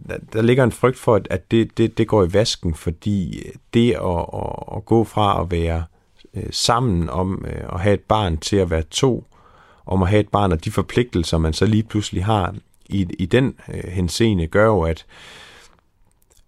der, 0.08 0.16
der 0.32 0.42
ligger 0.42 0.64
en 0.64 0.72
frygt 0.72 0.98
for, 0.98 1.20
at 1.30 1.50
det, 1.50 1.78
det, 1.78 1.98
det 1.98 2.08
går 2.08 2.24
i 2.24 2.32
vasken, 2.32 2.74
fordi 2.74 3.42
det 3.74 3.90
at, 3.92 4.26
at, 4.34 4.76
at 4.76 4.84
gå 4.84 5.04
fra 5.04 5.42
at 5.42 5.50
være 5.50 5.84
øh, 6.34 6.48
sammen 6.50 7.08
om 7.08 7.44
øh, 7.48 7.64
at 7.72 7.80
have 7.80 7.94
et 7.94 8.00
barn 8.00 8.36
til 8.36 8.56
at 8.56 8.70
være 8.70 8.82
to, 8.82 9.26
om 9.86 10.02
at 10.02 10.08
have 10.08 10.20
et 10.20 10.28
barn 10.28 10.52
og 10.52 10.64
de 10.64 10.70
forpligtelser, 10.70 11.38
man 11.38 11.52
så 11.52 11.66
lige 11.66 11.82
pludselig 11.82 12.24
har 12.24 12.54
i, 12.88 13.06
i 13.18 13.26
den 13.26 13.54
øh, 13.74 13.90
henseende, 13.90 14.46
gør 14.46 14.66
jo, 14.66 14.80
at 14.80 15.06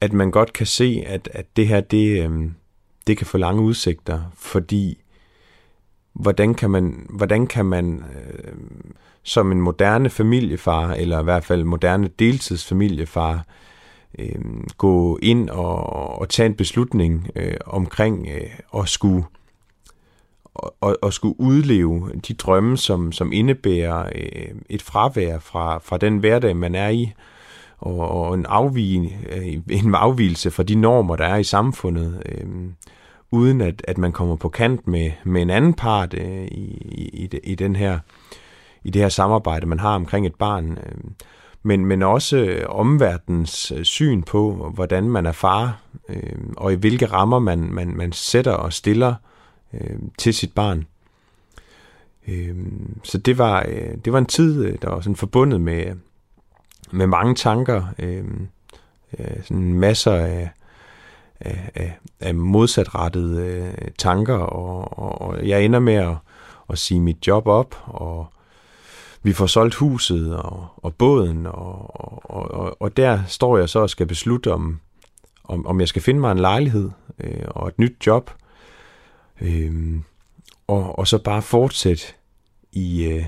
at 0.05 0.13
man 0.13 0.31
godt 0.31 0.53
kan 0.53 0.67
se, 0.67 1.05
at, 1.07 1.29
at 1.33 1.47
det 1.57 1.69
her, 1.69 1.81
det, 1.81 2.25
øh, 2.25 2.51
det 3.07 3.17
kan 3.17 3.27
få 3.27 3.39
lange 3.39 3.63
udsigter, 3.63 4.21
fordi 4.35 4.99
hvordan 6.13 6.55
kan 6.55 6.71
man, 6.71 7.07
hvordan 7.11 7.47
kan 7.47 7.67
man 7.67 8.05
øh, 8.17 8.53
som 9.23 9.53
en 9.53 9.61
moderne 9.61 10.11
familiefar, 10.11 10.93
eller 10.93 11.21
i 11.21 11.25
hvert 11.25 11.45
fald 11.45 11.65
moderne 11.65 12.09
deltidsfamiliefar, 12.19 13.47
øh, 14.19 14.41
gå 14.79 15.19
ind 15.23 15.51
og, 15.51 15.77
og 16.19 16.29
tage 16.29 16.47
en 16.47 16.55
beslutning 16.55 17.29
øh, 17.37 17.57
omkring 17.67 18.29
øh, 18.29 18.81
at 18.81 18.89
skulle 18.89 19.25
og, 20.81 20.97
og 21.03 21.13
skulle 21.13 21.41
udleve 21.41 22.11
de 22.29 22.35
drømme, 22.35 22.77
som, 22.77 23.13
som 23.13 23.33
indebærer 23.33 24.09
øh, 24.15 24.55
et 24.69 24.83
fravær 24.83 25.39
fra, 25.39 25.79
fra 25.79 25.99
den 25.99 26.19
hverdag, 26.19 26.57
man 26.57 26.75
er 26.75 26.89
i, 26.89 27.13
og, 27.79 27.99
og 27.99 28.35
en, 28.35 28.47
afvige, 28.47 29.19
øh, 29.33 29.47
en 29.85 29.95
afvielse 29.95 30.51
fra 30.51 30.63
de 30.63 30.75
normer, 30.75 31.17
der 31.17 31.25
er 31.25 31.37
i 31.37 31.45
samfundet, 31.45 32.23
øh, 32.27 32.47
uden 33.31 33.61
at, 33.61 33.83
at 33.89 33.99
man 33.99 34.13
kommer 34.13 34.37
på 34.37 34.49
kant 34.49 34.87
med, 34.87 35.11
med 35.25 35.43
en 35.43 35.51
anden 35.51 35.75
part 35.75 36.15
øh, 36.15 36.45
i, 36.45 36.65
i, 37.13 37.39
i, 37.45 37.55
den 37.55 37.77
her, 37.77 37.99
i 38.85 38.91
det 38.91 39.03
her 39.03 39.09
samarbejde, 39.09 39.67
man 39.67 39.81
har 39.81 39.95
omkring 39.95 40.27
et 40.27 40.35
barn. 40.35 40.71
Øh, 40.71 41.11
men, 41.63 41.87
men 41.87 42.03
også 42.03 42.37
øh, 42.37 42.67
omverdens 42.69 43.73
øh, 43.77 43.85
syn 43.85 44.23
på, 44.23 44.71
hvordan 44.75 45.09
man 45.09 45.27
er 45.27 45.33
far, 45.33 45.81
øh, 46.09 46.39
og 46.57 46.73
i 46.73 46.77
hvilke 46.77 47.07
rammer 47.07 47.39
man, 47.39 47.59
man, 47.59 47.97
man 47.97 48.13
sætter 48.13 48.53
og 48.53 48.73
stiller 48.73 49.15
øh, 49.75 49.97
til 50.19 50.35
sit 50.35 50.53
barn. 50.53 50.87
Øh, 52.29 52.57
så 53.03 53.19
det 53.19 53.39
var, 53.39 53.67
øh, 53.69 53.97
det 54.05 54.13
var 54.13 54.19
en 54.19 54.27
tid, 54.27 54.79
der 54.79 54.91
var 54.91 55.01
sådan 55.01 55.17
forbundet 55.17 55.61
med, 55.61 55.85
med 56.95 57.07
mange 57.07 57.35
tanker, 57.35 57.83
øh, 57.99 58.25
øh, 59.19 59.43
sådan 59.43 59.75
masser 59.75 60.13
af, 60.13 60.51
af, 61.41 61.71
af, 61.75 61.99
af 62.21 62.35
modsatrettede 62.35 63.47
øh, 63.47 63.91
tanker, 63.99 64.35
og, 64.35 64.99
og, 64.99 65.21
og 65.21 65.49
jeg 65.49 65.65
ender 65.65 65.79
med 65.79 65.95
at, 65.95 66.17
at 66.71 66.79
sige 66.79 67.01
mit 67.01 67.27
job 67.27 67.47
op, 67.47 67.77
og 67.87 68.27
vi 69.23 69.33
får 69.33 69.47
solgt 69.47 69.75
huset 69.75 70.37
og, 70.37 70.67
og 70.77 70.95
båden, 70.95 71.47
og, 71.47 72.01
og, 72.31 72.51
og, 72.51 72.83
og 72.83 72.97
der 72.97 73.23
står 73.29 73.59
jeg 73.59 73.69
så 73.69 73.79
og 73.79 73.91
skal 73.91 74.07
beslutte, 74.07 74.53
om, 74.53 74.81
om, 75.45 75.67
om 75.67 75.81
jeg 75.81 75.89
skal 75.89 76.03
finde 76.03 76.21
mig 76.21 76.33
en 76.33 76.39
lejlighed 76.39 76.91
øh, 77.21 77.45
og 77.47 77.69
et 77.69 77.79
nyt 77.79 78.07
job, 78.07 78.31
øh, 79.41 80.01
og, 80.67 80.99
og 80.99 81.09
så 81.09 81.19
bare 81.19 81.43
fortsætte 81.43 82.05
i, 82.73 83.05
øh, 83.05 83.25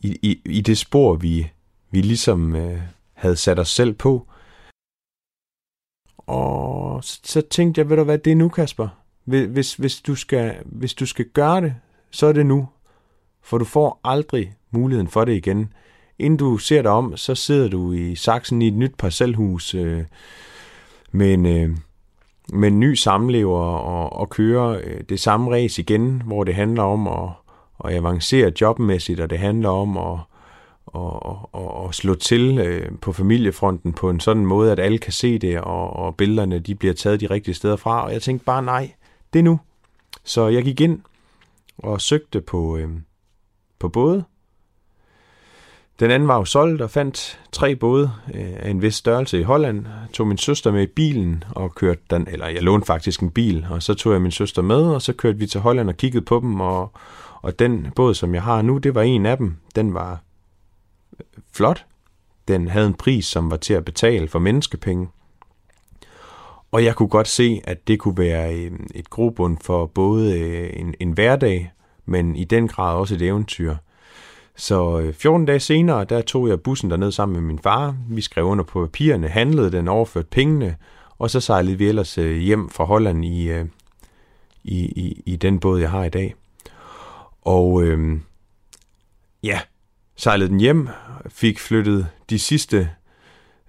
i, 0.00 0.18
i, 0.22 0.40
i 0.44 0.60
det 0.60 0.78
spor, 0.78 1.14
vi, 1.14 1.50
vi 1.90 2.00
ligesom 2.00 2.56
øh, 2.56 2.80
havde 3.12 3.36
sat 3.36 3.58
os 3.58 3.68
selv 3.68 3.92
på. 3.92 4.26
Og 6.18 7.04
så, 7.04 7.20
så 7.24 7.40
tænkte 7.40 7.78
jeg, 7.78 7.90
ved 7.90 7.96
du 7.96 8.04
hvad, 8.04 8.18
det 8.18 8.30
er 8.30 8.36
nu, 8.36 8.48
Kasper. 8.48 8.88
Hvis, 9.24 9.74
hvis, 9.74 10.00
du 10.00 10.14
skal, 10.14 10.54
hvis 10.64 10.94
du 10.94 11.06
skal 11.06 11.24
gøre 11.24 11.60
det, 11.60 11.74
så 12.10 12.26
er 12.26 12.32
det 12.32 12.46
nu. 12.46 12.68
For 13.42 13.58
du 13.58 13.64
får 13.64 14.00
aldrig 14.04 14.54
muligheden 14.70 15.08
for 15.08 15.24
det 15.24 15.32
igen. 15.32 15.72
Inden 16.18 16.36
du 16.36 16.58
ser 16.58 16.82
dig 16.82 16.90
om, 16.90 17.16
så 17.16 17.34
sidder 17.34 17.68
du 17.68 17.92
i 17.92 18.14
saksen 18.14 18.62
i 18.62 18.68
et 18.68 18.74
nyt 18.74 18.94
parcelhus 18.98 19.74
øh, 19.74 20.04
med, 21.12 21.34
en, 21.34 21.46
øh, 21.46 21.76
med 22.52 22.68
en 22.68 22.80
ny 22.80 22.94
samlever 22.94 23.58
og, 23.58 24.12
og 24.12 24.30
kører 24.30 24.80
øh, 24.84 25.00
det 25.08 25.20
samme 25.20 25.50
race 25.50 25.82
igen, 25.82 26.22
hvor 26.26 26.44
det 26.44 26.54
handler 26.54 26.82
om 26.82 27.08
at, 27.08 27.28
at 27.84 27.94
avancere 27.94 28.52
jobmæssigt, 28.60 29.20
og 29.20 29.30
det 29.30 29.38
handler 29.38 29.68
om 29.68 29.96
at 29.96 30.18
og, 30.92 31.54
og, 31.54 31.74
og 31.84 31.94
slå 31.94 32.14
til 32.14 32.58
øh, 32.58 32.92
på 33.00 33.12
familiefronten 33.12 33.92
på 33.92 34.10
en 34.10 34.20
sådan 34.20 34.46
måde, 34.46 34.72
at 34.72 34.78
alle 34.78 34.98
kan 34.98 35.12
se 35.12 35.38
det, 35.38 35.60
og, 35.60 35.96
og 35.96 36.16
billederne 36.16 36.58
de 36.58 36.74
bliver 36.74 36.94
taget 36.94 37.20
de 37.20 37.26
rigtige 37.26 37.54
steder 37.54 37.76
fra. 37.76 38.04
Og 38.04 38.12
jeg 38.12 38.22
tænkte 38.22 38.44
bare, 38.44 38.62
nej, 38.62 38.92
det 39.32 39.38
er 39.38 39.42
nu. 39.42 39.60
Så 40.24 40.48
jeg 40.48 40.64
gik 40.64 40.80
ind 40.80 41.00
og 41.78 42.00
søgte 42.00 42.40
på, 42.40 42.76
øh, 42.76 42.88
på 43.78 43.88
både. 43.88 44.24
Den 46.00 46.10
anden 46.10 46.28
var 46.28 46.36
jo 46.36 46.44
solgt 46.44 46.82
og 46.82 46.90
fandt 46.90 47.40
tre 47.52 47.76
både 47.76 48.12
øh, 48.34 48.52
af 48.56 48.70
en 48.70 48.82
vis 48.82 48.94
størrelse 48.94 49.40
i 49.40 49.42
Holland. 49.42 49.86
Tog 50.12 50.26
min 50.26 50.38
søster 50.38 50.72
med 50.72 50.82
i 50.82 50.86
bilen 50.86 51.44
og 51.50 51.74
kørte 51.74 52.00
den, 52.10 52.28
eller 52.30 52.46
jeg 52.48 52.62
lånte 52.62 52.86
faktisk 52.86 53.20
en 53.20 53.30
bil, 53.30 53.66
og 53.70 53.82
så 53.82 53.94
tog 53.94 54.12
jeg 54.12 54.22
min 54.22 54.30
søster 54.30 54.62
med, 54.62 54.82
og 54.82 55.02
så 55.02 55.12
kørte 55.12 55.38
vi 55.38 55.46
til 55.46 55.60
Holland 55.60 55.88
og 55.88 55.96
kiggede 55.96 56.24
på 56.24 56.40
dem, 56.40 56.60
og, 56.60 56.92
og 57.42 57.58
den 57.58 57.92
båd, 57.96 58.14
som 58.14 58.34
jeg 58.34 58.42
har 58.42 58.62
nu, 58.62 58.78
det 58.78 58.94
var 58.94 59.02
en 59.02 59.26
af 59.26 59.36
dem. 59.36 59.56
Den 59.74 59.94
var 59.94 60.20
flot. 61.52 61.86
Den 62.48 62.68
havde 62.68 62.86
en 62.86 62.94
pris, 62.94 63.26
som 63.26 63.50
var 63.50 63.56
til 63.56 63.74
at 63.74 63.84
betale 63.84 64.28
for 64.28 64.38
menneskepenge. 64.38 65.08
Og 66.72 66.84
jeg 66.84 66.96
kunne 66.96 67.08
godt 67.08 67.28
se, 67.28 67.60
at 67.64 67.88
det 67.88 67.98
kunne 67.98 68.18
være 68.18 68.54
øh, 68.54 68.72
et 68.94 69.10
grobund 69.10 69.58
for 69.60 69.86
både 69.86 70.40
øh, 70.40 70.70
en, 70.72 70.94
en 71.00 71.12
hverdag, 71.12 71.72
men 72.06 72.36
i 72.36 72.44
den 72.44 72.68
grad 72.68 72.96
også 72.96 73.14
et 73.14 73.22
eventyr. 73.22 73.76
Så 74.56 75.00
øh, 75.00 75.14
14 75.14 75.46
dage 75.46 75.60
senere, 75.60 76.04
der 76.04 76.22
tog 76.22 76.48
jeg 76.48 76.60
bussen 76.60 76.90
derned 76.90 77.12
sammen 77.12 77.34
med 77.34 77.42
min 77.42 77.58
far. 77.58 77.96
Vi 78.08 78.20
skrev 78.20 78.44
under 78.44 78.64
på 78.64 78.80
papirerne, 78.80 79.28
handlede 79.28 79.72
den, 79.72 79.88
overførte 79.88 80.28
pengene, 80.30 80.76
og 81.18 81.30
så 81.30 81.40
sejlede 81.40 81.78
vi 81.78 81.88
ellers 81.88 82.14
hjem 82.14 82.68
fra 82.68 82.84
Holland 82.84 83.24
i, 83.24 83.50
i, 84.64 84.78
i, 84.78 85.22
i 85.26 85.36
den 85.36 85.60
båd, 85.60 85.80
jeg 85.80 85.90
har 85.90 86.04
i 86.04 86.08
dag. 86.08 86.34
Og 87.42 87.82
øhm, 87.82 88.22
ja, 89.42 89.60
sejlede 90.20 90.50
den 90.50 90.60
hjem, 90.60 90.88
fik 91.28 91.58
flyttet 91.58 92.08
de 92.30 92.38
sidste, 92.38 92.90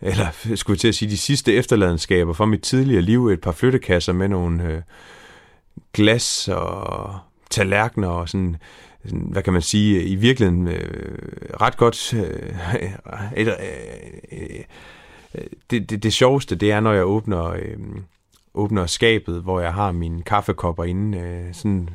eller 0.02 0.28
skulle 0.56 0.76
jeg 0.76 0.80
til 0.80 0.88
at 0.88 0.96
sige, 0.96 1.10
de 1.10 1.18
sidste 1.18 1.54
efterladenskaber 1.54 2.34
fra 2.34 2.46
mit 2.46 2.62
tidligere 2.62 3.02
liv, 3.02 3.28
et 3.28 3.42
par 3.42 3.52
flyttekasser 3.52 4.14
med 4.14 4.28
nogle 4.28 4.64
øh, 4.64 4.82
glas 5.94 6.48
og 6.48 7.18
tallerkener 7.50 8.08
og 8.08 8.30
sådan, 8.30 8.58
sådan, 9.06 9.28
hvad 9.32 9.44
kan 9.44 9.54
man 9.54 9.62
sige, 9.62 10.04
i 10.04 10.16
virkeligheden 10.16 10.68
øh, 10.68 11.18
ret 11.62 11.78
godt, 11.78 12.14
øh, 12.14 12.54
et, 13.38 13.48
øh, 13.48 13.56
øh, 15.36 15.44
det, 15.70 15.90
det, 15.90 16.04
det 16.04 16.14
sjoveste, 16.14 16.56
det 16.56 16.72
er, 16.72 16.80
når 16.80 16.94
jeg 16.94 17.06
åbner, 17.06 17.46
øh, 17.46 17.78
åbner 18.54 18.86
skabet, 18.86 19.42
hvor 19.42 19.60
jeg 19.60 19.74
har 19.74 19.92
mine 19.92 20.24
kaffekopper 20.24 20.84
inde, 20.84 21.18
øh, 21.18 21.54
sådan 21.54 21.90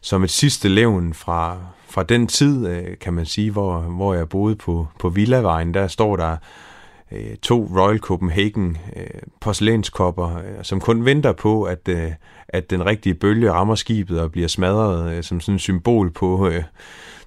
som 0.00 0.24
et 0.24 0.30
sidste 0.30 0.68
levn 0.68 1.14
fra, 1.14 1.58
fra 1.88 2.02
den 2.02 2.26
tid, 2.26 2.66
øh, 2.66 2.98
kan 3.00 3.14
man 3.14 3.26
sige, 3.26 3.50
hvor, 3.50 3.78
hvor 3.78 4.14
jeg 4.14 4.28
boede 4.28 4.56
på, 4.56 4.86
på 4.98 5.08
Villavejen. 5.08 5.74
Der 5.74 5.88
står 5.88 6.16
der 6.16 6.36
øh, 7.12 7.36
to 7.36 7.70
Royal 7.76 7.98
Copenhagen 7.98 8.78
øh, 8.96 9.20
porcelænskopper, 9.40 10.36
øh, 10.36 10.44
som 10.62 10.80
kun 10.80 11.04
venter 11.04 11.32
på, 11.32 11.62
at, 11.62 11.88
øh, 11.88 12.12
at 12.48 12.70
den 12.70 12.86
rigtige 12.86 13.14
bølge 13.14 13.52
rammer 13.52 13.74
skibet 13.74 14.20
og 14.20 14.32
bliver 14.32 14.48
smadret 14.48 15.12
øh, 15.12 15.22
som 15.22 15.40
sådan 15.40 15.54
et 15.54 15.60
symbol 15.60 16.10
på 16.10 16.48
øh, 16.48 16.62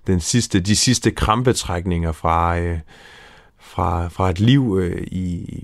den 0.08 0.20
sidste, 0.20 0.60
de 0.60 0.76
sidste 0.76 1.12
krampetrækninger 1.12 2.12
fra, 2.12 2.60
øh, 2.60 2.80
fra, 3.60 4.08
fra 4.08 4.30
et 4.30 4.40
liv 4.40 4.78
øh, 4.82 5.08
i, 5.08 5.64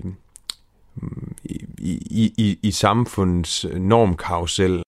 i, 1.44 1.66
i, 2.10 2.34
i, 2.36 2.58
i 2.62 2.70
samfundets 2.70 3.66
normkarusel. 3.76 4.82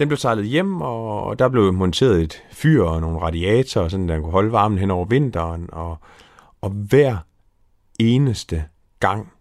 Den 0.00 0.08
blev 0.08 0.18
sejlet 0.18 0.46
hjem, 0.46 0.80
og 0.80 1.38
der 1.38 1.48
blev 1.48 1.72
monteret 1.72 2.22
et 2.22 2.42
fyr 2.50 2.82
og 2.82 3.00
nogle 3.00 3.20
radiatorer, 3.20 3.88
sådan 3.88 4.08
der 4.08 4.20
kunne 4.20 4.32
holde 4.32 4.52
varmen 4.52 4.78
hen 4.78 4.90
over 4.90 5.04
vinteren. 5.04 5.68
Og, 5.72 5.98
og 6.60 6.70
hver 6.70 7.16
eneste 7.98 8.64
gang, 9.00 9.32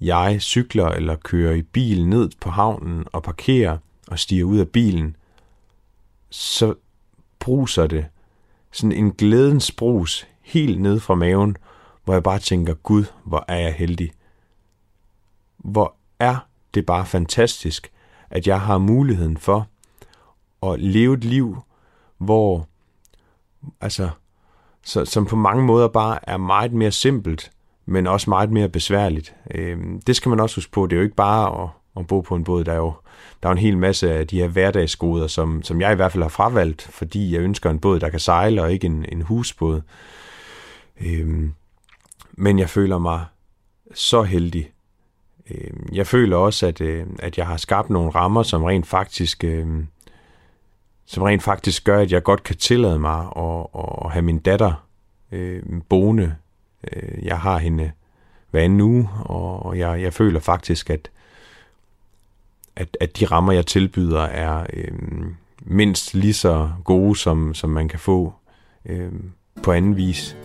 jeg 0.00 0.36
cykler 0.40 0.88
eller 0.88 1.16
kører 1.16 1.54
i 1.54 1.62
bil 1.62 2.08
ned 2.08 2.30
på 2.40 2.50
havnen 2.50 3.04
og 3.12 3.22
parkerer 3.22 3.78
og 4.08 4.18
stiger 4.18 4.44
ud 4.44 4.58
af 4.58 4.68
bilen, 4.68 5.16
så 6.30 6.74
bruser 7.38 7.86
det 7.86 8.06
sådan 8.70 8.92
en 8.92 9.12
glædens 9.12 9.72
brus 9.72 10.26
helt 10.42 10.80
ned 10.80 11.00
fra 11.00 11.14
maven, 11.14 11.56
hvor 12.04 12.14
jeg 12.14 12.22
bare 12.22 12.38
tænker, 12.38 12.74
Gud, 12.74 13.04
hvor 13.24 13.44
er 13.48 13.58
jeg 13.58 13.74
heldig. 13.74 14.12
Hvor 15.58 15.94
er 16.18 16.36
det 16.74 16.86
bare 16.86 17.06
fantastisk, 17.06 17.92
at 18.30 18.46
jeg 18.46 18.60
har 18.60 18.78
muligheden 18.78 19.36
for 19.36 19.68
at 20.62 20.80
leve 20.80 21.14
et 21.14 21.24
liv, 21.24 21.56
hvor, 22.18 22.66
altså, 23.80 24.10
så, 24.84 25.04
som 25.04 25.26
på 25.26 25.36
mange 25.36 25.64
måder 25.64 25.88
bare 25.88 26.18
er 26.22 26.36
meget 26.36 26.72
mere 26.72 26.92
simpelt, 26.92 27.50
men 27.86 28.06
også 28.06 28.30
meget 28.30 28.50
mere 28.50 28.68
besværligt. 28.68 29.34
Øh, 29.50 29.78
det 30.06 30.16
skal 30.16 30.30
man 30.30 30.40
også 30.40 30.56
huske 30.56 30.72
på. 30.72 30.86
Det 30.86 30.92
er 30.92 31.00
jo 31.00 31.04
ikke 31.04 31.16
bare 31.16 31.62
at, 31.62 31.68
at 31.96 32.06
bo 32.06 32.20
på 32.20 32.34
en 32.34 32.44
båd. 32.44 32.64
Der 32.64 32.72
er 32.72 32.76
jo 32.76 32.92
der 33.42 33.48
er 33.48 33.52
en 33.52 33.58
hel 33.58 33.78
masse 33.78 34.12
af 34.12 34.26
de 34.26 34.40
her 34.40 34.48
hverdagsgoder, 34.48 35.26
som, 35.26 35.62
som 35.62 35.80
jeg 35.80 35.92
i 35.92 35.94
hvert 35.94 36.12
fald 36.12 36.22
har 36.22 36.28
fravalgt, 36.28 36.82
fordi 36.82 37.34
jeg 37.34 37.40
ønsker 37.40 37.70
en 37.70 37.78
båd, 37.78 38.00
der 38.00 38.08
kan 38.08 38.20
sejle, 38.20 38.62
og 38.62 38.72
ikke 38.72 38.86
en, 38.86 39.06
en 39.12 39.22
husbåd. 39.22 39.80
Øh, 41.00 41.50
men 42.32 42.58
jeg 42.58 42.70
føler 42.70 42.98
mig 42.98 43.24
så 43.94 44.22
heldig. 44.22 44.70
Øh, 45.50 45.70
jeg 45.92 46.06
føler 46.06 46.36
også, 46.36 46.66
at, 46.66 46.80
øh, 46.80 47.06
at 47.18 47.38
jeg 47.38 47.46
har 47.46 47.56
skabt 47.56 47.90
nogle 47.90 48.10
rammer, 48.10 48.42
som 48.42 48.64
rent 48.64 48.86
faktisk... 48.86 49.44
Øh, 49.44 49.66
som 51.06 51.22
rent 51.22 51.42
faktisk 51.42 51.84
gør, 51.84 52.00
at 52.00 52.12
jeg 52.12 52.22
godt 52.22 52.42
kan 52.42 52.56
tillade 52.56 52.98
mig 52.98 53.26
at, 53.36 53.66
at 54.04 54.12
have 54.12 54.22
min 54.22 54.38
datter 54.38 54.86
øh, 55.32 55.62
boende. 55.88 56.34
Øh, 56.92 57.24
jeg 57.24 57.38
har 57.38 57.58
hende 57.58 57.90
hver 58.50 58.60
anden 58.60 58.80
uge, 58.80 59.08
og 59.24 59.78
jeg, 59.78 60.02
jeg 60.02 60.12
føler 60.12 60.40
faktisk, 60.40 60.90
at, 60.90 61.10
at, 62.76 62.96
at 63.00 63.18
de 63.18 63.24
rammer, 63.24 63.52
jeg 63.52 63.66
tilbyder, 63.66 64.22
er 64.22 64.66
øh, 64.72 64.92
mindst 65.60 66.14
lige 66.14 66.34
så 66.34 66.70
gode, 66.84 67.16
som, 67.16 67.54
som 67.54 67.70
man 67.70 67.88
kan 67.88 67.98
få 67.98 68.32
øh, 68.86 69.12
på 69.62 69.72
anden 69.72 69.96
vis. 69.96 70.36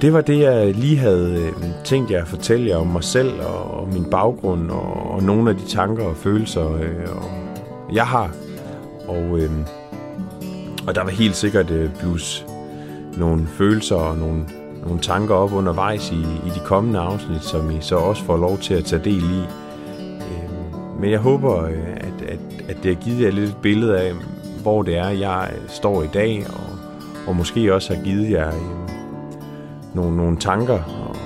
Det 0.00 0.12
var 0.12 0.20
det, 0.20 0.40
jeg 0.40 0.74
lige 0.74 0.96
havde 0.96 1.52
øh, 1.56 1.84
tænkt 1.84 2.10
jer 2.10 2.22
at 2.22 2.28
fortælle 2.28 2.68
jer 2.68 2.76
om 2.76 2.86
mig 2.86 3.04
selv 3.04 3.40
og, 3.40 3.70
og 3.70 3.88
min 3.88 4.10
baggrund 4.10 4.70
og, 4.70 5.10
og 5.10 5.22
nogle 5.22 5.50
af 5.50 5.56
de 5.56 5.66
tanker 5.66 6.04
og 6.04 6.16
følelser, 6.16 6.72
øh, 6.72 7.16
og 7.16 7.49
jeg 7.92 8.06
har. 8.06 8.30
Og, 9.08 9.38
øh, 9.38 9.50
og 10.86 10.94
der 10.94 11.02
var 11.04 11.10
helt 11.10 11.36
sikkert 11.36 11.70
øh, 11.70 11.90
plus 12.00 12.46
nogle 13.18 13.46
følelser 13.46 13.96
og 13.96 14.16
nogle, 14.16 14.44
nogle 14.86 15.00
tanker 15.00 15.34
op 15.34 15.52
undervejs 15.52 16.10
i, 16.10 16.20
i 16.20 16.50
de 16.54 16.60
kommende 16.64 16.98
afsnit, 16.98 17.44
som 17.44 17.70
I 17.70 17.78
så 17.80 17.96
også 17.96 18.24
får 18.24 18.36
lov 18.36 18.58
til 18.58 18.74
at 18.74 18.84
tage 18.84 19.04
del 19.04 19.22
i. 19.22 19.40
Øh, 20.08 20.50
men 21.00 21.10
jeg 21.10 21.18
håber, 21.18 21.64
øh, 21.64 21.92
at, 21.96 22.28
at, 22.28 22.38
at 22.68 22.76
det 22.82 22.96
har 22.96 23.02
givet 23.02 23.20
jer 23.24 23.30
lidt 23.30 23.50
et 23.50 23.56
billede 23.62 24.00
af, 24.00 24.12
hvor 24.62 24.82
det 24.82 24.96
er, 24.96 25.08
jeg 25.08 25.50
øh, 25.52 25.68
står 25.68 26.02
i 26.02 26.08
dag, 26.14 26.46
og, 26.48 26.78
og 27.26 27.36
måske 27.36 27.74
også 27.74 27.94
har 27.94 28.04
givet 28.04 28.30
jer 28.30 28.48
øh, 28.48 28.90
nogle, 29.94 30.16
nogle 30.16 30.36
tanker 30.36 30.74
og, 30.74 31.16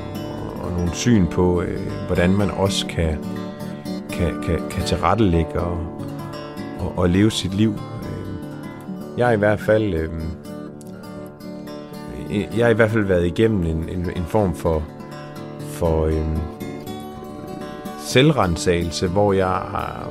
og 0.65 0.73
nogle 0.73 0.91
syn 0.95 1.27
på, 1.27 1.63
øh, 1.63 1.81
hvordan 2.07 2.31
man 2.31 2.51
også 2.51 2.87
kan, 2.87 3.19
kan, 4.11 4.43
kan, 4.43 4.61
kan 4.71 4.85
tilrettelægge 4.85 5.61
og, 5.61 5.79
og, 6.85 6.99
og 6.99 7.11
leve 7.11 7.31
sit 7.31 7.55
liv. 7.55 7.71
Øhm, 7.71 8.37
jeg 9.19 9.27
har 9.27 9.33
i 9.33 9.39
hvert 9.39 9.61
fald 9.61 9.95
øh, 9.95 10.11
jeg 12.31 12.67
har 12.67 12.71
i 12.71 12.75
hvert 12.75 12.91
fald 12.91 13.05
været 13.05 13.27
igennem 13.27 13.65
en, 13.65 13.89
en, 13.89 14.11
en 14.17 14.25
form 14.27 14.55
for 14.55 14.83
for 15.61 16.07
øh, 16.07 16.39
selvrensagelse, 17.99 19.09
hvor 19.09 19.33
jeg 19.33 19.47
har, 19.47 20.09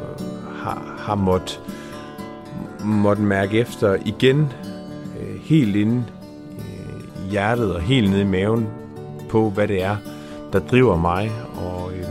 har, 0.63 0.95
har 0.97 1.15
måttet 1.15 1.59
måtte 2.84 3.21
mærke 3.21 3.59
efter 3.59 3.97
igen 4.05 4.53
øh, 5.19 5.41
helt 5.41 5.76
inde 5.76 6.03
øh, 6.57 7.26
i 7.26 7.30
hjertet 7.30 7.76
og 7.76 7.82
helt 7.82 8.09
nede 8.09 8.21
i 8.21 8.26
maven 8.26 8.67
på, 9.30 9.49
hvad 9.49 9.67
det 9.67 9.84
er, 9.84 9.97
der 10.53 10.59
driver 10.59 10.97
mig. 10.97 11.32
Og, 11.55 11.91
øh, 11.93 12.05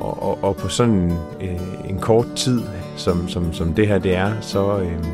og, 0.00 0.22
og, 0.22 0.44
og 0.44 0.56
på 0.56 0.68
sådan 0.68 1.12
øh, 1.40 1.90
en 1.90 1.98
kort 2.00 2.26
tid 2.36 2.62
som, 2.98 3.28
som, 3.28 3.52
som 3.52 3.74
det 3.74 3.88
her 3.88 3.98
det 3.98 4.14
er, 4.14 4.32
så, 4.40 4.78
øh, 4.78 5.04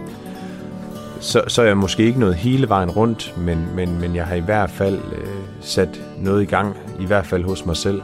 så, 1.21 1.43
så 1.49 1.63
er 1.63 1.67
jeg 1.67 1.77
måske 1.77 2.03
ikke 2.03 2.21
nået 2.21 2.35
hele 2.35 2.69
vejen 2.69 2.91
rundt, 2.91 3.35
men, 3.39 3.67
men, 3.75 4.01
men 4.01 4.17
jeg 4.17 4.27
har 4.27 4.35
i 4.35 4.41
hvert 4.41 4.71
fald 4.71 4.99
øh, 5.13 5.29
sat 5.61 6.01
noget 6.19 6.43
i 6.43 6.47
gang, 6.47 6.77
i 7.01 7.07
hvert 7.07 7.27
fald 7.27 7.45
hos 7.45 7.67
mig 7.67 7.77
selv. 7.77 8.03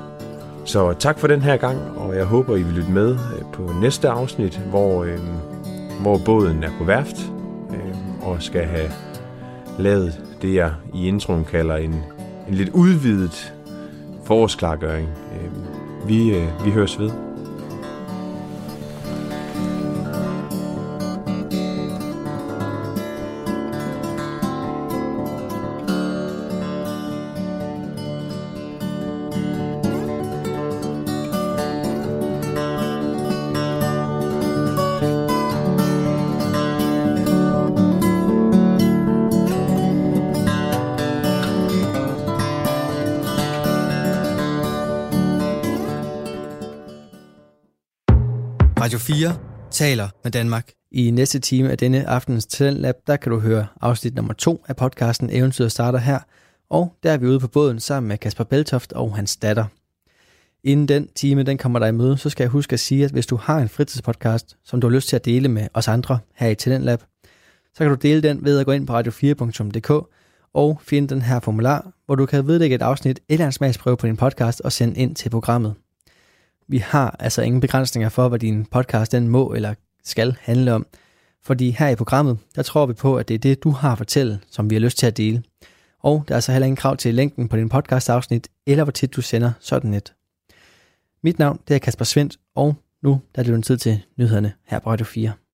Så 0.64 0.92
tak 0.92 1.18
for 1.18 1.26
den 1.26 1.42
her 1.42 1.56
gang, 1.56 1.78
og 1.96 2.16
jeg 2.16 2.24
håber, 2.24 2.56
I 2.56 2.62
vil 2.62 2.74
lytte 2.74 2.90
med 2.90 3.10
øh, 3.10 3.42
på 3.52 3.72
næste 3.80 4.08
afsnit, 4.08 4.60
hvor, 4.70 5.04
øh, 5.04 5.18
hvor 6.00 6.18
båden 6.24 6.64
er 6.64 6.70
på 6.78 6.84
værft 6.84 7.16
øh, 7.70 8.28
og 8.28 8.42
skal 8.42 8.64
have 8.64 8.90
lavet 9.78 10.20
det, 10.42 10.54
jeg 10.54 10.72
i 10.94 11.08
introen 11.08 11.44
kalder 11.44 11.76
en, 11.76 11.94
en 12.48 12.54
lidt 12.54 12.68
udvidet 12.68 13.54
forårsklargøring. 14.24 15.08
Øh, 15.08 16.08
vi, 16.08 16.36
øh, 16.36 16.64
vi 16.64 16.70
høres 16.70 16.98
ved. 16.98 17.29
Taler 49.80 50.08
med 50.24 50.32
Danmark. 50.32 50.72
I 50.90 51.10
næste 51.10 51.38
time 51.38 51.70
af 51.70 51.78
denne 51.78 52.08
aftens 52.08 52.46
Talentlab, 52.46 52.94
der 53.06 53.16
kan 53.16 53.32
du 53.32 53.38
høre 53.38 53.66
afsnit 53.80 54.14
nummer 54.14 54.32
2 54.32 54.64
af 54.68 54.76
podcasten 54.76 55.30
Eventyret 55.32 55.72
starter 55.72 55.98
her, 55.98 56.18
og 56.70 56.94
der 57.02 57.12
er 57.12 57.16
vi 57.16 57.26
ude 57.26 57.40
på 57.40 57.48
båden 57.48 57.80
sammen 57.80 58.08
med 58.08 58.18
Kasper 58.18 58.44
Beltoft 58.44 58.92
og 58.92 59.16
hans 59.16 59.36
datter. 59.36 59.64
Inden 60.64 60.88
den 60.88 61.08
time, 61.14 61.42
den 61.42 61.58
kommer 61.58 61.78
dig 61.78 61.88
i 61.88 61.92
møde, 61.92 62.18
så 62.18 62.30
skal 62.30 62.44
jeg 62.44 62.50
huske 62.50 62.72
at 62.72 62.80
sige, 62.80 63.04
at 63.04 63.10
hvis 63.10 63.26
du 63.26 63.36
har 63.36 63.58
en 63.58 63.68
fritidspodcast, 63.68 64.56
som 64.64 64.80
du 64.80 64.88
har 64.88 64.94
lyst 64.94 65.08
til 65.08 65.16
at 65.16 65.24
dele 65.24 65.48
med 65.48 65.68
os 65.74 65.88
andre 65.88 66.18
her 66.34 66.48
i 66.48 66.54
Talentlab, 66.54 67.00
så 67.74 67.78
kan 67.78 67.88
du 67.88 67.94
dele 67.94 68.22
den 68.22 68.44
ved 68.44 68.58
at 68.58 68.66
gå 68.66 68.72
ind 68.72 68.86
på 68.86 69.00
radio4.dk 69.00 70.10
og 70.54 70.80
finde 70.82 71.08
den 71.14 71.22
her 71.22 71.40
formular, 71.40 71.92
hvor 72.06 72.14
du 72.14 72.26
kan 72.26 72.46
vedlægge 72.46 72.76
et 72.76 72.82
afsnit 72.82 73.20
eller 73.28 73.46
en 73.46 73.52
smagsprøve 73.52 73.96
på 73.96 74.06
din 74.06 74.16
podcast 74.16 74.60
og 74.60 74.72
sende 74.72 75.00
ind 75.00 75.14
til 75.14 75.30
programmet. 75.30 75.74
Vi 76.70 76.78
har 76.78 77.16
altså 77.18 77.42
ingen 77.42 77.60
begrænsninger 77.60 78.08
for, 78.08 78.28
hvad 78.28 78.38
din 78.38 78.66
podcast 78.66 79.12
den 79.12 79.28
må 79.28 79.52
eller 79.52 79.74
skal 80.04 80.36
handle 80.40 80.74
om, 80.74 80.86
fordi 81.42 81.70
her 81.70 81.88
i 81.88 81.96
programmet, 81.96 82.38
der 82.56 82.62
tror 82.62 82.86
vi 82.86 82.92
på, 82.92 83.16
at 83.16 83.28
det 83.28 83.34
er 83.34 83.38
det, 83.38 83.62
du 83.64 83.70
har 83.70 83.92
at 83.92 83.98
fortælle, 83.98 84.40
som 84.50 84.70
vi 84.70 84.74
har 84.74 84.80
lyst 84.80 84.98
til 84.98 85.06
at 85.06 85.16
dele. 85.16 85.42
Og 86.02 86.24
der 86.28 86.36
er 86.36 86.40
så 86.40 86.52
heller 86.52 86.66
ingen 86.66 86.76
krav 86.76 86.96
til 86.96 87.14
længden 87.14 87.48
på 87.48 87.56
din 87.56 87.68
podcast-afsnit, 87.68 88.48
eller 88.66 88.84
hvor 88.84 88.90
tit 88.90 89.16
du 89.16 89.22
sender 89.22 89.52
sådan 89.60 89.94
et. 89.94 90.12
Mit 91.22 91.38
navn 91.38 91.60
det 91.68 91.74
er 91.74 91.78
Kasper 91.78 92.04
Svendt, 92.04 92.36
og 92.54 92.74
nu 93.02 93.20
der 93.34 93.42
er 93.42 93.46
det 93.46 93.64
tid 93.64 93.76
til 93.76 94.02
nyhederne 94.18 94.52
her 94.66 94.78
på 94.78 94.90
Radio 94.90 95.06
4. 95.06 95.32